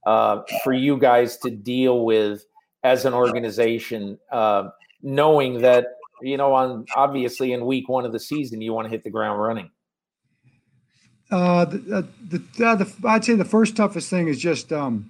uh, 0.06 0.42
for 0.64 0.74
you 0.74 0.98
guys 0.98 1.38
to 1.38 1.50
deal 1.50 2.06
with 2.06 2.46
as 2.84 3.06
an 3.06 3.14
organization, 3.14 4.18
uh, 4.32 4.70
knowing 5.02 5.62
that 5.62 5.88
you 6.22 6.38
know 6.38 6.54
on 6.54 6.86
obviously 6.96 7.54
in 7.54 7.66
week 7.66 7.90
one 7.90 8.06
of 8.06 8.12
the 8.12 8.20
season 8.20 8.62
you 8.62 8.74
want 8.74 8.86
to 8.86 8.90
hit 8.90 9.04
the 9.04 9.10
ground 9.10 9.42
running. 9.42 9.70
Uh, 11.32 11.66
the, 11.66 11.98
uh, 11.98 12.02
the, 12.30 12.38
the, 12.58 12.94
I'd 13.06 13.26
say 13.26 13.34
the 13.34 13.46
first 13.46 13.76
toughest 13.76 14.10
thing 14.10 14.28
is 14.28 14.40
just 14.40 14.72
um, 14.72 15.10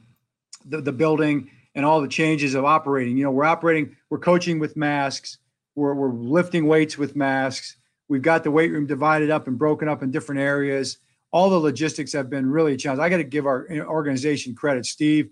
the, 0.66 0.80
the 0.80 0.93
building 0.93 1.49
and 1.76 1.86
all 1.86 2.01
the 2.01 2.08
changes 2.08 2.56
of 2.56 2.66
operating. 2.66 3.18
You 3.18 3.26
know, 3.26 3.32
we're 3.32 3.43
operating, 3.43 3.95
we're 4.10 4.20
coaching 4.20 4.60
with 4.60 4.78
masks, 4.78 5.38
we're, 5.76 5.93
we're 5.93 6.13
lifting 6.13 6.67
weights 6.67 6.97
with 6.97 7.15
masks. 7.15 7.78
We've 8.07 8.21
got 8.21 8.43
the 8.43 8.51
weight 8.51 8.71
room 8.71 8.86
divided 8.86 9.30
up 9.30 9.47
and 9.47 9.57
broken 9.57 9.88
up 9.88 10.03
in 10.03 10.11
different 10.11 10.41
areas. 10.41 10.97
All 11.32 11.49
the 11.49 11.57
logistics 11.57 12.13
have 12.13 12.30
been 12.30 12.49
really 12.49 12.74
a 12.74 12.78
challenge. 12.78 12.99
I 12.99 13.09
got 13.09 13.17
to 13.17 13.24
give 13.24 13.47
our 13.47 13.67
organization 13.71 14.53
credit. 14.53 14.86
Steve, 14.86 15.30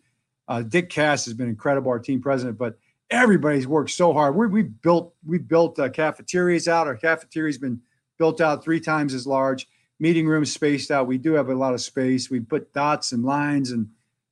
uh, 0.47 0.63
Dick 0.63 0.89
Cass 0.89 1.25
has 1.25 1.33
been 1.33 1.47
incredible, 1.47 1.91
our 1.91 1.99
team 1.99 2.21
president, 2.21 2.57
but 2.57 2.77
everybody's 3.11 3.67
worked 3.67 3.91
so 3.91 4.13
hard. 4.13 4.35
we 4.35 4.47
we 4.47 4.63
built 4.63 5.13
we 5.25 5.37
built 5.37 5.77
uh, 5.77 5.89
cafeterias 5.89 6.67
out. 6.67 6.87
Our 6.87 6.95
cafeteria's 6.95 7.57
been 7.57 7.79
built 8.17 8.41
out 8.41 8.63
three 8.63 8.79
times 8.79 9.13
as 9.13 9.27
large. 9.27 9.67
Meeting 9.99 10.27
rooms 10.27 10.51
spaced 10.51 10.89
out. 10.89 11.05
We 11.05 11.19
do 11.19 11.33
have 11.33 11.49
a 11.49 11.53
lot 11.53 11.75
of 11.75 11.81
space. 11.81 12.31
We 12.31 12.39
put 12.39 12.73
dots 12.73 13.11
and 13.11 13.23
lines 13.23 13.71
and 13.71 13.87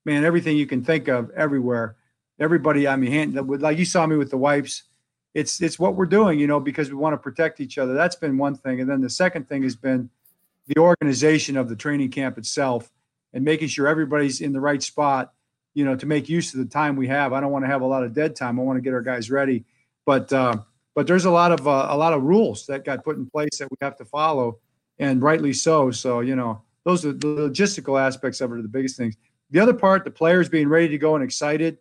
man, 0.06 0.26
everything 0.26 0.58
you 0.58 0.66
can 0.66 0.84
think 0.84 1.08
of 1.08 1.30
everywhere. 1.32 1.96
Everybody, 2.40 2.88
I 2.88 2.96
mean, 2.96 3.12
hand, 3.12 3.62
like 3.62 3.78
you 3.78 3.86
saw 3.86 4.08
me 4.08 4.16
with 4.16 4.32
the 4.32 4.38
wipes 4.38 4.84
it's 5.34 5.62
it's 5.62 5.78
what 5.78 5.96
we're 5.96 6.06
doing, 6.06 6.40
you 6.40 6.48
know, 6.48 6.60
because 6.60 6.90
we 6.90 6.96
want 6.96 7.14
to 7.14 7.18
protect 7.18 7.60
each 7.60 7.78
other. 7.78 7.94
That's 7.94 8.16
been 8.16 8.38
one 8.38 8.56
thing, 8.56 8.82
and 8.82 8.90
then 8.90 9.02
the 9.02 9.10
second 9.10 9.48
thing 9.48 9.64
has 9.64 9.76
been 9.76 10.10
the 10.68 10.80
organization 10.80 11.58
of 11.58 11.70
the 11.70 11.76
training 11.76 12.12
camp 12.12 12.38
itself 12.38 12.92
and 13.34 13.44
making 13.44 13.68
sure 13.68 13.88
everybody's 13.88 14.42
in 14.42 14.54
the 14.54 14.60
right 14.60 14.82
spot, 14.82 15.34
you 15.74 15.86
know, 15.86 15.96
to 15.96 16.06
make 16.06 16.30
use 16.30 16.54
of 16.54 16.60
the 16.60 16.66
time 16.66 16.96
we 16.96 17.08
have. 17.08 17.34
I 17.34 17.40
don't 17.40 17.52
want 17.52 17.66
to 17.66 17.70
have 17.70 17.82
a 17.82 17.86
lot 17.86 18.04
of 18.04 18.14
dead 18.14 18.36
time. 18.36 18.60
I 18.60 18.64
want 18.64 18.78
to 18.78 18.82
get 18.82 18.94
our 18.94 19.02
guys 19.02 19.30
ready, 19.30 19.66
but 20.06 20.32
uh, 20.34 20.58
but 20.96 21.08
there's 21.08 21.26
a 21.26 21.32
lot 21.32 21.52
of 21.52 21.68
uh, 21.68 21.88
a 21.90 21.98
lot 21.98 22.14
of 22.14 22.24
rules 22.24 22.66
that 22.66 22.84
got 22.84 23.04
put 23.04 23.18
in 23.18 23.30
place 23.30 23.58
that 23.60 23.70
we 23.70 23.78
have 23.82 23.98
to 23.98 24.06
follow, 24.06 24.60
and 24.98 25.22
rightly 25.22 25.54
so. 25.54 25.92
So 25.92 26.22
you 26.22 26.36
know, 26.36 26.64
those 26.86 27.06
are 27.06 27.14
the 27.14 27.28
logistical 27.28 28.00
aspects 28.02 28.42
of 28.42 28.52
it 28.52 28.56
are 28.56 28.62
the 28.62 28.68
biggest 28.68 28.98
things. 28.98 29.16
The 29.52 29.60
other 29.60 29.74
part, 29.74 30.04
the 30.04 30.12
players 30.12 30.50
being 30.50 30.68
ready 30.68 30.88
to 30.90 30.98
go 30.98 31.16
and 31.16 31.24
excited 31.24 31.78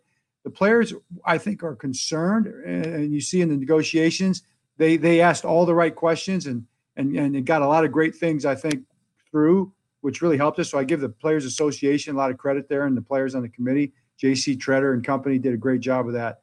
the 0.49 0.57
players, 0.57 0.93
I 1.25 1.37
think, 1.37 1.63
are 1.63 1.75
concerned, 1.75 2.47
and 2.47 3.13
you 3.13 3.21
see 3.21 3.41
in 3.41 3.49
the 3.49 3.55
negotiations, 3.55 4.41
they 4.77 4.97
they 4.97 5.21
asked 5.21 5.45
all 5.45 5.65
the 5.65 5.75
right 5.75 5.95
questions 5.95 6.47
and 6.47 6.65
and 6.95 7.15
and 7.15 7.45
got 7.45 7.61
a 7.61 7.67
lot 7.67 7.85
of 7.85 7.91
great 7.91 8.15
things, 8.15 8.45
I 8.45 8.55
think, 8.55 8.83
through, 9.29 9.71
which 10.01 10.21
really 10.21 10.37
helped 10.37 10.57
us. 10.57 10.71
So 10.71 10.79
I 10.79 10.83
give 10.83 11.01
the 11.01 11.09
Players 11.09 11.45
Association 11.45 12.15
a 12.15 12.17
lot 12.17 12.31
of 12.31 12.37
credit 12.37 12.67
there, 12.67 12.85
and 12.87 12.97
the 12.97 13.01
players 13.01 13.35
on 13.35 13.43
the 13.43 13.49
committee, 13.49 13.93
J.C. 14.17 14.57
Tretter 14.57 14.93
and 14.93 15.03
company, 15.03 15.37
did 15.37 15.53
a 15.53 15.57
great 15.57 15.81
job 15.81 16.07
of 16.07 16.13
that. 16.13 16.41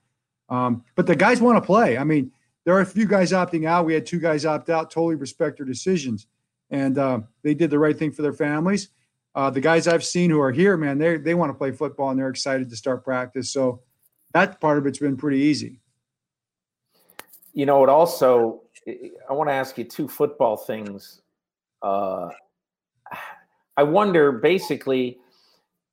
Um, 0.49 0.85
but 0.95 1.09
the 1.09 1.17
guys 1.17 1.41
want 1.41 1.57
to 1.61 1.67
play. 1.67 1.99
I 1.99 2.05
mean, 2.05 2.31
there 2.65 2.75
are 2.75 2.83
a 2.83 2.87
few 2.87 3.07
guys 3.07 3.33
opting 3.33 3.67
out. 3.67 3.87
We 3.87 3.95
had 3.95 4.07
two 4.07 4.21
guys 4.21 4.47
opt 4.47 4.71
out. 4.71 4.91
Totally 4.91 5.17
respect 5.17 5.57
their 5.57 5.67
decisions, 5.67 6.29
and 6.71 6.97
uh, 6.97 7.21
they 7.43 7.55
did 7.55 7.71
the 7.71 7.79
right 7.81 7.99
thing 7.99 8.13
for 8.13 8.23
their 8.23 8.33
families. 8.33 8.91
Uh, 9.35 9.51
the 9.51 9.61
guys 9.61 9.89
I've 9.89 10.05
seen 10.05 10.31
who 10.31 10.41
are 10.41 10.53
here, 10.53 10.77
man, 10.77 10.97
they 10.97 11.17
they 11.17 11.35
want 11.35 11.51
to 11.51 11.59
play 11.59 11.73
football 11.73 12.11
and 12.11 12.19
they're 12.19 12.31
excited 12.31 12.71
to 12.71 12.77
start 12.77 13.05
practice. 13.05 13.53
So 13.53 13.83
that 14.37 14.61
part 14.61 14.79
of 14.79 14.87
it's 14.87 14.99
been 14.99 15.17
pretty 15.17 15.39
easy. 15.39 15.81
You 17.53 17.67
know, 17.67 17.83
it 17.83 17.89
also, 17.89 18.63
I 18.87 19.33
want 19.33 19.49
to 19.49 19.55
ask 19.55 19.79
you 19.79 19.85
two 19.85 20.09
football 20.09 20.57
things. 20.57 21.23
Uh, 21.83 22.29
I 23.79 23.83
wonder 23.83 24.33
basically, 24.33 25.19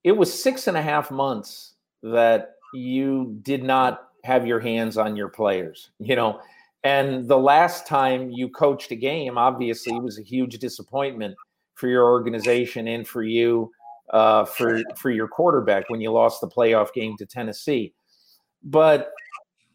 it 0.05 0.13
was 0.13 0.41
six 0.41 0.67
and 0.67 0.77
a 0.77 0.81
half 0.81 1.11
months 1.11 1.73
that 2.01 2.55
you 2.73 3.37
did 3.41 3.63
not 3.63 4.09
have 4.23 4.47
your 4.47 4.59
hands 4.61 4.97
on 4.97 5.17
your 5.17 5.27
players, 5.27 5.89
you 5.99 6.15
know, 6.15 6.39
and 6.83 7.27
the 7.27 7.37
last 7.37 7.87
time 7.87 8.29
you 8.29 8.49
coached 8.49 8.91
a 8.91 8.95
game, 8.95 9.37
obviously, 9.37 9.97
was 9.99 10.19
a 10.19 10.21
huge 10.21 10.59
disappointment 10.59 11.35
for 11.75 11.87
your 11.87 12.03
organization 12.03 12.87
and 12.87 13.07
for 13.07 13.23
you, 13.23 13.71
uh, 14.11 14.43
for 14.45 14.81
for 14.97 15.09
your 15.09 15.27
quarterback 15.27 15.89
when 15.89 16.01
you 16.01 16.11
lost 16.11 16.41
the 16.41 16.47
playoff 16.47 16.93
game 16.93 17.15
to 17.17 17.25
Tennessee. 17.25 17.93
But 18.64 19.11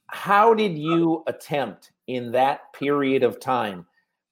how 0.07 0.55
did 0.55 0.79
you 0.79 1.23
attempt 1.27 1.93
in 2.07 2.33
that 2.33 2.73
period 2.73 3.23
of 3.23 3.39
time 3.39 3.87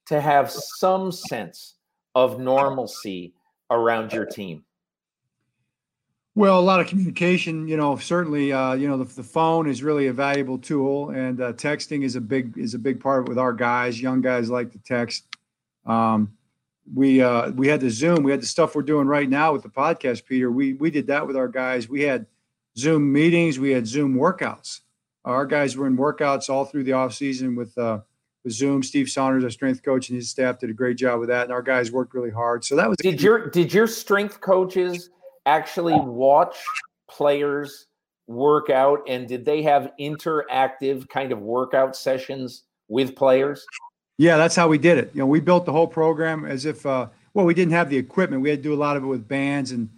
to 0.07 0.19
have 0.19 0.49
some 0.51 1.11
sense 1.11 1.75
of 2.15 2.39
normalcy 2.39 3.33
around 3.69 4.11
your 4.13 4.25
team? 4.25 4.63
Well, 6.33 6.59
a 6.59 6.61
lot 6.61 6.79
of 6.79 6.87
communication. 6.87 7.67
You 7.67 7.77
know, 7.77 7.97
certainly, 7.97 8.53
uh, 8.53 8.73
you 8.73 8.87
know, 8.87 8.97
the, 8.97 9.05
the, 9.05 9.23
phone 9.23 9.67
is 9.67 9.81
really 9.81 10.05
a 10.05 10.13
valuable 10.13 10.59
tool, 10.59 11.09
and 11.09 11.41
uh, 11.41 11.53
texting 11.53 12.03
is 12.03 12.15
a 12.15 12.21
big 12.21 12.55
is 12.59 12.75
a 12.75 12.79
big 12.79 12.99
part 12.99 13.27
with 13.27 13.39
our 13.39 13.53
guys. 13.53 13.99
Young 13.99 14.21
guys 14.21 14.49
like 14.49 14.71
to 14.73 14.79
text. 14.79 15.25
Um, 15.87 16.37
we 16.93 17.21
uh, 17.21 17.49
we 17.51 17.67
had 17.67 17.81
the 17.81 17.89
Zoom. 17.89 18.21
We 18.21 18.29
had 18.29 18.41
the 18.41 18.47
stuff 18.47 18.75
we're 18.75 18.83
doing 18.83 19.07
right 19.07 19.27
now 19.27 19.51
with 19.51 19.63
the 19.63 19.69
podcast, 19.69 20.25
Peter. 20.25 20.51
We 20.51 20.73
we 20.73 20.91
did 20.91 21.07
that 21.07 21.25
with 21.25 21.35
our 21.35 21.47
guys. 21.47 21.89
We 21.89 22.03
had 22.03 22.27
Zoom 22.77 23.11
meetings. 23.11 23.59
We 23.59 23.71
had 23.71 23.87
Zoom 23.87 24.15
workouts. 24.15 24.81
Our 25.25 25.45
guys 25.45 25.75
were 25.75 25.87
in 25.87 25.97
workouts 25.97 26.49
all 26.49 26.65
through 26.65 26.83
the 26.83 26.93
off 26.93 27.13
season 27.13 27.55
with 27.55 27.77
uh, 27.77 27.99
with 28.43 28.53
Zoom. 28.53 28.83
Steve 28.83 29.09
Saunders, 29.09 29.43
our 29.43 29.49
strength 29.49 29.83
coach, 29.83 30.09
and 30.09 30.15
his 30.15 30.29
staff 30.29 30.59
did 30.59 30.69
a 30.69 30.73
great 30.73 30.97
job 30.97 31.19
with 31.19 31.29
that. 31.29 31.43
And 31.43 31.51
our 31.51 31.61
guys 31.61 31.91
worked 31.91 32.13
really 32.13 32.29
hard. 32.29 32.63
So 32.63 32.75
that 32.75 32.87
was. 32.87 32.97
Did 32.97 33.21
your 33.21 33.49
did 33.49 33.73
your 33.73 33.87
strength 33.87 34.39
coaches 34.39 35.09
actually 35.45 35.99
watch 35.99 36.55
players 37.09 37.87
work 38.27 38.69
out, 38.69 38.99
and 39.07 39.27
did 39.27 39.43
they 39.43 39.61
have 39.63 39.91
interactive 39.99 41.09
kind 41.09 41.31
of 41.31 41.39
workout 41.39 41.95
sessions 41.95 42.63
with 42.87 43.15
players? 43.15 43.65
Yeah, 44.17 44.37
that's 44.37 44.55
how 44.55 44.67
we 44.67 44.77
did 44.77 44.97
it. 44.97 45.11
You 45.13 45.19
know, 45.19 45.27
we 45.27 45.39
built 45.39 45.65
the 45.65 45.71
whole 45.71 45.87
program 45.87 46.45
as 46.45 46.65
if. 46.65 46.85
Uh, 46.85 47.07
well, 47.33 47.45
we 47.45 47.53
didn't 47.53 47.73
have 47.73 47.89
the 47.89 47.97
equipment. 47.97 48.41
We 48.41 48.49
had 48.49 48.59
to 48.59 48.63
do 48.63 48.73
a 48.73 48.75
lot 48.75 48.97
of 48.97 49.03
it 49.03 49.07
with 49.07 49.27
bands 49.27 49.71
and 49.71 49.89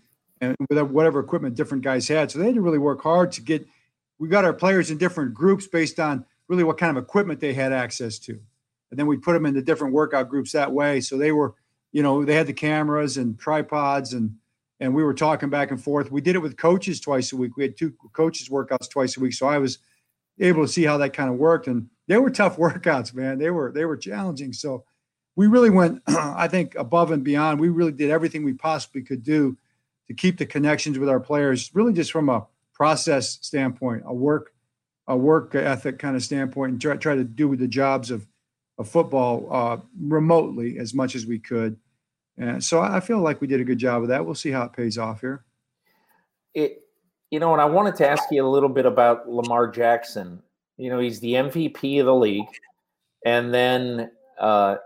and 0.42 0.56
with 0.70 0.80
whatever 0.80 1.20
equipment 1.20 1.56
different 1.56 1.84
guys 1.84 2.08
had. 2.08 2.32
So 2.32 2.40
they 2.40 2.46
had 2.46 2.56
to 2.56 2.62
really 2.62 2.78
work 2.78 3.02
hard 3.02 3.32
to 3.34 3.42
get. 3.42 3.68
We 4.18 4.28
got 4.28 4.46
our 4.46 4.54
players 4.54 4.92
in 4.92 4.98
different 4.98 5.34
groups 5.34 5.68
based 5.68 6.00
on 6.00 6.26
really 6.48 6.64
what 6.64 6.78
kind 6.78 6.98
of 6.98 7.04
equipment 7.04 7.40
they 7.40 7.54
had 7.54 7.72
access 7.72 8.20
to, 8.20 8.40
and 8.92 9.00
then 9.00 9.08
we 9.08 9.18
put 9.18 9.34
them 9.34 9.46
into 9.46 9.62
different 9.62 9.94
workout 9.94 10.30
groups 10.30 10.52
that 10.52 10.72
way. 10.72 11.02
So 11.02 11.18
they 11.18 11.32
were, 11.32 11.56
you 11.92 12.04
know, 12.04 12.26
they 12.26 12.36
had 12.36 12.48
the 12.48 12.54
cameras 12.54 13.18
and 13.18 13.40
tripods 13.40 14.14
and 14.14 14.36
and 14.80 14.94
we 14.94 15.04
were 15.04 15.14
talking 15.14 15.50
back 15.50 15.72
and 15.72 15.82
forth. 15.82 16.12
We 16.12 16.22
did 16.22 16.36
it 16.36 16.40
with 16.40 16.58
coaches 16.58 17.02
twice 17.02 17.34
a 17.34 17.38
week. 17.38 17.58
We 17.58 17.64
had 17.64 17.78
two 17.78 17.94
coaches 18.14 18.50
workouts 18.50 18.90
twice 18.90 19.18
a 19.18 19.20
week, 19.20 19.34
so 19.34 19.48
I 19.48 19.58
was 19.58 19.80
able 20.40 20.66
to 20.66 20.72
see 20.72 20.84
how 20.84 20.98
that 20.98 21.14
kind 21.14 21.30
of 21.30 21.36
worked. 21.36 21.68
And 21.68 21.90
they 22.08 22.18
were 22.18 22.30
tough 22.30 22.58
workouts, 22.58 23.14
man. 23.14 23.38
They 23.38 23.50
were 23.50 23.72
they 23.72 23.86
were 23.86 23.98
challenging. 23.98 24.54
So 24.54 24.86
we 25.36 25.48
really 25.48 25.70
went, 25.70 26.02
I 26.08 26.48
think, 26.48 26.76
above 26.76 27.12
and 27.12 27.24
beyond. 27.24 27.60
We 27.60 27.70
really 27.70 27.92
did 27.92 28.10
everything 28.10 28.44
we 28.44 28.54
possibly 28.54 29.02
could 29.02 29.24
do 29.24 29.58
to 30.10 30.14
keep 30.16 30.38
the 30.38 30.46
connections 30.46 31.00
with 31.00 31.08
our 31.08 31.20
players, 31.20 31.72
really 31.74 31.94
just 31.94 32.12
from 32.12 32.28
a 32.28 32.46
process 32.74 33.40
standpoint, 33.42 34.04
a 34.06 34.14
work 34.14 34.52
a 35.08 35.18
work 35.18 35.56
ethic 35.56 35.98
kind 35.98 36.16
of 36.16 36.22
standpoint, 36.22 36.72
and 36.72 36.82
try, 36.82 36.96
try 36.96 37.16
to 37.16 37.24
do 37.24 37.56
the 37.56 37.68
jobs 37.68 38.12
of 38.12 38.28
of 38.78 38.88
football 38.88 39.48
uh, 39.52 39.78
remotely 40.00 40.78
as 40.80 40.94
much 40.94 41.16
as 41.16 41.26
we 41.26 41.38
could. 41.38 41.78
And 42.38 42.64
so 42.64 42.80
I 42.80 43.02
feel 43.02 43.20
like 43.20 43.42
we 43.42 43.48
did 43.48 43.60
a 43.60 43.66
good 43.66 43.78
job 43.78 44.04
of 44.04 44.08
that. 44.08 44.26
We'll 44.26 44.36
see 44.36 44.52
how 44.52 44.64
it 44.64 44.74
pays 44.74 44.98
off 44.98 45.20
here. 45.20 45.44
It, 46.54 46.84
you 47.30 47.40
know, 47.40 47.52
and 47.52 47.62
I 47.62 47.66
wanted 47.66 47.96
to 47.98 48.10
ask 48.10 48.24
you 48.32 48.46
a 48.46 48.48
little 48.48 48.70
bit 48.70 48.86
about 48.86 49.30
Lamar 49.30 49.68
Jackson. 49.68 50.42
You 50.78 50.90
know, 50.90 51.00
he's 51.00 51.20
the 51.20 51.34
MVP 51.34 52.00
of 52.00 52.06
the 52.06 52.16
league, 52.16 52.48
and 53.26 53.54
then 53.54 54.12
uh, 54.40 54.78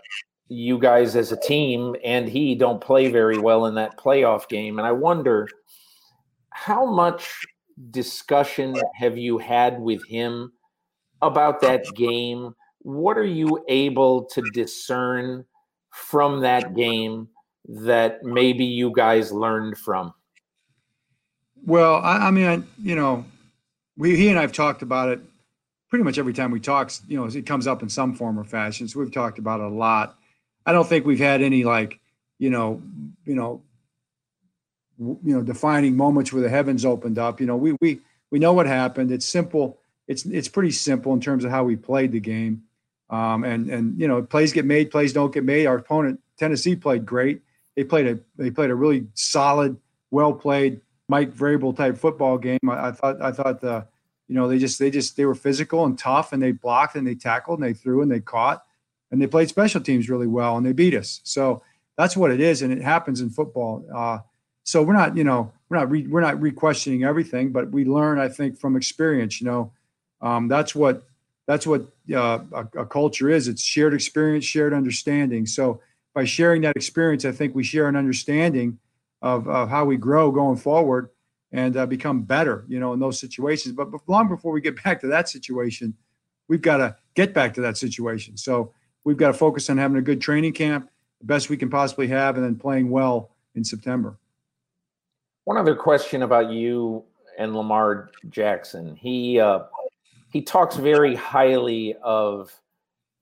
you 0.54 0.78
guys 0.78 1.16
as 1.16 1.32
a 1.32 1.40
team 1.40 1.96
and 2.04 2.28
he 2.28 2.56
don't 2.56 2.80
play 2.80 3.10
very 3.10 3.38
well 3.38 3.66
in 3.66 3.76
that 3.76 3.98
playoff 3.98 4.48
game. 4.48 4.78
And 4.78 4.88
I 4.88 4.92
wonder 4.92 5.48
how 6.52 6.86
much 6.86 7.30
discussion 7.92 8.76
have 8.96 9.18
you 9.18 9.38
had 9.38 9.80
with 9.80 10.06
him 10.08 10.54
about 11.22 11.62
that 11.62 11.86
game? 11.96 12.54
What 12.80 13.18
are 13.18 13.26
you 13.26 13.64
able 13.68 14.26
to 14.26 14.42
discern 14.54 15.46
from 15.90 16.42
that 16.42 16.76
game 16.76 17.30
that 17.68 18.24
maybe 18.24 18.66
you 18.66 18.92
guys 18.96 19.32
learned 19.32 19.78
from? 19.78 20.14
Well, 21.66 21.96
I, 21.96 22.28
I 22.28 22.32
mean, 22.32 22.46
I, 22.46 22.62
you 22.82 22.96
know, 22.96 23.26
we 23.98 24.16
he 24.16 24.30
and 24.30 24.38
I've 24.38 24.52
talked 24.52 24.82
about 24.82 25.10
it 25.10 25.22
pretty 25.90 26.04
much 26.04 26.18
every 26.18 26.34
time 26.34 26.52
we 26.52 26.60
talk. 26.60 26.92
You 27.08 27.18
know, 27.18 27.26
it 27.26 27.46
comes 27.46 27.68
up 27.68 27.84
in 27.84 27.90
some 27.90 28.16
form 28.16 28.38
or 28.38 28.44
fashion. 28.44 28.88
So 28.88 29.00
we've 29.00 29.12
talked 29.12 29.40
about 29.40 29.60
it 29.60 29.66
a 29.66 29.70
lot. 29.70 30.18
I 30.66 30.72
don't 30.72 30.88
think 30.88 31.06
we've 31.06 31.20
had 31.20 31.42
any 31.42 31.64
like, 31.64 32.00
you 32.40 32.50
know, 32.50 32.82
you 33.26 33.36
know, 33.36 33.62
you 34.98 35.18
know, 35.24 35.42
defining 35.42 35.98
moments 35.98 36.32
where 36.32 36.42
the 36.42 36.50
heavens 36.50 36.86
opened 36.86 37.18
up. 37.18 37.40
You 37.40 37.48
know, 37.48 37.58
we 37.58 37.76
we 37.82 38.00
we 38.32 38.40
know 38.40 38.54
what 38.54 38.68
happened. 38.68 39.12
It's 39.12 39.26
simple. 39.26 39.80
It's 40.08 40.26
it's 40.26 40.48
pretty 40.48 40.72
simple 40.72 41.14
in 41.14 41.22
terms 41.22 41.44
of 41.44 41.52
how 41.52 41.64
we 41.64 41.76
played 41.76 42.12
the 42.12 42.20
game. 42.20 42.64
Um, 43.10 43.44
and 43.44 43.70
and 43.70 44.00
you 44.00 44.08
know, 44.08 44.22
plays 44.24 44.54
get 44.54 44.66
made, 44.66 44.92
plays 44.92 45.14
don't 45.14 45.34
get 45.34 45.44
made. 45.44 45.66
Our 45.66 45.78
opponent 45.78 46.20
Tennessee 46.38 46.76
played 46.76 47.06
great. 47.06 47.42
They 47.76 47.84
played 47.84 48.08
a 48.08 48.20
they 48.38 48.52
played 48.52 48.70
a 48.70 48.76
really 48.76 49.08
solid, 49.14 49.78
well 50.12 50.34
played 50.34 50.82
Mike 51.10 51.34
Vrabel 51.34 51.76
type 51.76 51.98
football 51.98 52.38
game. 52.38 52.60
I, 52.68 52.88
I 52.88 52.92
thought 52.92 53.22
I 53.22 53.32
thought 53.32 53.62
the 53.62 53.86
you 54.28 54.36
know 54.36 54.48
they 54.48 54.58
just 54.58 54.80
they 54.80 54.90
just 54.90 55.18
they 55.18 55.26
were 55.26 55.36
physical 55.36 55.86
and 55.86 55.98
tough 55.98 56.34
and 56.34 56.42
they 56.42 56.52
blocked 56.52 56.96
and 56.96 57.06
they 57.06 57.16
tackled 57.16 57.60
and 57.60 57.68
they 57.68 57.74
threw 57.74 58.02
and 58.02 58.12
they 58.12 58.20
caught 58.20 58.64
and 59.14 59.22
they 59.22 59.28
played 59.28 59.48
special 59.48 59.80
teams 59.80 60.10
really 60.10 60.26
well 60.26 60.58
and 60.58 60.66
they 60.66 60.74
beat 60.74 60.96
us. 60.96 61.22
So 61.24 61.62
that's 61.98 62.18
what 62.18 62.32
it 62.32 62.42
is, 62.42 62.64
and 62.64 62.74
it 62.74 62.82
happens 62.82 63.22
in 63.22 63.30
football. 63.30 63.86
Uh, 63.96 64.20
so 64.64 64.82
we're 64.82 64.94
not 64.94 65.16
you 65.16 65.24
know 65.24 65.54
we're 65.70 65.78
not 65.78 65.92
re, 65.92 66.08
we're 66.08 66.20
not 66.20 66.42
re-questioning 66.42 67.04
everything, 67.04 67.52
but 67.52 67.72
we 67.72 67.86
learn 67.86 68.18
I 68.18 68.28
think 68.28 68.60
from 68.60 68.76
experience. 68.76 69.40
You 69.40 69.46
know, 69.46 69.72
um, 70.20 70.48
that's 70.48 70.74
what 70.74 71.04
that's 71.46 71.68
what 71.68 71.84
uh, 72.12 72.40
a, 72.52 72.68
a 72.80 72.86
culture 72.88 73.30
is. 73.30 73.48
It's 73.48 73.62
shared 73.62 73.94
experience, 73.94 74.46
shared 74.46 74.74
understanding. 74.74 75.46
So 75.46 75.80
by 76.16 76.26
sharing 76.26 76.64
that 76.64 76.76
experience, 76.76 77.24
I 77.24 77.32
think 77.32 77.54
we 77.54 77.64
share 77.64 77.88
an 77.88 77.96
understanding 77.96 78.80
of, 79.22 79.48
of 79.48 79.70
how 79.70 79.86
we 79.86 79.98
grow 79.98 80.32
going 80.32 80.58
forward 80.58 81.10
and 81.52 81.76
uh, 81.78 81.86
become 81.86 82.22
better, 82.22 82.66
you 82.68 82.80
know, 82.80 82.94
in 82.94 83.00
those 83.00 83.20
situations. 83.20 83.76
But, 83.76 83.92
but 83.92 84.02
long 84.08 84.28
before 84.30 84.54
we 84.54 84.62
get 84.62 84.82
back 84.84 85.02
to 85.02 85.08
that 85.08 85.30
situation, 85.30 85.96
we've 86.48 86.62
got 86.62 86.78
to 86.78 86.96
get 87.14 87.34
back 87.34 87.54
to 87.56 87.62
that 87.62 87.78
situation. 87.78 88.38
So 88.38 88.74
we've 89.04 89.18
got 89.18 89.28
to 89.28 89.34
focus 89.34 89.70
on 89.70 89.78
having 89.78 89.98
a 89.98 90.02
good 90.02 90.22
training 90.22 90.54
camp, 90.54 90.90
the 91.20 91.26
best 91.26 91.50
we 91.50 91.58
can 91.58 91.70
possibly 91.70 92.08
have, 92.08 92.36
and 92.36 92.46
then 92.46 92.56
playing 92.56 92.90
well 92.90 93.30
in 93.56 93.64
September. 93.64 94.18
One 95.46 95.58
other 95.58 95.76
question 95.76 96.24
about 96.24 96.52
you 96.52 97.04
and 97.38 97.56
Lamar 97.56 98.12
Jackson. 98.30 98.96
He 98.96 99.40
uh, 99.40 99.60
he 100.32 100.42
talks 100.42 100.76
very 100.76 101.16
highly 101.16 101.96
of 102.02 102.52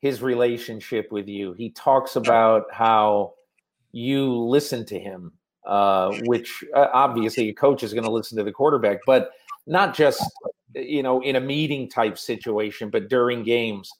his 0.01 0.21
relationship 0.21 1.11
with 1.11 1.27
you. 1.27 1.53
He 1.53 1.71
talks 1.71 2.15
about 2.15 2.65
how 2.71 3.33
you 3.91 4.33
listen 4.33 4.85
to 4.85 4.99
him, 4.99 5.33
uh, 5.65 6.17
which 6.25 6.63
uh, 6.75 6.87
obviously 6.93 7.49
a 7.49 7.53
coach 7.53 7.83
is 7.83 7.93
going 7.93 8.03
to 8.03 8.11
listen 8.11 8.37
to 8.37 8.43
the 8.43 8.51
quarterback, 8.51 8.99
but 9.05 9.31
not 9.67 9.95
just 9.95 10.23
you 10.75 11.03
know 11.03 11.21
in 11.21 11.35
a 11.35 11.41
meeting 11.41 11.89
type 11.89 12.17
situation, 12.17 12.89
but 12.89 13.09
during 13.09 13.43
games. 13.43 13.91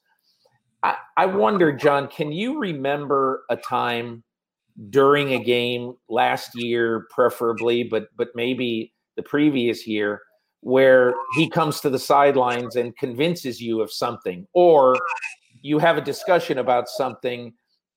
I, 0.82 1.26
wonder, 1.26 1.72
John, 1.72 2.08
can 2.08 2.32
you 2.32 2.58
remember 2.58 3.44
a 3.50 3.56
time 3.56 4.24
during 4.90 5.32
a 5.32 5.42
game 5.42 5.94
last 6.08 6.50
year, 6.54 7.06
preferably, 7.10 7.84
but 7.84 8.08
but 8.16 8.28
maybe 8.34 8.92
the 9.16 9.22
previous 9.22 9.86
year, 9.86 10.22
where 10.60 11.14
he 11.36 11.48
comes 11.48 11.80
to 11.80 11.90
the 11.90 11.98
sidelines 11.98 12.76
and 12.76 12.96
convinces 12.96 13.60
you 13.60 13.80
of 13.80 13.92
something, 13.92 14.46
or 14.54 14.96
you 15.60 15.78
have 15.78 15.96
a 15.96 16.00
discussion 16.00 16.58
about 16.58 16.88
something 16.88 17.52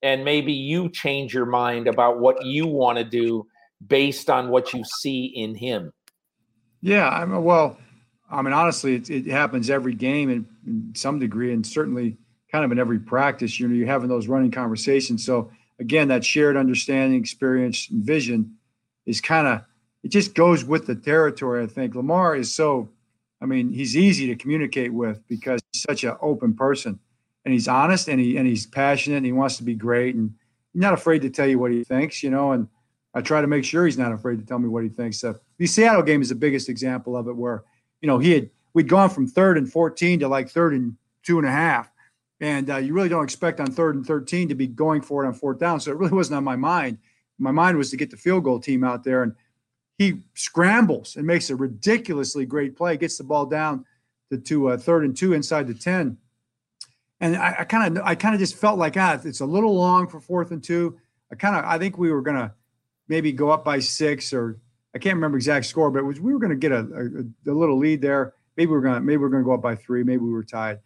and 0.05 0.23
maybe 0.23 0.53
you 0.53 0.87
change 0.89 1.33
your 1.33 1.47
mind 1.47 1.87
about 1.87 2.19
what 2.19 2.45
you 2.45 2.67
want 2.67 2.97
to 2.97 3.03
do 3.03 3.47
based 3.87 4.29
on 4.29 4.49
what 4.49 4.71
you 4.71 4.83
see 4.99 5.25
in 5.25 5.55
him. 5.55 5.91
Yeah, 6.81 7.09
I 7.09 7.25
mean, 7.25 7.43
well, 7.43 7.77
I 8.29 8.43
mean, 8.43 8.53
honestly, 8.53 8.95
it, 8.95 9.09
it 9.09 9.25
happens 9.25 9.69
every 9.69 9.95
game 9.95 10.29
in, 10.29 10.47
in, 10.67 10.93
some 10.95 11.17
degree, 11.17 11.51
and 11.53 11.65
certainly 11.65 12.17
kind 12.51 12.65
of 12.65 12.71
in 12.71 12.79
every 12.79 12.99
practice. 12.99 13.59
You 13.59 13.67
know, 13.67 13.75
you're 13.75 13.87
having 13.87 14.09
those 14.09 14.27
running 14.27 14.51
conversations. 14.51 15.25
So 15.25 15.51
again, 15.79 16.07
that 16.09 16.23
shared 16.23 16.57
understanding, 16.57 17.19
experience, 17.19 17.89
and 17.89 18.03
vision 18.03 18.55
is 19.05 19.21
kind 19.21 19.47
of 19.47 19.61
it 20.03 20.09
just 20.09 20.35
goes 20.35 20.63
with 20.63 20.85
the 20.85 20.95
territory. 20.95 21.63
I 21.63 21.67
think 21.67 21.95
Lamar 21.95 22.35
is 22.35 22.53
so. 22.53 22.89
I 23.41 23.45
mean, 23.45 23.71
he's 23.73 23.97
easy 23.97 24.27
to 24.27 24.35
communicate 24.35 24.93
with 24.93 25.27
because 25.27 25.61
he's 25.71 25.81
such 25.81 26.03
an 26.03 26.15
open 26.21 26.55
person 26.55 26.99
and 27.43 27.53
he's 27.53 27.67
honest 27.67 28.07
and 28.07 28.19
he 28.19 28.37
and 28.37 28.47
he's 28.47 28.65
passionate 28.65 29.17
and 29.17 29.25
he 29.25 29.31
wants 29.31 29.57
to 29.57 29.63
be 29.63 29.75
great 29.75 30.15
and 30.15 30.33
not 30.73 30.93
afraid 30.93 31.21
to 31.21 31.29
tell 31.29 31.47
you 31.47 31.59
what 31.59 31.71
he 31.71 31.83
thinks, 31.83 32.23
you 32.23 32.29
know. 32.29 32.51
And 32.51 32.67
I 33.13 33.21
try 33.21 33.41
to 33.41 33.47
make 33.47 33.63
sure 33.63 33.85
he's 33.85 33.97
not 33.97 34.11
afraid 34.11 34.39
to 34.39 34.45
tell 34.45 34.59
me 34.59 34.67
what 34.67 34.83
he 34.83 34.89
thinks. 34.89 35.19
So 35.19 35.35
the 35.57 35.67
Seattle 35.67 36.01
game 36.01 36.21
is 36.21 36.29
the 36.29 36.35
biggest 36.35 36.69
example 36.69 37.15
of 37.15 37.27
it, 37.27 37.35
where 37.35 37.63
you 38.01 38.07
know 38.07 38.19
he 38.19 38.31
had 38.31 38.49
we'd 38.73 38.89
gone 38.89 39.09
from 39.09 39.27
third 39.27 39.57
and 39.57 39.71
fourteen 39.71 40.19
to 40.19 40.27
like 40.27 40.49
third 40.49 40.73
and 40.73 40.97
two 41.23 41.37
and 41.37 41.47
a 41.47 41.51
half, 41.51 41.89
and 42.41 42.69
uh, 42.69 42.77
you 42.77 42.93
really 42.93 43.09
don't 43.09 43.23
expect 43.23 43.59
on 43.59 43.67
third 43.67 43.95
and 43.95 44.05
thirteen 44.05 44.49
to 44.49 44.55
be 44.55 44.67
going 44.67 45.01
for 45.01 45.23
it 45.23 45.27
on 45.27 45.33
fourth 45.33 45.59
down. 45.59 45.79
So 45.79 45.91
it 45.91 45.97
really 45.97 46.13
wasn't 46.13 46.37
on 46.37 46.43
my 46.43 46.55
mind. 46.55 46.97
My 47.37 47.51
mind 47.51 47.77
was 47.77 47.89
to 47.91 47.97
get 47.97 48.11
the 48.11 48.17
field 48.17 48.43
goal 48.43 48.59
team 48.59 48.83
out 48.83 49.03
there, 49.03 49.23
and 49.23 49.33
he 49.97 50.21
scrambles 50.33 51.15
and 51.15 51.25
makes 51.25 51.49
a 51.49 51.55
ridiculously 51.55 52.45
great 52.45 52.75
play, 52.75 52.97
gets 52.97 53.17
the 53.17 53.23
ball 53.23 53.45
down 53.45 53.85
to, 54.31 54.37
to 54.37 54.69
uh, 54.69 54.77
third 54.77 55.05
and 55.05 55.15
two 55.15 55.33
inside 55.33 55.67
the 55.67 55.73
ten 55.73 56.17
and 57.21 57.37
I 57.37 57.63
kind 57.63 57.97
of 57.97 58.03
I 58.03 58.15
kind 58.15 58.35
of 58.35 58.39
just 58.39 58.55
felt 58.55 58.77
like 58.77 58.97
ah, 58.97 59.19
it's 59.23 59.39
a 59.39 59.45
little 59.45 59.75
long 59.75 60.07
for 60.07 60.19
fourth 60.19 60.51
and 60.51 60.63
two. 60.63 60.97
I 61.31 61.35
kind 61.35 61.55
of 61.55 61.65
I 61.65 61.77
think 61.77 61.97
we 61.97 62.11
were 62.11 62.21
gonna 62.21 62.53
maybe 63.07 63.31
go 63.31 63.49
up 63.49 63.63
by 63.63 63.79
six 63.79 64.33
or 64.33 64.59
I 64.93 64.97
can't 64.97 65.15
remember 65.15 65.37
exact 65.37 65.65
score, 65.65 65.91
but 65.91 66.03
was, 66.05 66.19
we 66.19 66.33
were 66.33 66.39
gonna 66.39 66.55
get 66.55 66.71
a, 66.71 66.79
a, 66.79 67.51
a, 67.51 67.53
little 67.53 67.77
lead 67.77 68.01
there. 68.01 68.33
Maybe 68.57 68.71
we 68.71 68.77
are 68.77 68.81
gonna 68.81 69.01
maybe 69.01 69.17
we 69.17 69.25
are 69.25 69.29
gonna 69.29 69.43
go 69.43 69.53
up 69.53 69.61
by 69.61 69.75
three. 69.75 70.03
Maybe 70.03 70.23
we 70.23 70.31
were 70.31 70.43
tied, 70.43 70.79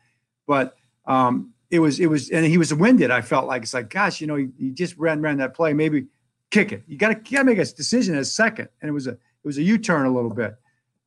but 0.47 0.76
um, 1.10 1.53
it 1.70 1.80
was 1.80 1.99
it 1.99 2.07
was 2.07 2.30
and 2.30 2.45
he 2.45 2.57
was 2.57 2.74
winded. 2.74 3.12
I 3.12 3.22
felt 3.22 3.47
like 3.47 3.64
it's 3.64 3.74
like 3.74 3.89
gosh, 3.89 4.22
you 4.22 4.28
know, 4.28 4.36
he, 4.36 4.47
he 4.57 4.70
just 4.72 4.97
ran 4.97 5.22
ran 5.22 5.38
that 5.38 5.53
play. 5.53 5.74
Maybe 5.74 6.05
kick 6.51 6.72
it. 6.72 6.84
You 6.88 6.97
got 6.97 7.10
to 7.10 7.16
got 7.16 7.39
to 7.39 7.43
make 7.43 7.57
a 7.57 7.66
decision 7.66 8.16
in 8.16 8.22
a 8.22 8.26
second, 8.26 8.70
and 8.82 8.89
it 8.89 8.93
was 8.93 9.07
a 9.07 9.12
it 9.12 9.45
was 9.45 9.57
a 9.57 9.64
U 9.64 9.78
turn 9.78 10.05
a 10.05 10.14
little 10.14 10.30
bit. 10.30 10.55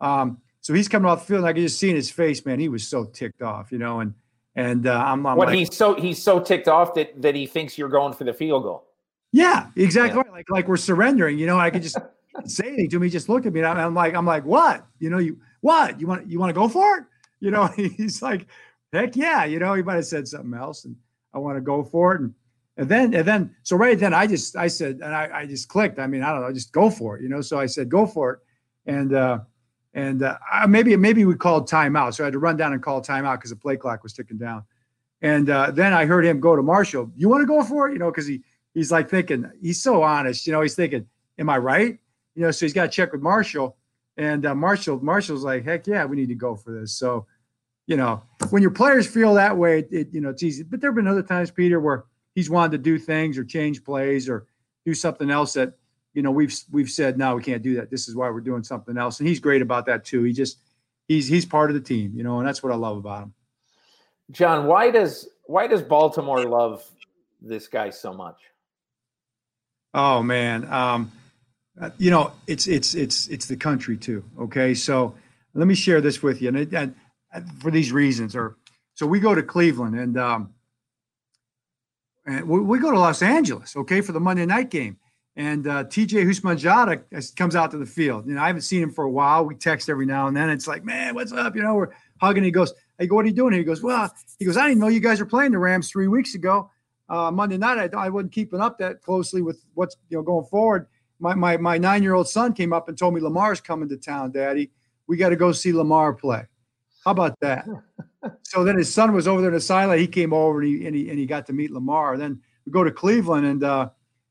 Um, 0.00 0.38
so 0.60 0.74
he's 0.74 0.88
coming 0.88 1.10
off 1.10 1.20
the 1.20 1.26
field, 1.26 1.38
and 1.38 1.48
I 1.48 1.52
could 1.52 1.62
just 1.62 1.78
see 1.78 1.90
in 1.90 1.96
his 1.96 2.10
face, 2.10 2.44
man, 2.44 2.60
he 2.60 2.68
was 2.68 2.86
so 2.86 3.04
ticked 3.04 3.42
off, 3.42 3.72
you 3.72 3.78
know, 3.78 4.00
and 4.00 4.14
and 4.54 4.86
uh, 4.86 5.02
I'm, 5.06 5.26
I'm 5.26 5.36
what 5.36 5.48
like, 5.48 5.58
he's 5.58 5.74
so 5.74 5.94
he's 5.94 6.22
so 6.22 6.38
ticked 6.38 6.68
off 6.68 6.94
that 6.94 7.20
that 7.22 7.34
he 7.34 7.46
thinks 7.46 7.78
you're 7.78 7.88
going 7.88 8.12
for 8.12 8.24
the 8.24 8.32
field 8.32 8.64
goal. 8.64 8.86
Yeah, 9.32 9.68
exactly. 9.76 10.22
Yeah. 10.24 10.32
Like 10.32 10.50
like 10.50 10.68
we're 10.68 10.76
surrendering. 10.76 11.38
You 11.38 11.46
know, 11.46 11.58
I 11.58 11.70
could 11.70 11.82
just 11.82 11.96
say 12.44 12.66
anything 12.66 12.90
to 12.90 13.00
me. 13.00 13.08
Just 13.08 13.28
look 13.28 13.46
at 13.46 13.52
me. 13.52 13.64
I'm, 13.64 13.78
I'm, 13.78 13.94
like 13.94 14.14
I'm 14.14 14.26
like 14.26 14.44
what? 14.44 14.86
You 14.98 15.10
know, 15.10 15.18
you 15.18 15.38
what? 15.62 16.00
You 16.00 16.06
want 16.06 16.28
you 16.28 16.38
want 16.38 16.50
to 16.50 16.54
go 16.54 16.68
for 16.68 16.98
it? 16.98 17.04
You 17.40 17.50
know, 17.50 17.66
he's 17.76 18.22
like, 18.22 18.46
heck 18.92 19.16
yeah. 19.16 19.44
You 19.44 19.58
know, 19.58 19.74
he 19.74 19.82
might 19.82 19.96
have 19.96 20.06
said 20.06 20.28
something 20.28 20.54
else, 20.54 20.84
and 20.84 20.96
I 21.34 21.38
want 21.38 21.56
to 21.56 21.60
go 21.60 21.82
for 21.82 22.14
it. 22.14 22.20
And 22.20 22.34
and 22.76 22.88
then 22.88 23.14
and 23.14 23.26
then 23.26 23.54
so 23.62 23.76
right 23.76 23.98
then 23.98 24.14
I 24.14 24.26
just 24.26 24.56
I 24.56 24.68
said 24.68 25.00
and 25.02 25.14
I, 25.14 25.30
I 25.32 25.46
just 25.46 25.68
clicked. 25.68 25.98
I 25.98 26.06
mean 26.06 26.22
I 26.22 26.32
don't 26.32 26.42
know, 26.42 26.52
just 26.52 26.72
go 26.72 26.90
for 26.90 27.16
it. 27.18 27.22
You 27.22 27.28
know, 27.28 27.40
so 27.40 27.58
I 27.58 27.66
said 27.66 27.88
go 27.88 28.06
for 28.06 28.30
it, 28.32 28.38
and. 28.86 29.14
uh 29.14 29.38
and 29.94 30.22
uh, 30.22 30.38
maybe 30.66 30.96
maybe 30.96 31.26
we 31.26 31.34
called 31.34 31.68
timeout. 31.68 32.14
So 32.14 32.24
I 32.24 32.28
had 32.28 32.32
to 32.32 32.38
run 32.38 32.56
down 32.56 32.72
and 32.72 32.82
call 32.82 33.02
timeout 33.02 33.34
because 33.34 33.50
the 33.50 33.56
play 33.56 33.76
clock 33.76 34.02
was 34.02 34.14
ticking 34.14 34.38
down. 34.38 34.64
And 35.20 35.50
uh, 35.50 35.70
then 35.70 35.92
I 35.92 36.06
heard 36.06 36.24
him 36.24 36.40
go 36.40 36.56
to 36.56 36.62
Marshal. 36.62 37.12
You 37.14 37.28
want 37.28 37.42
to 37.42 37.46
go 37.46 37.62
for 37.62 37.88
it? 37.90 37.92
You 37.92 37.98
know, 37.98 38.10
because 38.10 38.26
he 38.26 38.42
he's 38.72 38.90
like 38.90 39.10
thinking 39.10 39.50
he's 39.60 39.82
so 39.82 40.02
honest. 40.02 40.46
You 40.46 40.54
know, 40.54 40.62
he's 40.62 40.74
thinking, 40.74 41.06
"Am 41.38 41.50
I 41.50 41.58
right?" 41.58 41.98
You 42.34 42.42
know, 42.42 42.50
so 42.52 42.64
he's 42.64 42.72
got 42.72 42.84
to 42.84 42.88
check 42.88 43.12
with 43.12 43.20
Marshal. 43.20 43.76
And 44.16 44.46
uh, 44.46 44.54
Marshal 44.54 44.98
Marshal's 45.04 45.44
like, 45.44 45.64
"Heck 45.64 45.86
yeah, 45.86 46.06
we 46.06 46.16
need 46.16 46.30
to 46.30 46.34
go 46.34 46.56
for 46.56 46.72
this." 46.72 46.94
So, 46.94 47.26
you 47.86 47.96
know, 47.96 48.22
when 48.50 48.62
your 48.62 48.70
players 48.70 49.06
feel 49.06 49.34
that 49.34 49.56
way, 49.56 49.80
it, 49.80 49.88
it 49.92 50.08
you 50.12 50.20
know 50.20 50.30
it's 50.30 50.42
easy. 50.42 50.62
But 50.62 50.80
there 50.80 50.90
have 50.90 50.96
been 50.96 51.08
other 51.08 51.22
times, 51.22 51.50
Peter, 51.50 51.80
where 51.80 52.04
he's 52.34 52.50
wanted 52.50 52.72
to 52.72 52.78
do 52.78 52.98
things 52.98 53.38
or 53.38 53.44
change 53.44 53.84
plays 53.84 54.28
or 54.28 54.46
do 54.84 54.94
something 54.94 55.30
else 55.30 55.54
that 55.54 55.74
you 56.14 56.22
know, 56.22 56.30
we've 56.30 56.54
we've 56.70 56.90
said 56.90 57.18
no, 57.18 57.36
we 57.36 57.42
can't 57.42 57.62
do 57.62 57.76
that. 57.76 57.90
This 57.90 58.08
is 58.08 58.14
why 58.14 58.28
we're 58.30 58.40
doing 58.40 58.62
something 58.62 58.96
else, 58.98 59.18
and 59.18 59.28
he's 59.28 59.40
great 59.40 59.62
about 59.62 59.86
that 59.86 60.04
too. 60.04 60.22
He 60.22 60.32
just 60.32 60.58
he's 61.08 61.26
he's 61.26 61.46
part 61.46 61.70
of 61.70 61.74
the 61.74 61.80
team, 61.80 62.12
you 62.14 62.22
know, 62.22 62.38
and 62.38 62.46
that's 62.46 62.62
what 62.62 62.72
I 62.72 62.76
love 62.76 62.98
about 62.98 63.24
him. 63.24 63.34
John, 64.30 64.66
why 64.66 64.90
does 64.90 65.28
why 65.44 65.66
does 65.66 65.82
Baltimore 65.82 66.44
love 66.44 66.84
this 67.40 67.66
guy 67.66 67.90
so 67.90 68.12
much? 68.12 68.36
Oh 69.94 70.22
man, 70.22 70.70
um, 70.70 71.12
uh, 71.80 71.90
you 71.98 72.10
know, 72.10 72.32
it's 72.46 72.66
it's 72.66 72.94
it's 72.94 73.28
it's 73.28 73.46
the 73.46 73.56
country 73.56 73.96
too. 73.96 74.22
Okay, 74.38 74.74
so 74.74 75.14
let 75.54 75.66
me 75.66 75.74
share 75.74 76.00
this 76.00 76.22
with 76.22 76.42
you, 76.42 76.48
and, 76.48 76.58
it, 76.58 76.74
and 76.74 76.94
for 77.60 77.70
these 77.70 77.92
reasons, 77.92 78.36
or 78.36 78.56
so 78.94 79.06
we 79.06 79.20
go 79.20 79.34
to 79.34 79.42
Cleveland 79.42 79.98
and. 79.98 80.18
Um, 80.18 80.54
and 82.24 82.48
we, 82.48 82.60
we 82.60 82.78
go 82.78 82.92
to 82.92 82.98
Los 83.00 83.20
Angeles, 83.20 83.74
okay, 83.74 84.00
for 84.00 84.12
the 84.12 84.20
Monday 84.20 84.46
night 84.46 84.70
game 84.70 84.96
and 85.36 85.66
uh, 85.66 85.84
TJ 85.84 86.26
Houshmandzadeh 86.26 87.36
comes 87.36 87.56
out 87.56 87.70
to 87.70 87.78
the 87.78 87.86
field. 87.86 88.26
You 88.26 88.34
know, 88.34 88.42
I 88.42 88.48
haven't 88.48 88.62
seen 88.62 88.82
him 88.82 88.90
for 88.90 89.04
a 89.04 89.10
while. 89.10 89.44
We 89.44 89.54
text 89.54 89.88
every 89.88 90.04
now 90.04 90.26
and 90.26 90.36
then. 90.36 90.50
It's 90.50 90.68
like, 90.68 90.84
man, 90.84 91.14
what's 91.14 91.32
up? 91.32 91.56
You 91.56 91.62
know, 91.62 91.74
we're 91.74 91.88
hugging. 92.20 92.44
He 92.44 92.50
goes, 92.50 92.74
go, 93.06 93.14
what 93.14 93.24
are 93.24 93.28
you 93.28 93.34
doing? 93.34 93.52
here? 93.52 93.60
He 93.60 93.64
goes, 93.64 93.82
well, 93.82 94.12
he 94.38 94.44
goes, 94.44 94.56
I 94.56 94.68
didn't 94.68 94.80
know 94.80 94.88
you 94.88 95.00
guys 95.00 95.20
were 95.20 95.26
playing 95.26 95.52
the 95.52 95.58
Rams 95.58 95.90
three 95.90 96.08
weeks 96.08 96.34
ago. 96.34 96.70
Uh, 97.08 97.30
Monday 97.30 97.56
night, 97.56 97.94
I, 97.94 98.06
I 98.06 98.08
wasn't 98.10 98.32
keeping 98.32 98.60
up 98.60 98.78
that 98.78 99.02
closely 99.02 99.42
with 99.42 99.64
what's 99.74 99.96
you 100.08 100.16
know 100.16 100.22
going 100.22 100.46
forward. 100.46 100.86
My 101.18 101.34
my 101.34 101.56
my 101.56 101.76
nine 101.76 102.02
year 102.02 102.14
old 102.14 102.28
son 102.28 102.52
came 102.52 102.72
up 102.72 102.88
and 102.88 102.96
told 102.96 103.12
me 103.14 103.20
Lamar's 103.20 103.60
coming 103.60 103.88
to 103.88 103.96
town, 103.96 104.32
Daddy. 104.32 104.70
We 105.06 105.16
got 105.16 105.30
to 105.30 105.36
go 105.36 105.52
see 105.52 105.72
Lamar 105.72 106.14
play. 106.14 106.46
How 107.04 107.10
about 107.10 107.38
that? 107.40 107.66
so 108.42 108.64
then 108.64 108.76
his 108.76 108.92
son 108.92 109.12
was 109.12 109.26
over 109.26 109.40
there 109.40 109.50
in 109.50 109.54
the 109.54 109.60
sideline. 109.60 109.98
He 109.98 110.06
came 110.06 110.32
over 110.32 110.60
and 110.60 110.68
he, 110.68 110.86
and 110.86 110.94
he 110.96 111.08
and 111.10 111.18
he 111.18 111.26
got 111.26 111.46
to 111.46 111.52
meet 111.52 111.70
Lamar. 111.70 112.16
Then 112.16 112.40
we 112.64 112.72
go 112.72 112.84
to 112.84 112.90
Cleveland 112.90 113.46
and. 113.46 113.64
uh 113.64 113.88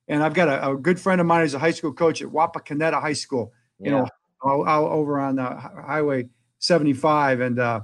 And 0.07 0.23
I've 0.23 0.33
got 0.33 0.49
a, 0.49 0.71
a 0.71 0.75
good 0.75 0.99
friend 0.99 1.21
of 1.21 1.27
mine 1.27 1.41
who's 1.41 1.53
a 1.53 1.59
high 1.59 1.71
school 1.71 1.93
coach 1.93 2.21
at 2.21 2.27
Wapakoneta 2.27 2.99
High 2.99 3.15
School, 3.15 3.53
you 3.79 3.91
yeah. 3.91 4.07
know, 4.43 4.67
out, 4.67 4.91
over 4.91 5.19
on 5.19 5.35
the 5.35 5.43
Highway 5.45 6.27
75 6.59 7.39
and 7.39 7.59
uh, 7.59 7.81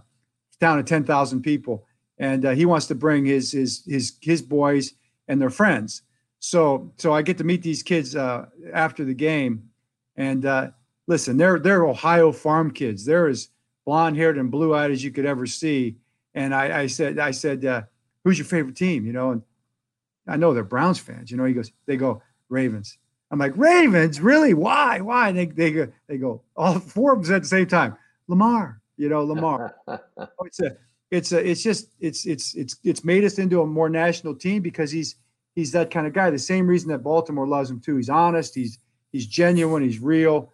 down 0.59 0.77
to 0.77 0.83
10,000 0.83 1.41
people. 1.41 1.85
And 2.17 2.45
uh, 2.45 2.51
he 2.51 2.65
wants 2.65 2.88
to 2.88 2.95
bring 2.95 3.25
his 3.25 3.51
his 3.51 3.83
his 3.85 4.17
his 4.21 4.41
boys 4.41 4.93
and 5.27 5.39
their 5.39 5.51
friends. 5.51 6.01
So 6.39 6.91
so 6.97 7.13
I 7.13 7.21
get 7.21 7.38
to 7.38 7.43
meet 7.43 7.61
these 7.61 7.83
kids 7.83 8.15
uh, 8.15 8.47
after 8.73 9.05
the 9.05 9.13
game, 9.13 9.69
and 10.15 10.45
uh, 10.45 10.71
listen, 11.05 11.38
they're 11.38 11.59
they're 11.59 11.85
Ohio 11.85 12.31
farm 12.31 12.71
kids. 12.71 13.05
They're 13.05 13.27
as 13.27 13.49
blonde 13.88 14.17
haired 14.17 14.38
and 14.38 14.51
blue 14.51 14.75
eyed 14.75 14.91
as 14.91 15.01
you 15.01 15.11
could 15.11 15.25
ever 15.25 15.47
see. 15.47 15.95
And 16.35 16.53
I, 16.53 16.81
I 16.81 16.88
said 16.88 17.17
I 17.17 17.31
said, 17.31 17.63
uh, 17.63 17.83
who's 18.23 18.38
your 18.38 18.45
favorite 18.45 18.75
team? 18.75 19.05
You 19.05 19.13
know, 19.13 19.31
and 19.31 19.41
I 20.27 20.35
know 20.35 20.53
they're 20.53 20.65
Browns 20.65 20.99
fans. 20.99 21.31
You 21.31 21.38
know, 21.38 21.45
he 21.45 21.53
goes, 21.53 21.71
they 21.85 21.95
go 21.95 22.21
Ravens. 22.49 22.97
I'm 23.31 23.39
like 23.39 23.53
Ravens, 23.55 24.19
really? 24.19 24.53
Why? 24.53 24.99
Why? 24.99 25.29
And 25.29 25.38
they 25.38 25.45
they 25.45 25.71
go 25.71 25.88
they 26.07 26.17
go 26.17 26.43
all 26.55 26.79
four 26.93 27.13
of 27.13 27.25
them 27.25 27.35
at 27.35 27.43
the 27.43 27.47
same 27.47 27.65
time. 27.65 27.95
Lamar, 28.27 28.81
you 28.97 29.07
know, 29.07 29.23
Lamar. 29.23 29.75
oh, 29.88 29.99
it's 30.45 30.59
a 30.59 30.77
it's 31.09 31.31
a 31.31 31.49
it's 31.49 31.63
just 31.63 31.93
it's 32.01 32.25
it's 32.25 32.55
it's 32.55 32.75
it's 32.83 33.05
made 33.05 33.23
us 33.23 33.39
into 33.39 33.61
a 33.61 33.65
more 33.65 33.89
national 33.89 34.35
team 34.35 34.61
because 34.61 34.91
he's 34.91 35.15
he's 35.55 35.71
that 35.71 35.91
kind 35.91 36.05
of 36.05 36.11
guy. 36.11 36.29
The 36.29 36.38
same 36.38 36.67
reason 36.67 36.89
that 36.89 37.03
Baltimore 37.03 37.47
loves 37.47 37.69
him 37.69 37.79
too. 37.79 37.95
He's 37.95 38.09
honest. 38.09 38.53
He's 38.53 38.79
he's 39.13 39.25
genuine. 39.25 39.81
He's 39.81 39.99
real. 39.99 40.51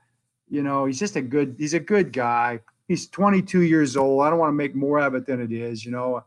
You 0.50 0.62
know, 0.62 0.86
he's 0.86 1.00
just 1.00 1.16
a 1.16 1.22
good 1.22 1.56
he's 1.58 1.74
a 1.74 1.80
good 1.80 2.14
guy. 2.14 2.60
He's 2.88 3.08
22 3.08 3.62
years 3.62 3.96
old. 3.96 4.24
I 4.24 4.30
don't 4.30 4.40
want 4.40 4.50
to 4.50 4.56
make 4.56 4.76
more 4.76 5.00
of 5.00 5.16
it 5.16 5.26
than 5.26 5.42
it 5.42 5.52
is. 5.52 5.86
You 5.86 5.92
know, 5.92 6.24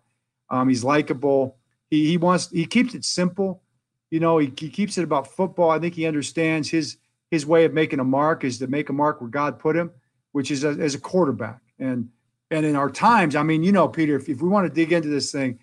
um, 0.51 0.69
he's 0.69 0.85
likable 0.85 1.57
he, 1.91 2.07
he 2.07 2.17
wants 2.17 2.51
he 2.51 2.67
keeps 2.67 2.95
it 2.95 3.05
simple. 3.05 3.63
You 4.11 4.21
know, 4.21 4.39
he, 4.39 4.53
he 4.57 4.69
keeps 4.69 4.99
it 4.99 5.05
about 5.05 5.27
football. 5.27 5.71
I 5.71 5.79
think 5.79 5.95
he 5.95 6.07
understands 6.07 6.69
his 6.69 6.97
his 7.31 7.47
way 7.47 7.65
of 7.65 7.73
making 7.73 8.01
a 8.01 8.05
mark 8.05 8.45
is 8.45 8.59
to 8.59 8.67
make 8.67 8.89
a 8.89 8.93
mark 8.93 9.21
where 9.21 9.31
God 9.31 9.59
put 9.59 9.77
him, 9.77 9.91
which 10.33 10.51
is 10.51 10.65
a, 10.65 10.69
as 10.69 10.95
a 10.95 11.01
quarterback. 11.01 11.61
And 11.79 12.11
and 12.51 12.65
in 12.65 12.77
our 12.77 12.91
times, 12.91 13.35
I 13.35 13.43
mean, 13.43 13.63
you 13.63 13.73
know, 13.73 13.89
Peter, 13.89 14.17
if, 14.17 14.29
if 14.29 14.41
we 14.41 14.49
want 14.49 14.69
to 14.69 14.75
dig 14.75 14.93
into 14.93 15.09
this 15.09 15.33
thing, 15.33 15.59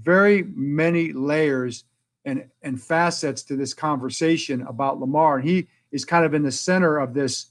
very 0.00 0.42
many 0.42 1.12
layers 1.12 1.84
and 2.24 2.48
and 2.62 2.80
facets 2.80 3.42
to 3.44 3.56
this 3.56 3.74
conversation 3.74 4.62
about 4.62 5.00
Lamar. 5.00 5.38
And 5.38 5.48
he 5.48 5.68
is 5.92 6.04
kind 6.04 6.24
of 6.24 6.34
in 6.34 6.42
the 6.42 6.52
center 6.52 6.98
of 6.98 7.14
this, 7.14 7.46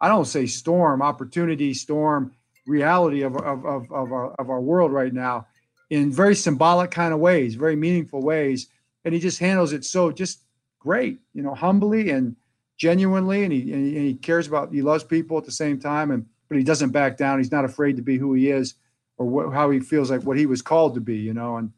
I 0.00 0.08
don't 0.08 0.26
say 0.26 0.46
storm, 0.46 1.02
opportunity, 1.02 1.74
storm, 1.74 2.32
reality 2.66 3.22
of, 3.22 3.36
of, 3.36 3.64
of, 3.64 3.90
of, 3.90 4.12
our, 4.12 4.32
of 4.34 4.50
our 4.50 4.60
world 4.60 4.92
right 4.92 5.12
now 5.12 5.46
in 5.90 6.12
very 6.12 6.34
symbolic 6.34 6.90
kind 6.90 7.14
of 7.14 7.20
ways, 7.20 7.54
very 7.54 7.76
meaningful 7.76 8.22
ways. 8.22 8.68
And 9.04 9.14
he 9.14 9.20
just 9.20 9.38
handles 9.38 9.72
it 9.72 9.84
so 9.84 10.12
just 10.12 10.44
great, 10.78 11.18
you 11.32 11.42
know, 11.42 11.54
humbly 11.54 12.10
and 12.10 12.36
genuinely. 12.76 13.44
And 13.44 13.52
he, 13.52 13.72
and 13.72 13.96
he, 13.96 14.14
cares 14.14 14.46
about, 14.46 14.72
he 14.72 14.82
loves 14.82 15.02
people 15.02 15.38
at 15.38 15.44
the 15.44 15.52
same 15.52 15.80
time. 15.80 16.10
And, 16.10 16.26
but 16.48 16.58
he 16.58 16.64
doesn't 16.64 16.90
back 16.90 17.16
down. 17.16 17.38
He's 17.38 17.52
not 17.52 17.64
afraid 17.64 17.96
to 17.96 18.02
be 18.02 18.18
who 18.18 18.34
he 18.34 18.50
is 18.50 18.74
or 19.16 19.52
how 19.52 19.70
he 19.70 19.80
feels 19.80 20.10
like 20.10 20.22
what 20.22 20.36
he 20.36 20.46
was 20.46 20.62
called 20.62 20.94
to 20.94 21.00
be, 21.00 21.16
you 21.16 21.34
know. 21.34 21.56
And, 21.56 21.72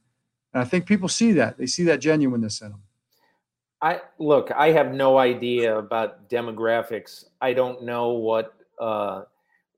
and 0.53 0.63
I 0.63 0.67
think 0.67 0.87
people 0.87 1.09
see 1.09 1.33
that. 1.33 1.57
They 1.57 1.67
see 1.67 1.85
that 1.85 2.01
genuineness 2.01 2.61
in 2.61 2.73
him. 2.73 2.83
I 3.83 4.01
look, 4.19 4.51
I 4.51 4.73
have 4.73 4.93
no 4.93 5.19
idea 5.19 5.79
about 5.79 6.29
demographics. 6.29 7.25
I 7.41 7.55
don't 7.55 7.83
know 7.85 8.11
what, 8.11 8.55
uh, 8.79 9.23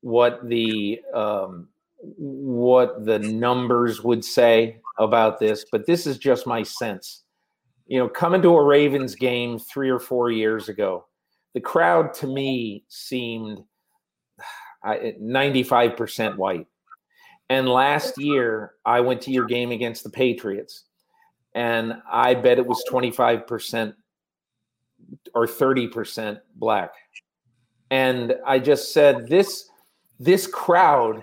what 0.01 0.47
the, 0.47 1.01
um, 1.13 1.69
what 1.99 3.05
the 3.05 3.19
numbers 3.19 4.03
would 4.03 4.25
say 4.25 4.77
about 4.99 5.39
this, 5.39 5.65
but 5.71 5.85
this 5.85 6.05
is 6.05 6.17
just 6.17 6.45
my 6.45 6.63
sense. 6.63 7.23
You 7.87 7.99
know, 7.99 8.09
coming 8.09 8.41
to 8.41 8.55
a 8.55 8.63
Ravens 8.63 9.15
game 9.15 9.57
three 9.57 9.89
or 9.89 9.99
four 9.99 10.31
years 10.31 10.67
ago, 10.67 11.05
the 11.53 11.61
crowd 11.61 12.13
to 12.15 12.27
me 12.27 12.83
seemed 12.89 13.63
95% 14.85 16.37
white. 16.37 16.67
And 17.49 17.69
last 17.69 18.17
year, 18.17 18.73
I 18.85 18.99
went 19.01 19.21
to 19.21 19.31
your 19.31 19.45
game 19.45 19.71
against 19.71 20.03
the 20.03 20.09
Patriots, 20.09 20.85
and 21.55 22.01
I 22.11 22.33
bet 22.33 22.57
it 22.57 22.65
was 22.65 22.83
25% 22.89 23.93
or 25.35 25.45
30% 25.45 26.39
black. 26.55 26.91
And 27.91 28.35
I 28.45 28.59
just 28.59 28.93
said, 28.93 29.27
this 29.27 29.69
this 30.19 30.47
crowd 30.47 31.21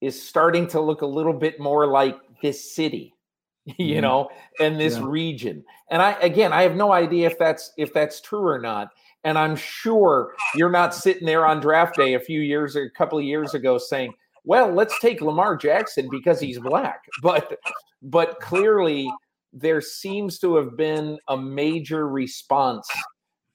is 0.00 0.20
starting 0.20 0.66
to 0.66 0.80
look 0.80 1.02
a 1.02 1.06
little 1.06 1.32
bit 1.32 1.60
more 1.60 1.86
like 1.86 2.18
this 2.42 2.74
city 2.74 3.14
you 3.64 3.74
mm-hmm. 3.74 4.00
know 4.00 4.28
and 4.60 4.78
this 4.78 4.96
yeah. 4.96 5.04
region 5.04 5.64
and 5.90 6.02
i 6.02 6.12
again 6.14 6.52
i 6.52 6.62
have 6.62 6.74
no 6.74 6.92
idea 6.92 7.26
if 7.26 7.38
that's 7.38 7.72
if 7.78 7.92
that's 7.92 8.20
true 8.20 8.46
or 8.46 8.58
not 8.58 8.88
and 9.22 9.38
i'm 9.38 9.54
sure 9.54 10.34
you're 10.56 10.70
not 10.70 10.94
sitting 10.94 11.26
there 11.26 11.46
on 11.46 11.60
draft 11.60 11.96
day 11.96 12.14
a 12.14 12.20
few 12.20 12.40
years 12.40 12.74
or 12.74 12.82
a 12.82 12.90
couple 12.90 13.16
of 13.16 13.24
years 13.24 13.54
ago 13.54 13.78
saying 13.78 14.12
well 14.44 14.72
let's 14.72 14.98
take 14.98 15.20
lamar 15.20 15.56
jackson 15.56 16.08
because 16.10 16.40
he's 16.40 16.58
black 16.58 17.04
but 17.22 17.56
but 18.02 18.40
clearly 18.40 19.08
there 19.52 19.80
seems 19.80 20.38
to 20.38 20.56
have 20.56 20.76
been 20.76 21.18
a 21.28 21.36
major 21.36 22.08
response 22.08 22.88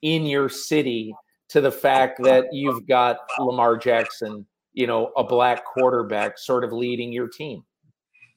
in 0.02 0.26
your 0.26 0.50
city 0.50 1.14
to 1.50 1.62
the 1.62 1.72
fact 1.72 2.22
that 2.24 2.46
you've 2.52 2.88
got 2.88 3.18
lamar 3.40 3.78
jackson 3.78 4.46
you 4.78 4.86
know, 4.86 5.12
a 5.18 5.24
black 5.24 5.66
quarterback 5.66 6.38
sort 6.38 6.64
of 6.64 6.72
leading 6.72 7.12
your 7.12 7.28
team. 7.28 7.64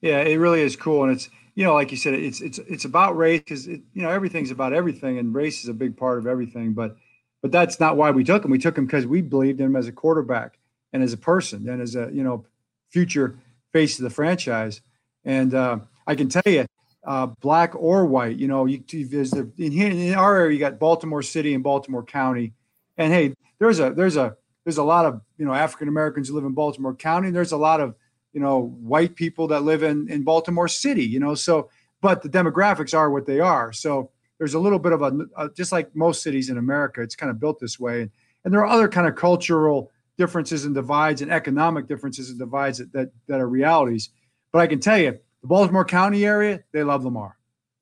Yeah, 0.00 0.22
it 0.22 0.36
really 0.36 0.62
is 0.62 0.74
cool, 0.74 1.04
and 1.04 1.12
it's 1.12 1.28
you 1.54 1.64
know, 1.64 1.74
like 1.74 1.90
you 1.90 1.98
said, 1.98 2.14
it's 2.14 2.40
it's 2.40 2.56
it's 2.60 2.86
about 2.86 3.14
race 3.14 3.40
because 3.40 3.66
you 3.66 3.82
know 3.94 4.08
everything's 4.08 4.50
about 4.50 4.72
everything, 4.72 5.18
and 5.18 5.34
race 5.34 5.62
is 5.62 5.68
a 5.68 5.74
big 5.74 5.98
part 5.98 6.18
of 6.18 6.26
everything. 6.26 6.72
But 6.72 6.96
but 7.42 7.52
that's 7.52 7.78
not 7.78 7.98
why 7.98 8.10
we 8.10 8.24
took 8.24 8.42
him. 8.42 8.50
We 8.50 8.58
took 8.58 8.78
him 8.78 8.86
because 8.86 9.06
we 9.06 9.20
believed 9.20 9.60
in 9.60 9.66
him 9.66 9.76
as 9.76 9.86
a 9.86 9.92
quarterback 9.92 10.58
and 10.94 11.02
as 11.02 11.12
a 11.12 11.18
person 11.18 11.68
and 11.68 11.82
as 11.82 11.94
a 11.94 12.08
you 12.10 12.24
know 12.24 12.46
future 12.88 13.38
face 13.74 13.98
of 13.98 14.04
the 14.04 14.10
franchise. 14.10 14.80
And 15.22 15.54
uh, 15.54 15.80
I 16.06 16.14
can 16.14 16.30
tell 16.30 16.42
you, 16.46 16.64
uh, 17.04 17.26
black 17.26 17.74
or 17.74 18.04
white, 18.06 18.36
you 18.36 18.46
know, 18.46 18.66
you, 18.66 18.82
there's 18.88 19.30
the, 19.30 19.50
in, 19.58 19.72
here, 19.72 19.90
in 19.90 20.14
our 20.14 20.36
area, 20.36 20.52
you 20.52 20.58
got 20.58 20.78
Baltimore 20.78 21.22
City 21.22 21.54
and 21.54 21.62
Baltimore 21.62 22.04
County, 22.04 22.52
and 22.98 23.12
hey, 23.12 23.34
there's 23.58 23.80
a 23.80 23.90
there's 23.90 24.16
a 24.16 24.36
there's 24.64 24.78
a 24.78 24.82
lot 24.82 25.06
of 25.06 25.20
you 25.38 25.46
know 25.46 25.54
African 25.54 25.88
Americans 25.88 26.28
who 26.28 26.34
live 26.34 26.44
in 26.44 26.52
Baltimore 26.52 26.94
County. 26.94 27.30
There's 27.30 27.52
a 27.52 27.56
lot 27.56 27.80
of 27.80 27.94
you 28.32 28.40
know 28.40 28.76
white 28.80 29.14
people 29.16 29.48
that 29.48 29.62
live 29.62 29.82
in 29.82 30.08
in 30.10 30.24
Baltimore 30.24 30.68
City. 30.68 31.04
You 31.04 31.20
know, 31.20 31.34
so 31.34 31.70
but 32.00 32.22
the 32.22 32.28
demographics 32.28 32.96
are 32.96 33.10
what 33.10 33.26
they 33.26 33.40
are. 33.40 33.72
So 33.72 34.10
there's 34.38 34.54
a 34.54 34.58
little 34.58 34.78
bit 34.78 34.92
of 34.92 35.02
a, 35.02 35.12
a 35.36 35.48
just 35.50 35.72
like 35.72 35.94
most 35.94 36.22
cities 36.22 36.48
in 36.48 36.58
America, 36.58 37.02
it's 37.02 37.14
kind 37.14 37.30
of 37.30 37.38
built 37.38 37.60
this 37.60 37.78
way. 37.78 38.02
And, 38.02 38.10
and 38.44 38.54
there 38.54 38.60
are 38.60 38.66
other 38.66 38.88
kind 38.88 39.06
of 39.06 39.14
cultural 39.14 39.90
differences 40.16 40.64
and 40.64 40.74
divides 40.74 41.22
and 41.22 41.30
economic 41.30 41.86
differences 41.86 42.30
and 42.30 42.38
divides 42.38 42.78
that, 42.78 42.92
that 42.92 43.10
that 43.26 43.40
are 43.40 43.48
realities. 43.48 44.10
But 44.52 44.60
I 44.60 44.66
can 44.66 44.80
tell 44.80 44.98
you, 44.98 45.18
the 45.42 45.48
Baltimore 45.48 45.84
County 45.84 46.24
area, 46.24 46.62
they 46.72 46.82
love 46.82 47.04
Lamar. 47.04 47.36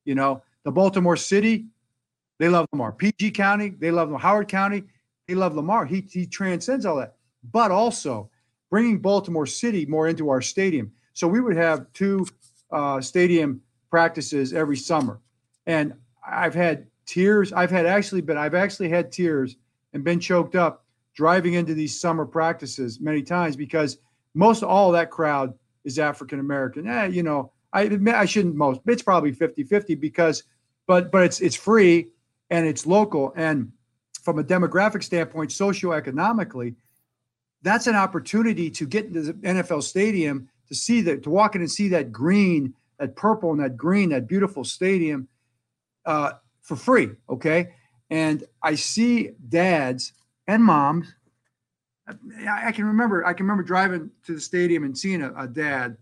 You 0.05 0.15
know, 0.15 0.43
the 0.65 0.73
Baltimore 0.73 1.17
City, 1.17 1.67
they 2.39 2.49
love 2.49 2.67
Lamar. 2.73 2.93
PG 2.93 3.33
County, 3.33 3.71
they 3.71 3.91
love 3.91 4.09
Lamar. 4.09 4.21
Howard 4.21 4.49
County, 4.49 4.85
they 5.27 5.35
love 5.35 5.55
Lamar. 5.55 5.85
He, 5.85 6.07
he 6.11 6.27
transcends 6.27 6.87
all 6.87 6.97
that, 6.97 7.17
but 7.53 7.71
also 7.71 8.31
bringing 8.71 8.99
Baltimore 8.99 9.47
City 9.47 9.87
more 9.87 10.09
into 10.09 10.29
our 10.31 10.41
stadium. 10.41 10.93
So 11.13 11.27
we 11.27 11.41
would 11.41 11.57
have 11.57 11.93
two 11.93 12.27
uh, 12.71 13.01
stadium 13.01 13.61
practices 13.91 14.53
every 14.53 14.77
summer. 14.77 15.21
And 15.67 15.95
I've 16.27 16.55
had 16.55 16.87
tears. 17.07 17.53
I've 17.53 17.71
had 17.71 17.87
actually, 17.87 18.21
but 18.21 18.37
I've 18.37 18.55
actually 18.55 18.89
had 18.89 19.11
tears 19.11 19.57
and 19.93 20.05
been 20.05 20.21
choked 20.21 20.55
up 20.55 20.85
driving 21.15 21.55
into 21.55 21.75
these 21.75 21.99
summer 21.99 22.25
practices 22.25 23.01
many 23.01 23.23
times 23.23 23.57
because 23.57 23.99
most 24.35 24.63
all 24.63 24.93
that 24.93 25.11
crowd 25.11 25.55
is 25.85 25.99
African 25.99 26.41
American. 26.41 26.87
Eh, 26.87 27.07
you 27.07 27.23
know, 27.23 27.53
I 27.73 27.83
admit 27.83 28.15
I 28.15 28.25
shouldn't 28.25 28.55
most, 28.55 28.81
it's 28.87 29.03
probably 29.03 29.33
50 29.33 29.65
50 29.65 29.95
because, 29.95 30.45
but, 30.87 31.11
but 31.11 31.25
it's, 31.25 31.41
it's 31.41 31.57
free 31.57 32.09
and 32.51 32.67
it's 32.67 32.87
local. 32.87 33.33
And 33.37 33.73
from 34.23 34.39
a 34.39 34.45
demographic 34.45 35.03
standpoint, 35.03 35.51
socioeconomically, 35.51 36.75
that's 37.63 37.87
an 37.87 37.97
opportunity 37.97 38.71
to 38.71 38.87
get 38.87 39.07
into 39.07 39.23
the 39.23 39.33
NFL 39.35 39.83
stadium 39.83 40.49
to 40.69 40.75
see 40.75 41.01
that, 41.03 41.23
to 41.25 41.31
walk 41.31 41.55
in 41.55 41.61
and 41.61 41.71
see 41.71 41.89
that 41.89 42.13
green, 42.13 42.75
that 42.99 43.17
purple 43.17 43.51
and 43.51 43.61
that 43.61 43.77
green, 43.77 44.11
that 44.11 44.29
beautiful 44.29 44.65
stadium 44.65 45.29
uh, 46.07 46.33
for 46.63 46.77
free. 46.77 47.11
Okay. 47.29 47.73
And 48.11 48.45
I 48.63 48.75
see 48.75 49.31
dads 49.49 50.13
and 50.47 50.65
moms. 50.65 51.15
I, 52.47 52.69
I 52.69 52.73
can 52.73 52.87
remember, 52.87 53.27
I 53.27 53.33
can 53.33 53.47
remember 53.47 53.63
driving 53.63 54.11
to 54.25 54.35
the 54.35 54.41
stadium 54.41 54.85
and 54.85 54.97
seeing 54.97 55.23
a, 55.23 55.33
a 55.35 55.47
dad, 55.47 55.97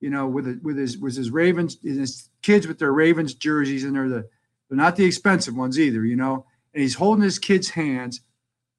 you 0.00 0.10
know, 0.10 0.26
with 0.26 0.46
a, 0.46 0.58
with 0.62 0.76
his 0.76 0.98
with 0.98 1.16
his 1.16 1.30
Ravens, 1.30 1.78
his 1.82 2.28
kids 2.42 2.66
with 2.66 2.78
their 2.78 2.92
Ravens 2.92 3.34
jerseys, 3.34 3.84
and 3.84 3.94
they're 3.94 4.08
the 4.08 4.28
they're 4.68 4.76
not 4.76 4.96
the 4.96 5.04
expensive 5.04 5.56
ones 5.56 5.78
either, 5.78 6.04
you 6.04 6.16
know 6.16 6.44
and 6.78 6.82
he's 6.82 6.94
holding 6.94 7.24
his 7.24 7.38
kids' 7.38 7.70
hands 7.70 8.20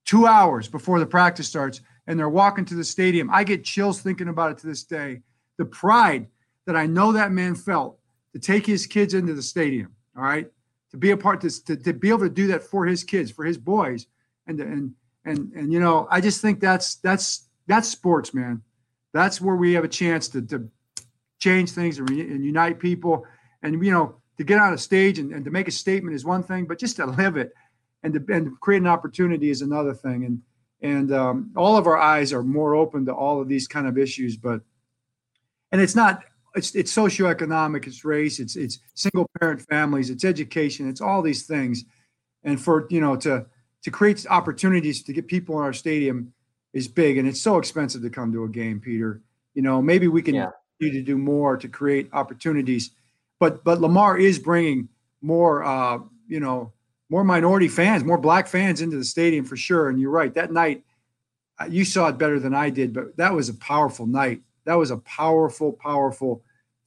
two 0.06 0.26
hours 0.26 0.68
before 0.68 1.00
the 1.00 1.06
practice 1.06 1.48
starts, 1.48 1.82
and 2.08 2.18
they're 2.18 2.30
walking 2.30 2.66
to 2.66 2.76
the 2.76 2.84
stadium. 2.84 3.30
I 3.30 3.44
get 3.44 3.64
chills 3.64 4.02
thinking 4.02 4.30
about 4.30 4.52
it 4.52 4.58
to 4.60 4.68
this 4.68 4.84
day. 4.84 5.22
The 5.58 5.66
pride 5.66 6.28
that 6.66 6.76
I 6.76 6.86
know 6.86 7.12
that 7.12 7.32
man 7.32 7.56
felt 7.56 8.00
to 8.34 8.40
take 8.40 8.66
his 8.66 8.88
kids 8.88 9.14
into 9.14 9.34
the 9.34 9.42
stadium. 9.42 9.94
All 10.16 10.24
right. 10.24 10.50
to 10.92 10.98
be 10.98 11.12
a 11.12 11.18
part 11.18 11.42
to, 11.42 11.66
to, 11.66 11.76
to 11.76 11.94
be 11.94 12.10
able 12.10 12.20
to 12.20 12.30
do 12.30 12.48
that 12.48 12.64
for 12.64 12.86
his 12.86 13.04
kids, 13.04 13.32
for 13.32 13.46
his 13.46 13.58
boys, 13.58 14.08
and 14.48 14.58
to, 14.58 14.64
and 14.64 14.94
and 15.30 15.54
and 15.54 15.72
you 15.72 15.80
know, 15.80 16.08
I 16.10 16.22
just 16.22 16.42
think 16.42 16.60
that's 16.60 16.96
that's 16.96 17.48
that's 17.68 17.88
sports, 17.88 18.34
man. 18.34 18.62
That's 19.14 19.40
where 19.40 19.56
we 19.56 19.74
have 19.74 19.84
a 19.84 19.90
chance 19.90 20.28
to 20.30 20.42
to 20.44 20.70
change 21.40 21.72
things 21.72 22.00
and, 22.00 22.10
re- 22.10 22.22
and 22.22 22.44
unite 22.44 22.80
people, 22.80 23.26
and 23.62 23.84
you 23.86 23.92
know, 23.92 24.16
to 24.38 24.44
get 24.44 24.60
on 24.60 24.74
a 24.74 24.78
stage 24.78 25.20
and, 25.20 25.32
and 25.32 25.46
to 25.46 25.52
make 25.52 25.68
a 25.68 25.72
statement 25.72 26.16
is 26.16 26.26
one 26.26 26.44
thing, 26.44 26.66
but 26.66 26.80
just 26.80 26.98
to 26.98 27.06
live 27.06 27.38
it 27.38 27.54
and 28.04 28.14
to 28.14 28.34
and 28.34 28.60
create 28.60 28.82
an 28.82 28.88
opportunity 28.88 29.50
is 29.50 29.62
another 29.62 29.94
thing. 29.94 30.26
And 30.26 30.42
and 30.82 31.12
um, 31.12 31.52
all 31.56 31.78
of 31.78 31.88
our 31.88 31.98
eyes 31.98 32.34
are 32.34 32.44
more 32.44 32.76
open 32.76 33.06
to 33.06 33.14
all 33.14 33.42
of 33.42 33.48
these 33.48 33.68
kind 33.68 33.88
of 33.88 33.98
issues, 33.98 34.38
but 34.38 34.62
and 35.72 35.82
it's 35.82 35.96
not 35.96 36.24
it's 36.56 36.74
it's 36.74 36.96
socioeconomic, 36.96 37.86
it's 37.86 38.04
race, 38.04 38.40
it's 38.40 38.56
it's 38.56 38.80
single 38.96 39.30
parent 39.40 39.62
families, 39.70 40.10
it's 40.10 40.26
education, 40.26 40.90
it's 40.90 41.02
all 41.02 41.22
these 41.22 41.46
things. 41.46 41.84
And 42.44 42.60
for 42.60 42.88
you 42.90 43.02
know 43.02 43.16
to 43.18 43.46
to 43.84 43.92
create 43.92 44.26
opportunities 44.30 45.04
to 45.04 45.14
get 45.14 45.28
people 45.28 45.58
in 45.58 45.64
our 45.64 45.74
stadium 45.74 46.34
is 46.74 46.88
big, 46.88 47.18
and 47.18 47.28
it's 47.28 47.42
so 47.42 47.58
expensive 47.58 48.02
to 48.02 48.10
come 48.10 48.32
to 48.34 48.44
a 48.44 48.50
game, 48.50 48.80
Peter. 48.80 49.22
You 49.54 49.62
know, 49.62 49.82
maybe 49.82 50.08
we 50.08 50.22
can 50.22 50.36
yeah. 50.36 50.50
need 50.80 50.92
to 50.92 51.02
do 51.02 51.18
more 51.18 51.58
to 51.58 51.68
create 51.68 52.10
opportunities. 52.14 52.92
But 53.40 53.64
but 53.64 53.82
Lamar 53.82 54.18
is 54.18 54.38
bringing 54.40 54.90
more, 55.22 55.64
uh, 55.64 56.00
you 56.28 56.40
know, 56.40 56.74
more 57.10 57.24
minority 57.24 57.68
fans, 57.68 58.04
more 58.04 58.18
black 58.18 58.48
fans 58.48 58.82
into 58.82 58.98
the 58.98 59.04
stadium 59.04 59.46
for 59.46 59.58
sure. 59.58 59.90
And 59.90 60.00
you're 60.00 60.12
right, 60.12 60.34
that 60.36 60.52
night 60.52 60.84
uh, 61.60 61.66
you 61.66 61.86
saw 61.86 62.08
it 62.08 62.18
better 62.18 62.40
than 62.40 62.54
I 62.54 62.70
did, 62.70 62.94
but 62.94 63.18
that 63.18 63.34
was 63.34 63.50
a 63.50 63.54
powerful 63.56 64.06
night 64.06 64.42
that 64.70 64.78
was 64.78 64.92
a 64.92 64.98
powerful, 64.98 65.74
powerful 65.74 66.44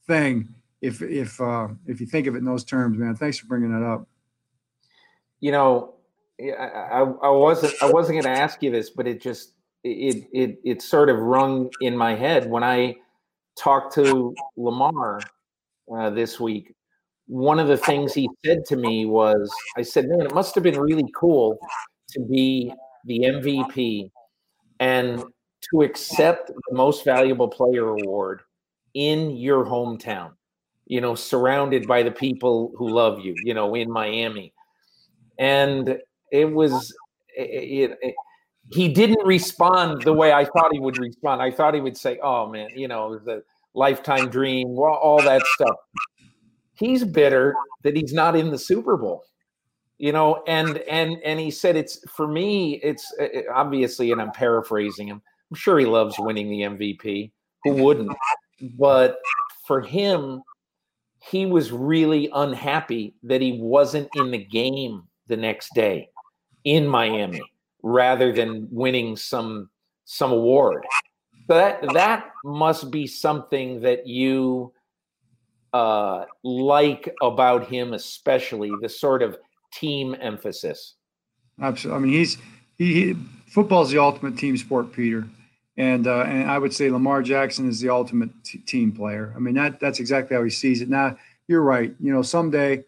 thing. 0.07 0.47
If 0.81 1.01
if 1.01 1.39
uh, 1.41 1.67
if 1.85 1.99
you 1.99 2.07
think 2.07 2.27
of 2.27 2.35
it 2.35 2.37
in 2.37 2.45
those 2.45 2.63
terms, 2.63 2.97
man. 2.97 3.13
Thanks 3.15 3.37
for 3.37 3.47
bringing 3.47 3.71
that 3.77 3.85
up. 3.85 4.07
You 5.41 5.51
know, 5.51 5.95
I, 6.41 7.05
I 7.21 7.29
wasn't 7.29 7.73
I 7.81 7.91
wasn't 7.91 8.21
going 8.21 8.35
to 8.35 8.41
ask 8.41 8.61
you 8.63 8.71
this, 8.71 8.89
but 8.89 9.07
it 9.07 9.21
just 9.21 9.53
it 9.83 10.27
it 10.33 10.59
it 10.63 10.81
sort 10.81 11.09
of 11.09 11.19
rung 11.19 11.69
in 11.81 11.95
my 11.95 12.15
head 12.15 12.49
when 12.49 12.63
I 12.63 12.95
talked 13.57 13.93
to 13.95 14.33
Lamar 14.57 15.19
uh, 15.95 16.09
this 16.09 16.39
week. 16.39 16.73
One 17.27 17.59
of 17.59 17.67
the 17.67 17.77
things 17.77 18.13
he 18.13 18.29
said 18.45 18.65
to 18.65 18.75
me 18.75 19.05
was, 19.05 19.51
I 19.77 19.81
said, 19.83 20.07
"Man, 20.07 20.21
it 20.21 20.33
must 20.33 20.55
have 20.55 20.63
been 20.63 20.79
really 20.79 21.09
cool 21.15 21.57
to 22.09 22.19
be 22.19 22.73
the 23.05 23.19
MVP 23.19 24.11
and 24.79 25.23
to 25.71 25.81
accept 25.81 26.47
the 26.47 26.75
most 26.75 27.05
valuable 27.05 27.47
player 27.47 27.89
award 27.89 28.41
in 28.93 29.31
your 29.31 29.65
hometown 29.65 30.31
you 30.85 31.01
know 31.01 31.15
surrounded 31.15 31.87
by 31.87 32.03
the 32.03 32.11
people 32.11 32.71
who 32.77 32.89
love 32.89 33.19
you 33.19 33.33
you 33.43 33.53
know 33.53 33.73
in 33.75 33.89
miami 33.89 34.53
and 35.39 35.97
it 36.33 36.51
was 36.51 36.93
it, 37.37 37.91
it, 37.91 37.97
it, 38.01 38.15
he 38.71 38.89
didn't 38.89 39.25
respond 39.25 40.01
the 40.03 40.13
way 40.13 40.33
i 40.33 40.43
thought 40.43 40.69
he 40.73 40.79
would 40.79 40.97
respond 40.97 41.41
i 41.41 41.49
thought 41.49 41.73
he 41.73 41.81
would 41.81 41.97
say 41.97 42.19
oh 42.21 42.49
man 42.49 42.69
you 42.75 42.87
know 42.87 43.17
the 43.19 43.43
lifetime 43.73 44.29
dream 44.29 44.75
well, 44.75 44.93
all 44.93 45.21
that 45.21 45.41
stuff 45.55 45.75
he's 46.75 47.03
bitter 47.03 47.55
that 47.83 47.95
he's 47.95 48.13
not 48.13 48.35
in 48.35 48.51
the 48.51 48.57
super 48.57 48.97
bowl 48.97 49.23
you 49.97 50.11
know 50.11 50.43
and 50.47 50.79
and 50.79 51.17
and 51.23 51.39
he 51.39 51.49
said 51.49 51.75
it's 51.75 51.99
for 52.09 52.27
me 52.27 52.75
it's 52.83 53.13
uh, 53.19 53.23
uh, 53.23 53.41
obviously 53.53 54.11
and 54.11 54.21
i'm 54.21 54.31
paraphrasing 54.31 55.07
him 55.07 55.21
I'm 55.53 55.57
sure 55.57 55.77
he 55.77 55.85
loves 55.85 56.15
winning 56.17 56.49
the 56.49 56.61
MVP. 56.61 57.31
Who 57.63 57.73
wouldn't? 57.73 58.11
But 58.79 59.19
for 59.67 59.81
him, 59.81 60.41
he 61.21 61.45
was 61.45 61.71
really 61.71 62.27
unhappy 62.33 63.13
that 63.21 63.39
he 63.39 63.59
wasn't 63.61 64.09
in 64.15 64.31
the 64.31 64.43
game 64.43 65.03
the 65.27 65.37
next 65.37 65.69
day 65.75 66.09
in 66.63 66.87
Miami 66.87 67.41
rather 67.81 68.31
than 68.31 68.67
winning 68.71 69.15
some 69.15 69.69
some 70.05 70.31
award. 70.31 70.85
That 71.47 71.81
that 71.93 72.31
must 72.43 72.91
be 72.91 73.07
something 73.07 73.81
that 73.81 74.07
you 74.07 74.73
uh, 75.73 76.25
like 76.43 77.13
about 77.21 77.67
him, 77.67 77.93
especially 77.93 78.71
the 78.81 78.89
sort 78.89 79.21
of 79.21 79.37
team 79.73 80.15
emphasis. 80.19 80.95
Absolutely. 81.61 81.97
I 81.97 82.01
mean, 82.01 82.13
he's 82.13 82.37
he, 82.77 82.93
he 82.93 83.13
football's 83.47 83.91
the 83.91 83.99
ultimate 83.99 84.37
team 84.37 84.57
sport, 84.57 84.93
Peter 84.93 85.27
and 85.77 86.07
uh, 86.07 86.21
and 86.21 86.49
I 86.49 86.57
would 86.57 86.73
say 86.73 86.89
Lamar 86.89 87.21
Jackson 87.21 87.67
is 87.67 87.79
the 87.79 87.89
ultimate 87.89 88.29
t- 88.43 88.59
team 88.59 88.91
player. 88.91 89.33
I 89.35 89.39
mean 89.39 89.55
that 89.55 89.79
that's 89.79 89.99
exactly 89.99 90.35
how 90.35 90.43
he 90.43 90.49
sees 90.49 90.81
it. 90.81 90.89
Now 90.89 91.17
you're 91.47 91.63
right. 91.63 91.93
You 91.99 92.13
know, 92.13 92.21
someday 92.21 92.83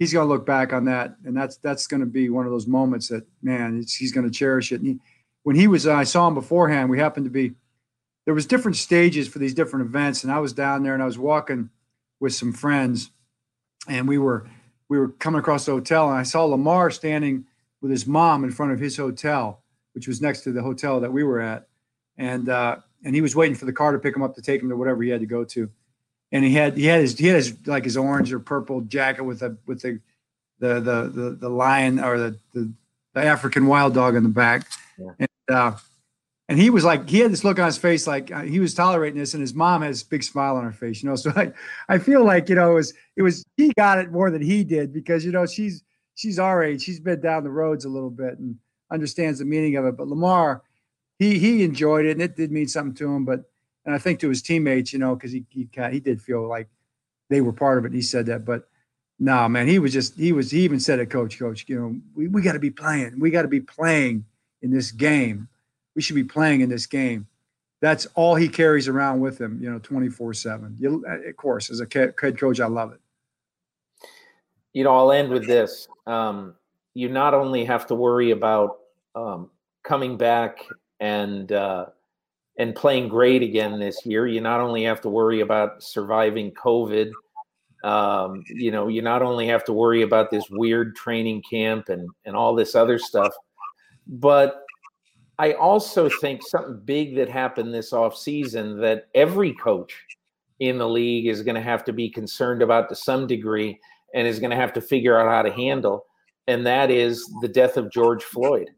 he's 0.00 0.12
going 0.12 0.26
to 0.26 0.32
look 0.32 0.44
back 0.44 0.72
on 0.72 0.84
that, 0.86 1.14
and 1.24 1.36
that's 1.36 1.58
that's 1.58 1.86
going 1.86 2.00
to 2.00 2.06
be 2.06 2.28
one 2.28 2.46
of 2.46 2.50
those 2.50 2.66
moments 2.66 3.06
that 3.08 3.24
man, 3.42 3.84
he's 3.86 4.10
going 4.10 4.28
to 4.28 4.36
cherish 4.36 4.72
it. 4.72 4.80
And 4.80 4.86
he, 4.86 4.98
when 5.44 5.54
he 5.54 5.68
was, 5.68 5.86
I 5.86 6.02
saw 6.02 6.26
him 6.26 6.34
beforehand. 6.34 6.90
We 6.90 6.98
happened 6.98 7.26
to 7.26 7.30
be 7.30 7.52
there 8.24 8.34
was 8.34 8.46
different 8.46 8.76
stages 8.76 9.28
for 9.28 9.38
these 9.38 9.54
different 9.54 9.86
events, 9.86 10.24
and 10.24 10.32
I 10.32 10.40
was 10.40 10.52
down 10.52 10.82
there 10.82 10.94
and 10.94 11.02
I 11.02 11.06
was 11.06 11.18
walking 11.18 11.70
with 12.18 12.34
some 12.34 12.52
friends, 12.52 13.12
and 13.86 14.08
we 14.08 14.18
were 14.18 14.50
we 14.88 14.98
were 14.98 15.10
coming 15.10 15.38
across 15.38 15.66
the 15.66 15.72
hotel, 15.72 16.08
and 16.08 16.18
I 16.18 16.24
saw 16.24 16.44
Lamar 16.44 16.90
standing 16.90 17.44
with 17.80 17.92
his 17.92 18.08
mom 18.08 18.42
in 18.42 18.50
front 18.50 18.72
of 18.72 18.80
his 18.80 18.96
hotel, 18.96 19.62
which 19.92 20.08
was 20.08 20.20
next 20.20 20.40
to 20.40 20.52
the 20.52 20.62
hotel 20.62 20.98
that 20.98 21.12
we 21.12 21.22
were 21.22 21.40
at 21.40 21.68
and 22.20 22.50
uh, 22.50 22.76
and 23.04 23.14
he 23.14 23.22
was 23.22 23.34
waiting 23.34 23.56
for 23.56 23.64
the 23.64 23.72
car 23.72 23.92
to 23.92 23.98
pick 23.98 24.14
him 24.14 24.22
up 24.22 24.34
to 24.34 24.42
take 24.42 24.62
him 24.62 24.68
to 24.68 24.76
whatever 24.76 25.02
he 25.02 25.08
had 25.08 25.20
to 25.20 25.26
go 25.26 25.42
to. 25.42 25.68
And 26.32 26.44
he 26.44 26.52
had 26.52 26.76
he 26.76 26.86
had 26.86 27.00
his 27.00 27.18
he 27.18 27.26
had 27.26 27.36
his 27.36 27.56
like 27.66 27.84
his 27.84 27.96
orange 27.96 28.32
or 28.32 28.38
purple 28.38 28.82
jacket 28.82 29.24
with 29.24 29.40
the 29.40 29.56
with 29.66 29.82
the 29.82 30.00
the 30.60 30.74
the 30.74 31.12
the, 31.12 31.30
the 31.40 31.48
lion 31.48 31.98
or 31.98 32.18
the, 32.18 32.38
the, 32.54 32.72
the 33.14 33.24
African 33.24 33.66
wild 33.66 33.94
dog 33.94 34.14
in 34.14 34.22
the 34.22 34.28
back. 34.28 34.66
Yeah. 34.98 35.12
And 35.18 35.28
uh, 35.48 35.76
and 36.48 36.58
he 36.58 36.70
was 36.70 36.84
like 36.84 37.08
he 37.08 37.20
had 37.20 37.32
this 37.32 37.44
look 37.44 37.58
on 37.58 37.66
his 37.66 37.78
face 37.78 38.06
like 38.06 38.30
uh, 38.30 38.42
he 38.42 38.60
was 38.60 38.74
tolerating 38.74 39.18
this, 39.18 39.34
and 39.34 39.40
his 39.40 39.54
mom 39.54 39.82
has 39.82 40.02
a 40.02 40.06
big 40.06 40.22
smile 40.22 40.56
on 40.56 40.64
her 40.64 40.72
face, 40.72 41.02
you 41.02 41.08
know. 41.08 41.14
So 41.16 41.32
I 41.34 41.52
I 41.88 41.98
feel 41.98 42.24
like 42.24 42.48
you 42.48 42.54
know 42.54 42.72
it 42.72 42.74
was 42.74 42.94
it 43.16 43.22
was 43.22 43.44
he 43.56 43.72
got 43.76 43.98
it 43.98 44.12
more 44.12 44.30
than 44.30 44.42
he 44.42 44.64
did 44.64 44.92
because 44.92 45.24
you 45.24 45.32
know 45.32 45.46
she's 45.46 45.82
she's 46.14 46.38
our 46.38 46.62
age, 46.62 46.82
she's 46.82 47.00
been 47.00 47.20
down 47.20 47.44
the 47.44 47.50
roads 47.50 47.84
a 47.84 47.88
little 47.88 48.10
bit 48.10 48.38
and 48.38 48.56
understands 48.92 49.38
the 49.38 49.44
meaning 49.44 49.76
of 49.76 49.84
it. 49.84 49.96
But 49.96 50.08
Lamar 50.08 50.62
he 51.20 51.38
he 51.38 51.62
enjoyed 51.62 52.06
it 52.06 52.12
and 52.12 52.22
it 52.22 52.34
did 52.34 52.50
mean 52.50 52.66
something 52.66 52.94
to 52.96 53.14
him. 53.14 53.24
But 53.24 53.44
and 53.84 53.94
I 53.94 53.98
think 53.98 54.20
to 54.20 54.28
his 54.28 54.42
teammates, 54.42 54.92
you 54.92 54.98
know, 54.98 55.14
because 55.14 55.32
he 55.32 55.44
he 55.50 55.66
kind 55.66 55.92
he 55.92 56.00
did 56.00 56.20
feel 56.20 56.46
like 56.46 56.68
they 57.28 57.40
were 57.40 57.52
part 57.52 57.78
of 57.78 57.84
it. 57.84 57.92
He 57.92 58.02
said 58.02 58.26
that, 58.26 58.44
but 58.44 58.68
no, 59.18 59.34
nah, 59.34 59.48
man, 59.48 59.68
he 59.68 59.78
was 59.78 59.92
just 59.92 60.16
he 60.16 60.32
was 60.32 60.50
he 60.50 60.60
even 60.60 60.80
said 60.80 60.98
it, 60.98 61.06
coach, 61.06 61.38
coach, 61.38 61.64
you 61.68 61.78
know, 61.78 61.96
we, 62.14 62.28
we 62.28 62.42
got 62.42 62.52
to 62.52 62.58
be 62.58 62.70
playing. 62.70 63.18
We 63.18 63.30
got 63.30 63.42
to 63.42 63.48
be 63.48 63.60
playing 63.60 64.24
in 64.62 64.70
this 64.70 64.92
game. 64.92 65.48
We 65.94 66.02
should 66.02 66.16
be 66.16 66.24
playing 66.24 66.60
in 66.60 66.68
this 66.68 66.86
game. 66.86 67.26
That's 67.80 68.06
all 68.14 68.34
he 68.34 68.48
carries 68.48 68.88
around 68.88 69.20
with 69.20 69.40
him, 69.40 69.58
you 69.62 69.70
know, 69.70 69.78
24 69.78 70.34
seven. 70.34 70.76
Of 71.26 71.36
course, 71.36 71.70
as 71.70 71.80
a 71.80 71.86
head 71.92 72.16
coach, 72.16 72.60
I 72.60 72.66
love 72.66 72.92
it. 72.92 73.00
You 74.72 74.84
know, 74.84 74.94
I'll 74.94 75.12
end 75.12 75.30
with 75.30 75.46
this. 75.46 75.88
Um, 76.06 76.54
you 76.94 77.08
not 77.08 77.34
only 77.34 77.64
have 77.64 77.86
to 77.88 77.94
worry 77.94 78.30
about 78.30 78.78
um, 79.14 79.50
coming 79.82 80.16
back 80.16 80.64
and 81.00 81.50
uh, 81.50 81.86
and 82.58 82.74
playing 82.74 83.08
great 83.08 83.42
again 83.42 83.78
this 83.78 84.04
year. 84.04 84.26
You 84.26 84.40
not 84.40 84.60
only 84.60 84.84
have 84.84 85.00
to 85.02 85.08
worry 85.08 85.40
about 85.40 85.82
surviving 85.82 86.52
COVID, 86.52 87.10
um, 87.84 88.42
you 88.48 88.70
know, 88.70 88.88
you 88.88 89.02
not 89.02 89.22
only 89.22 89.46
have 89.46 89.64
to 89.64 89.72
worry 89.72 90.02
about 90.02 90.30
this 90.30 90.44
weird 90.50 90.94
training 90.96 91.42
camp 91.48 91.88
and 91.88 92.08
and 92.24 92.36
all 92.36 92.54
this 92.54 92.74
other 92.74 92.98
stuff, 92.98 93.32
but 94.06 94.62
I 95.38 95.54
also 95.54 96.10
think 96.20 96.42
something 96.46 96.80
big 96.84 97.16
that 97.16 97.30
happened 97.30 97.72
this 97.72 97.94
off 97.94 98.16
season 98.16 98.78
that 98.80 99.06
every 99.14 99.54
coach 99.54 99.94
in 100.58 100.76
the 100.76 100.88
league 100.88 101.26
is 101.26 101.42
going 101.42 101.54
to 101.54 101.62
have 101.62 101.82
to 101.84 101.92
be 101.94 102.10
concerned 102.10 102.60
about 102.60 102.90
to 102.90 102.94
some 102.94 103.26
degree 103.26 103.78
and 104.14 104.26
is 104.26 104.38
going 104.38 104.50
to 104.50 104.56
have 104.56 104.74
to 104.74 104.82
figure 104.82 105.18
out 105.18 105.28
how 105.28 105.40
to 105.40 105.50
handle 105.50 106.04
and 106.50 106.66
that 106.66 106.90
is 106.90 107.24
the 107.42 107.48
death 107.48 107.76
of 107.76 107.90
George 107.92 108.24
Floyd 108.24 108.70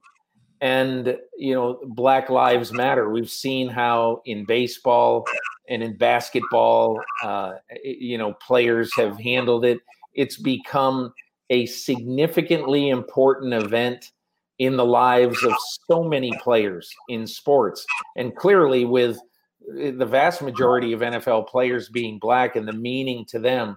and 0.62 1.18
you 1.36 1.52
know 1.52 1.80
black 1.84 2.30
lives 2.30 2.72
matter. 2.72 3.10
We've 3.10 3.30
seen 3.30 3.68
how 3.68 4.22
in 4.24 4.46
baseball 4.46 5.26
and 5.68 5.82
in 5.82 5.96
basketball 5.98 7.00
uh, 7.22 7.54
you 7.84 8.16
know 8.16 8.32
players 8.34 8.90
have 8.96 9.18
handled 9.18 9.66
it. 9.66 9.80
It's 10.14 10.38
become 10.38 11.12
a 11.50 11.66
significantly 11.66 12.88
important 12.88 13.52
event 13.52 14.12
in 14.58 14.76
the 14.76 14.84
lives 14.84 15.42
of 15.42 15.52
so 15.90 16.04
many 16.04 16.32
players 16.40 16.94
in 17.08 17.26
sports. 17.26 17.84
And 18.16 18.34
clearly 18.36 18.84
with 18.84 19.16
uh, 19.16 19.90
the 19.98 20.06
vast 20.06 20.42
majority 20.42 20.92
of 20.92 21.00
NFL 21.00 21.48
players 21.48 21.88
being 21.88 22.18
black 22.20 22.54
and 22.54 22.68
the 22.68 22.72
meaning 22.72 23.24
to 23.26 23.40
them 23.40 23.76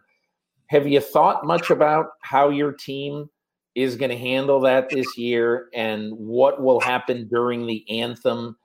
have 0.67 0.87
you 0.87 0.99
thought 0.99 1.45
much 1.45 1.69
about 1.69 2.09
how 2.21 2.49
your 2.49 2.71
team 2.71 3.29
is 3.75 3.95
going 3.97 4.09
to 4.09 4.17
handle 4.17 4.61
that 4.61 4.89
this 4.89 5.17
year 5.17 5.67
and 5.73 6.11
what 6.13 6.61
will 6.61 6.79
happen 6.79 7.27
during 7.27 7.67
the 7.67 7.85
anthem 7.89 8.55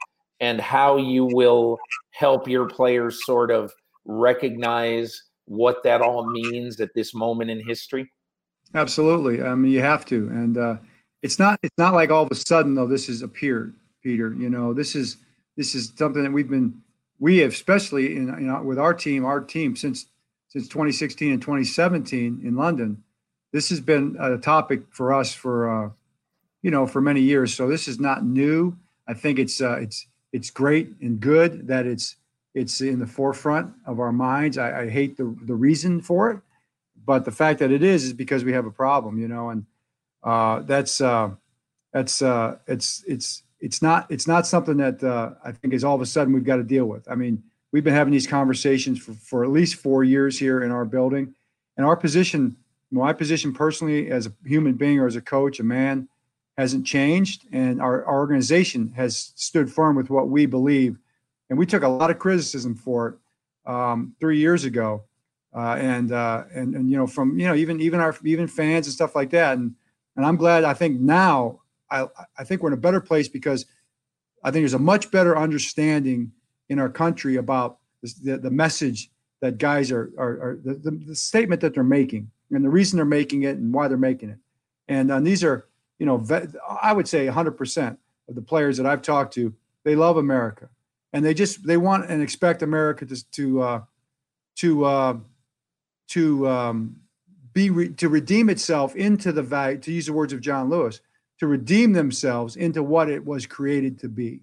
and 0.41 0.61
how 0.61 0.97
you 0.97 1.25
will 1.25 1.79
help 2.13 2.49
your 2.49 2.67
players 2.67 3.25
sort 3.27 3.51
of 3.51 3.73
recognize 4.05 5.23
what 5.45 5.83
that 5.83 6.01
all 6.01 6.31
means 6.31 6.81
at 6.81 6.95
this 6.95 7.13
moment 7.13 7.51
in 7.51 7.67
history? 7.67 8.11
Absolutely. 8.75 9.43
I 9.43 9.55
mean, 9.57 9.73
you 9.73 9.83
have 9.83 10.05
to, 10.07 10.29
and 10.29 10.57
uh, 10.57 10.77
it's 11.23 11.39
not 11.39 11.59
it's 11.63 11.77
not 11.77 11.93
like 11.93 12.11
all 12.11 12.23
of 12.23 12.31
a 12.31 12.37
sudden 12.37 12.75
though 12.75 12.87
this 12.87 13.09
has 13.09 13.23
appeared, 13.23 13.75
Peter. 14.03 14.33
You 14.33 14.49
know, 14.49 14.73
this 14.73 14.95
is 14.95 15.17
this 15.57 15.75
is 15.75 15.93
something 15.97 16.23
that 16.23 16.33
we've 16.33 16.49
been 16.49 16.81
we 17.19 17.39
have, 17.39 17.53
especially 17.53 18.17
in 18.17 18.29
you 18.29 18.47
know 18.47 18.63
with 18.63 18.79
our 18.79 18.95
team, 18.95 19.25
our 19.25 19.41
team 19.41 19.75
since 19.75 20.07
since 20.49 20.69
2016 20.69 21.33
and 21.33 21.43
2017 21.43 22.41
in 22.45 22.57
London. 22.57 23.03
This 23.53 23.71
has 23.71 23.81
been 23.81 24.17
a 24.19 24.39
topic 24.39 24.83
for 24.91 25.13
us 25.13 25.35
for 25.35 25.69
uh, 25.69 25.91
you 26.63 26.71
know 26.71 26.87
for 26.87 27.01
many 27.01 27.21
years. 27.21 27.55
So 27.55 27.69
this 27.69 27.89
is 27.89 27.99
not 27.99 28.25
new. 28.25 28.77
I 29.09 29.15
think 29.15 29.39
it's 29.39 29.61
uh, 29.61 29.79
it's 29.81 30.07
it's 30.33 30.51
great 30.51 30.93
and 31.01 31.21
good 31.21 31.67
that 31.69 31.87
it's 31.87 32.17
it's 32.55 32.81
in 32.81 32.99
the 32.99 33.07
forefront 33.07 33.73
of 33.87 34.01
our 34.01 34.13
minds. 34.13 34.59
I, 34.59 34.83
I 34.83 34.89
hate 34.89 35.17
the 35.17 35.35
the 35.43 35.55
reason 35.55 36.01
for 36.01 36.31
it, 36.31 36.41
but 37.05 37.25
the 37.25 37.33
fact 37.33 37.59
that 37.61 37.71
it 37.71 37.83
is 37.83 38.05
is 38.05 38.13
because 38.13 38.45
we 38.45 38.53
have 38.53 38.67
a 38.67 38.71
problem, 38.71 39.19
you 39.19 39.29
know, 39.29 39.51
and 39.51 39.67
uh, 40.23 40.61
that's 40.61 41.01
uh, 41.01 41.31
that's 41.93 42.23
uh, 42.23 42.59
it's 42.67 43.05
it's 43.07 43.43
it's 43.61 43.83
not 43.83 44.07
it's 44.11 44.27
not 44.27 44.47
something 44.47 44.77
that 44.79 45.03
uh, 45.03 45.31
I 45.45 45.53
think 45.53 45.75
is 45.75 45.85
all 45.85 45.95
of 45.95 46.01
a 46.01 46.07
sudden 46.07 46.33
we've 46.33 46.45
got 46.45 46.57
to 46.57 46.63
deal 46.63 46.87
with. 46.87 47.11
I 47.11 47.15
mean, 47.15 47.43
we've 47.73 47.85
been 47.85 47.95
having 47.95 48.13
these 48.13 48.27
conversations 48.27 49.01
for, 49.01 49.13
for 49.13 49.45
at 49.45 49.51
least 49.51 49.77
four 49.77 50.05
years 50.05 50.39
here 50.39 50.63
in 50.63 50.71
our 50.71 50.85
building, 50.85 51.35
and 51.77 51.87
our 51.87 51.97
position, 51.97 52.57
my 52.91 53.13
position 53.13 53.53
personally 53.53 54.11
as 54.11 54.27
a 54.27 54.33
human 54.45 54.75
being 54.75 54.99
or 54.99 55.07
as 55.07 55.17
a 55.17 55.21
coach, 55.21 55.61
a 55.61 55.65
man, 55.65 56.09
hasn't 56.57 56.85
changed, 56.85 57.47
and 57.53 57.81
our, 57.81 58.05
our 58.05 58.19
organization 58.19 58.93
has 58.95 59.33
stood 59.35 59.73
firm 59.73 59.97
with 59.97 60.11
what 60.11 60.29
we 60.29 60.45
believe, 60.47 60.99
and 61.49 61.59
we 61.59 61.65
took 61.65 61.83
a 61.83 61.89
lot 61.89 62.11
of 62.11 62.19
criticism 62.19 62.75
for 62.75 63.09
it 63.09 63.71
um, 63.71 64.15
three 64.21 64.39
years 64.39 64.65
ago, 64.65 65.03
uh, 65.55 65.77
and 65.79 66.13
uh, 66.13 66.45
and 66.55 66.75
and 66.75 66.91
you 66.91 66.97
know 66.97 67.07
from 67.07 67.39
you 67.39 67.47
know 67.47 67.55
even 67.55 67.81
even 67.81 68.01
our 68.01 68.15
even 68.25 68.47
fans 68.47 68.87
and 68.87 68.95
stuff 68.95 69.15
like 69.15 69.31
that, 69.31 69.57
and 69.57 69.75
and 70.17 70.27
I'm 70.27 70.37
glad. 70.37 70.65
I 70.65 70.75
think 70.75 71.01
now 71.01 71.61
I 71.91 72.07
I 72.39 72.45
think 72.45 72.63
we're 72.63 72.69
in 72.69 72.75
a 72.75 72.87
better 72.89 73.01
place 73.01 73.29
because 73.29 73.65
I 74.45 74.51
think 74.51 74.63
there's 74.63 74.75
a 74.75 74.79
much 74.79 75.11
better 75.11 75.39
understanding 75.39 76.33
in 76.69 76.79
our 76.79 76.89
country 76.89 77.37
about 77.37 77.79
the, 78.03 78.37
the 78.37 78.51
message 78.51 79.11
that 79.41 79.59
guys 79.59 79.91
are 79.91 80.11
are, 80.19 80.31
are 80.43 80.61
the, 80.63 80.75
the, 80.75 80.91
the, 80.91 81.15
statement 81.15 81.61
that 81.63 81.75
they're 81.75 81.83
making 81.83 82.31
and 82.51 82.65
the 82.65 82.71
reason 82.71 82.97
they're 82.97 83.05
making 83.05 83.43
it 83.43 83.57
and 83.57 83.73
why 83.73 83.89
they're 83.89 83.97
making 83.97 84.31
it. 84.31 84.39
And, 84.89 85.11
and 85.11 85.27
these 85.27 85.45
are 85.45 85.67
you 85.99 86.07
know 86.07 86.25
I 86.83 86.93
would 86.93 87.09
say 87.09 87.27
100% 87.27 87.97
of 88.29 88.35
the 88.35 88.43
players 88.43 88.77
that 88.77 88.87
I've 88.87 89.03
talked 89.03 89.35
to 89.35 89.55
they 89.85 89.97
love 89.97 90.17
America. 90.17 90.69
And 91.13 91.25
they 91.25 91.35
just 91.35 91.67
they 91.67 91.77
want 91.77 92.09
and 92.09 92.23
expect 92.23 92.63
America 92.63 93.05
to 93.07 93.31
to 93.33 93.63
uh, 93.63 93.81
to 94.57 94.85
uh, 94.85 95.17
to 96.09 96.49
um, 96.49 96.97
be 97.53 97.71
re- 97.71 97.93
to 97.95 98.09
redeem 98.09 98.49
itself 98.49 98.95
into 98.95 99.33
the 99.33 99.43
value 99.43 99.79
to 99.79 99.93
use 99.93 100.07
the 100.07 100.13
words 100.13 100.33
of 100.33 100.41
John 100.41 100.71
Lewis 100.71 101.01
to 101.39 101.47
redeem 101.47 101.93
themselves 101.93 102.55
into 102.57 102.83
what 102.83 103.11
it 103.11 103.25
was 103.25 103.47
created 103.47 103.99
to 104.01 104.09
be. 104.09 104.43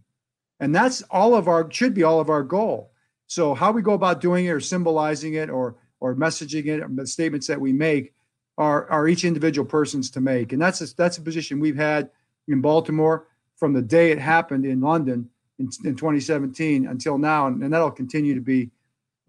And 0.60 0.76
that's 0.76 1.04
all 1.04 1.36
of 1.36 1.48
our 1.48 1.72
should 1.72 1.94
be 1.94 2.04
all 2.04 2.20
of 2.20 2.30
our 2.30 2.44
goal. 2.44 2.92
So 3.28 3.54
how 3.54 3.72
we 3.72 3.82
go 3.82 3.94
about 3.94 4.20
doing 4.20 4.46
it 4.46 4.50
or 4.50 4.60
symbolizing 4.60 5.36
it 5.36 5.50
or 5.50 5.76
or 6.00 6.16
messaging 6.16 6.66
it 6.68 6.82
or 6.82 6.90
the 6.90 7.08
statements 7.08 7.48
that 7.48 7.60
we 7.60 7.74
make 7.74 8.14
are 8.58 8.90
are 8.90 9.08
each 9.08 9.24
individual 9.26 9.68
persons 9.68 10.10
to 10.10 10.22
make 10.22 10.54
and 10.54 10.62
that's 10.62 10.82
a, 10.82 10.96
that's 10.96 11.18
a 11.18 11.22
position 11.22 11.60
we've 11.60 11.76
had 11.76 12.10
in 12.48 12.62
baltimore 12.62 13.28
from 13.56 13.74
the 13.74 13.82
day 13.82 14.12
it 14.12 14.20
happened 14.20 14.66
in 14.66 14.82
london 14.82 15.30
in, 15.60 15.70
in 15.84 15.96
2017 15.96 16.88
until 16.88 17.18
now 17.18 17.48
and, 17.48 17.64
and 17.64 17.74
that'll 17.74 17.92
continue 17.92 18.36
to 18.36 18.42
be 18.42 18.70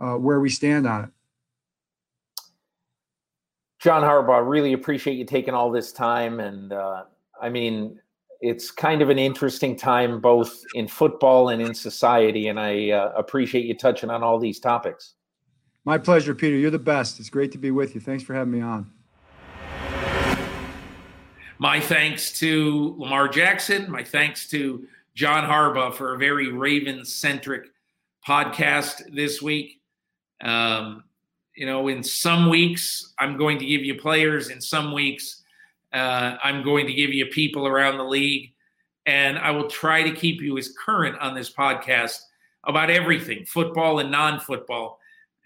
uh, 0.01 0.15
where 0.15 0.41
we 0.41 0.49
stand 0.49 0.87
on 0.87 1.05
it 1.05 1.11
John 3.79 4.03
Harbaugh, 4.03 4.49
really 4.49 4.73
appreciate 4.73 5.15
you 5.15 5.25
taking 5.25 5.55
all 5.55 5.71
this 5.71 5.93
time. 5.93 6.41
And 6.41 6.73
uh, 6.73 7.05
I 7.41 7.49
mean, 7.49 8.01
it's 8.41 8.71
kind 8.71 9.03
of 9.03 9.11
an 9.11 9.19
interesting 9.19 9.77
time 9.77 10.21
both 10.21 10.63
in 10.75 10.89
football 10.89 11.51
and 11.51 11.63
in 11.63 11.75
society. 11.75 12.49
And 12.49 12.59
I 12.59 12.91
uh, 12.91 13.13
appreciate 13.17 13.67
you 13.67 13.75
touching 13.75 14.11
on 14.11 14.23
all 14.23 14.39
these 14.39 14.59
topics. 14.59 15.15
My 15.89 15.97
pleasure, 15.97 16.35
Peter. 16.35 16.55
You're 16.55 16.71
the 16.71 16.79
best. 16.79 17.19
It's 17.19 17.31
great 17.31 17.51
to 17.53 17.57
be 17.57 17.71
with 17.71 17.95
you. 17.95 18.01
Thanks 18.03 18.23
for 18.23 18.35
having 18.35 18.53
me 18.53 18.61
on. 18.61 18.93
My 21.59 21.81
thanks 21.81 22.39
to 22.41 22.95
Lamar 22.99 23.27
Jackson. 23.27 23.91
My 23.91 24.05
thanks 24.05 24.47
to 24.51 24.87
John 25.15 25.49
Harbaugh 25.49 25.95
for 25.95 26.13
a 26.13 26.19
very 26.19 26.53
Raven 26.53 27.07
centric 27.07 27.71
podcast 28.29 29.15
this 29.17 29.41
week. 29.41 29.81
Um, 30.43 31.05
you 31.57 31.65
know, 31.65 31.89
in 31.89 32.03
some 32.03 32.51
weeks, 32.51 33.15
I'm 33.19 33.39
going 33.39 33.59
to 33.59 33.65
give 33.65 33.83
you 33.83 33.95
players. 33.95 34.51
In 34.51 34.61
some 34.61 34.93
weeks, 34.93 35.43
uh, 35.95 36.37
I'm 36.45 36.63
going 36.63 36.87
to 36.87 36.93
give 36.93 37.15
you 37.15 37.25
people 37.25 37.67
around 37.67 37.97
the 37.97 38.05
league. 38.05 38.53
And 39.07 39.39
I 39.39 39.53
will 39.53 39.71
try 39.71 40.03
to 40.03 40.15
keep 40.15 40.43
you 40.43 40.59
as 40.59 40.69
current 40.85 41.19
on 41.19 41.35
this 41.35 41.51
podcast 41.51 42.21
about 42.65 42.91
everything, 42.91 43.47
football 43.47 44.01
and 44.01 44.11
non 44.11 44.39
football, 44.39 44.99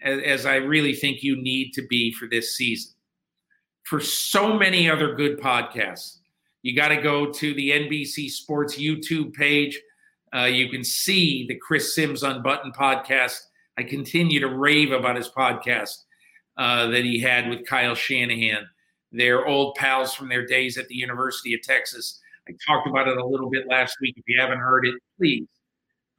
as, 0.03 0.19
as 0.23 0.45
I 0.45 0.55
really 0.55 0.93
think 0.93 1.23
you 1.23 1.41
need 1.41 1.71
to 1.73 1.85
be 1.87 2.11
for 2.13 2.27
this 2.27 2.55
season. 2.55 2.93
For 3.83 3.99
so 3.99 4.57
many 4.57 4.89
other 4.89 5.15
good 5.15 5.39
podcasts, 5.39 6.19
you 6.61 6.75
got 6.75 6.89
to 6.89 7.01
go 7.01 7.31
to 7.31 7.53
the 7.53 7.71
NBC 7.71 8.29
Sports 8.29 8.77
YouTube 8.77 9.33
page. 9.33 9.79
Uh, 10.33 10.45
you 10.45 10.69
can 10.69 10.83
see 10.83 11.45
the 11.47 11.55
Chris 11.55 11.93
Simms 11.93 12.23
Unbuttoned 12.23 12.75
podcast 12.75 13.39
I 13.77 13.83
continue 13.83 14.39
to 14.39 14.49
rave 14.55 14.91
about 14.91 15.15
his 15.15 15.29
podcast 15.29 16.03
uh, 16.57 16.87
that 16.87 17.03
he 17.03 17.19
had 17.19 17.49
with 17.49 17.65
Kyle 17.65 17.95
Shanahan. 17.95 18.67
They're 19.11 19.47
old 19.47 19.75
pals 19.75 20.13
from 20.13 20.29
their 20.29 20.45
days 20.45 20.77
at 20.77 20.87
the 20.87 20.95
University 20.95 21.53
of 21.53 21.61
Texas. 21.61 22.19
I 22.47 22.53
talked 22.67 22.87
about 22.87 23.07
it 23.07 23.17
a 23.17 23.25
little 23.25 23.49
bit 23.49 23.67
last 23.67 23.97
week. 24.01 24.15
If 24.17 24.23
you 24.27 24.39
haven't 24.39 24.59
heard 24.59 24.85
it, 24.85 24.95
please 25.17 25.47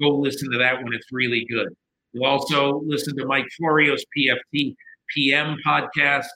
go 0.01 0.11
listen 0.11 0.51
to 0.51 0.59
that 0.59 0.82
one. 0.82 0.93
It's 0.95 1.12
really 1.12 1.47
good. 1.49 1.68
You'll 2.15 2.27
also 2.27 2.81
listen 2.87 3.17
to 3.17 3.27
Mike 3.27 3.47
Florio's 3.59 4.05
PFT 4.17 4.75
PM 5.12 5.57
podcast, 5.67 6.27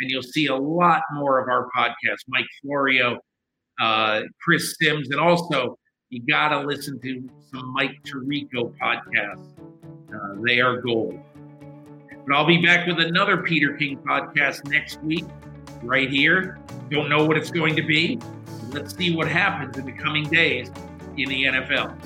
and 0.00 0.08
you'll 0.08 0.22
see 0.22 0.46
a 0.46 0.54
lot 0.54 1.02
more 1.12 1.40
of 1.40 1.48
our 1.48 1.68
podcast. 1.76 2.20
Mike 2.28 2.46
Florio, 2.62 3.18
uh, 3.80 4.22
Chris 4.40 4.76
Simms, 4.80 5.10
and 5.10 5.20
also 5.20 5.76
you 6.10 6.22
got 6.24 6.48
to 6.50 6.60
listen 6.60 7.00
to 7.00 7.28
some 7.50 7.72
Mike 7.74 7.96
Tirico 8.04 8.72
podcasts. 8.78 9.48
Uh, 10.14 10.40
they 10.46 10.60
are 10.60 10.80
gold. 10.80 11.18
But 12.26 12.36
I'll 12.36 12.46
be 12.46 12.64
back 12.64 12.86
with 12.86 13.00
another 13.00 13.38
Peter 13.38 13.74
King 13.74 13.98
podcast 13.98 14.64
next 14.68 15.02
week, 15.02 15.24
right 15.82 16.08
here. 16.08 16.60
Don't 16.90 17.08
know 17.08 17.24
what 17.24 17.36
it's 17.36 17.50
going 17.50 17.74
to 17.74 17.82
be. 17.82 18.20
Let's 18.70 18.96
see 18.96 19.14
what 19.14 19.26
happens 19.26 19.76
in 19.76 19.84
the 19.84 19.92
coming 19.92 20.24
days 20.24 20.68
in 21.16 21.28
the 21.28 21.44
NFL. 21.44 21.96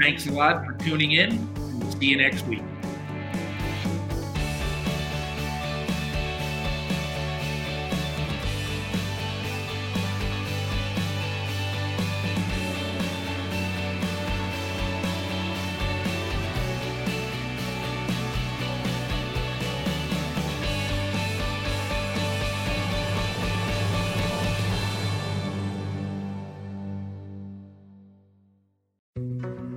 Thanks 0.00 0.26
a 0.26 0.32
lot 0.32 0.64
for 0.66 0.74
tuning 0.74 1.12
in. 1.12 1.80
We'll 1.80 1.90
see 1.92 2.06
you 2.06 2.18
next 2.18 2.46
week. 2.46 2.62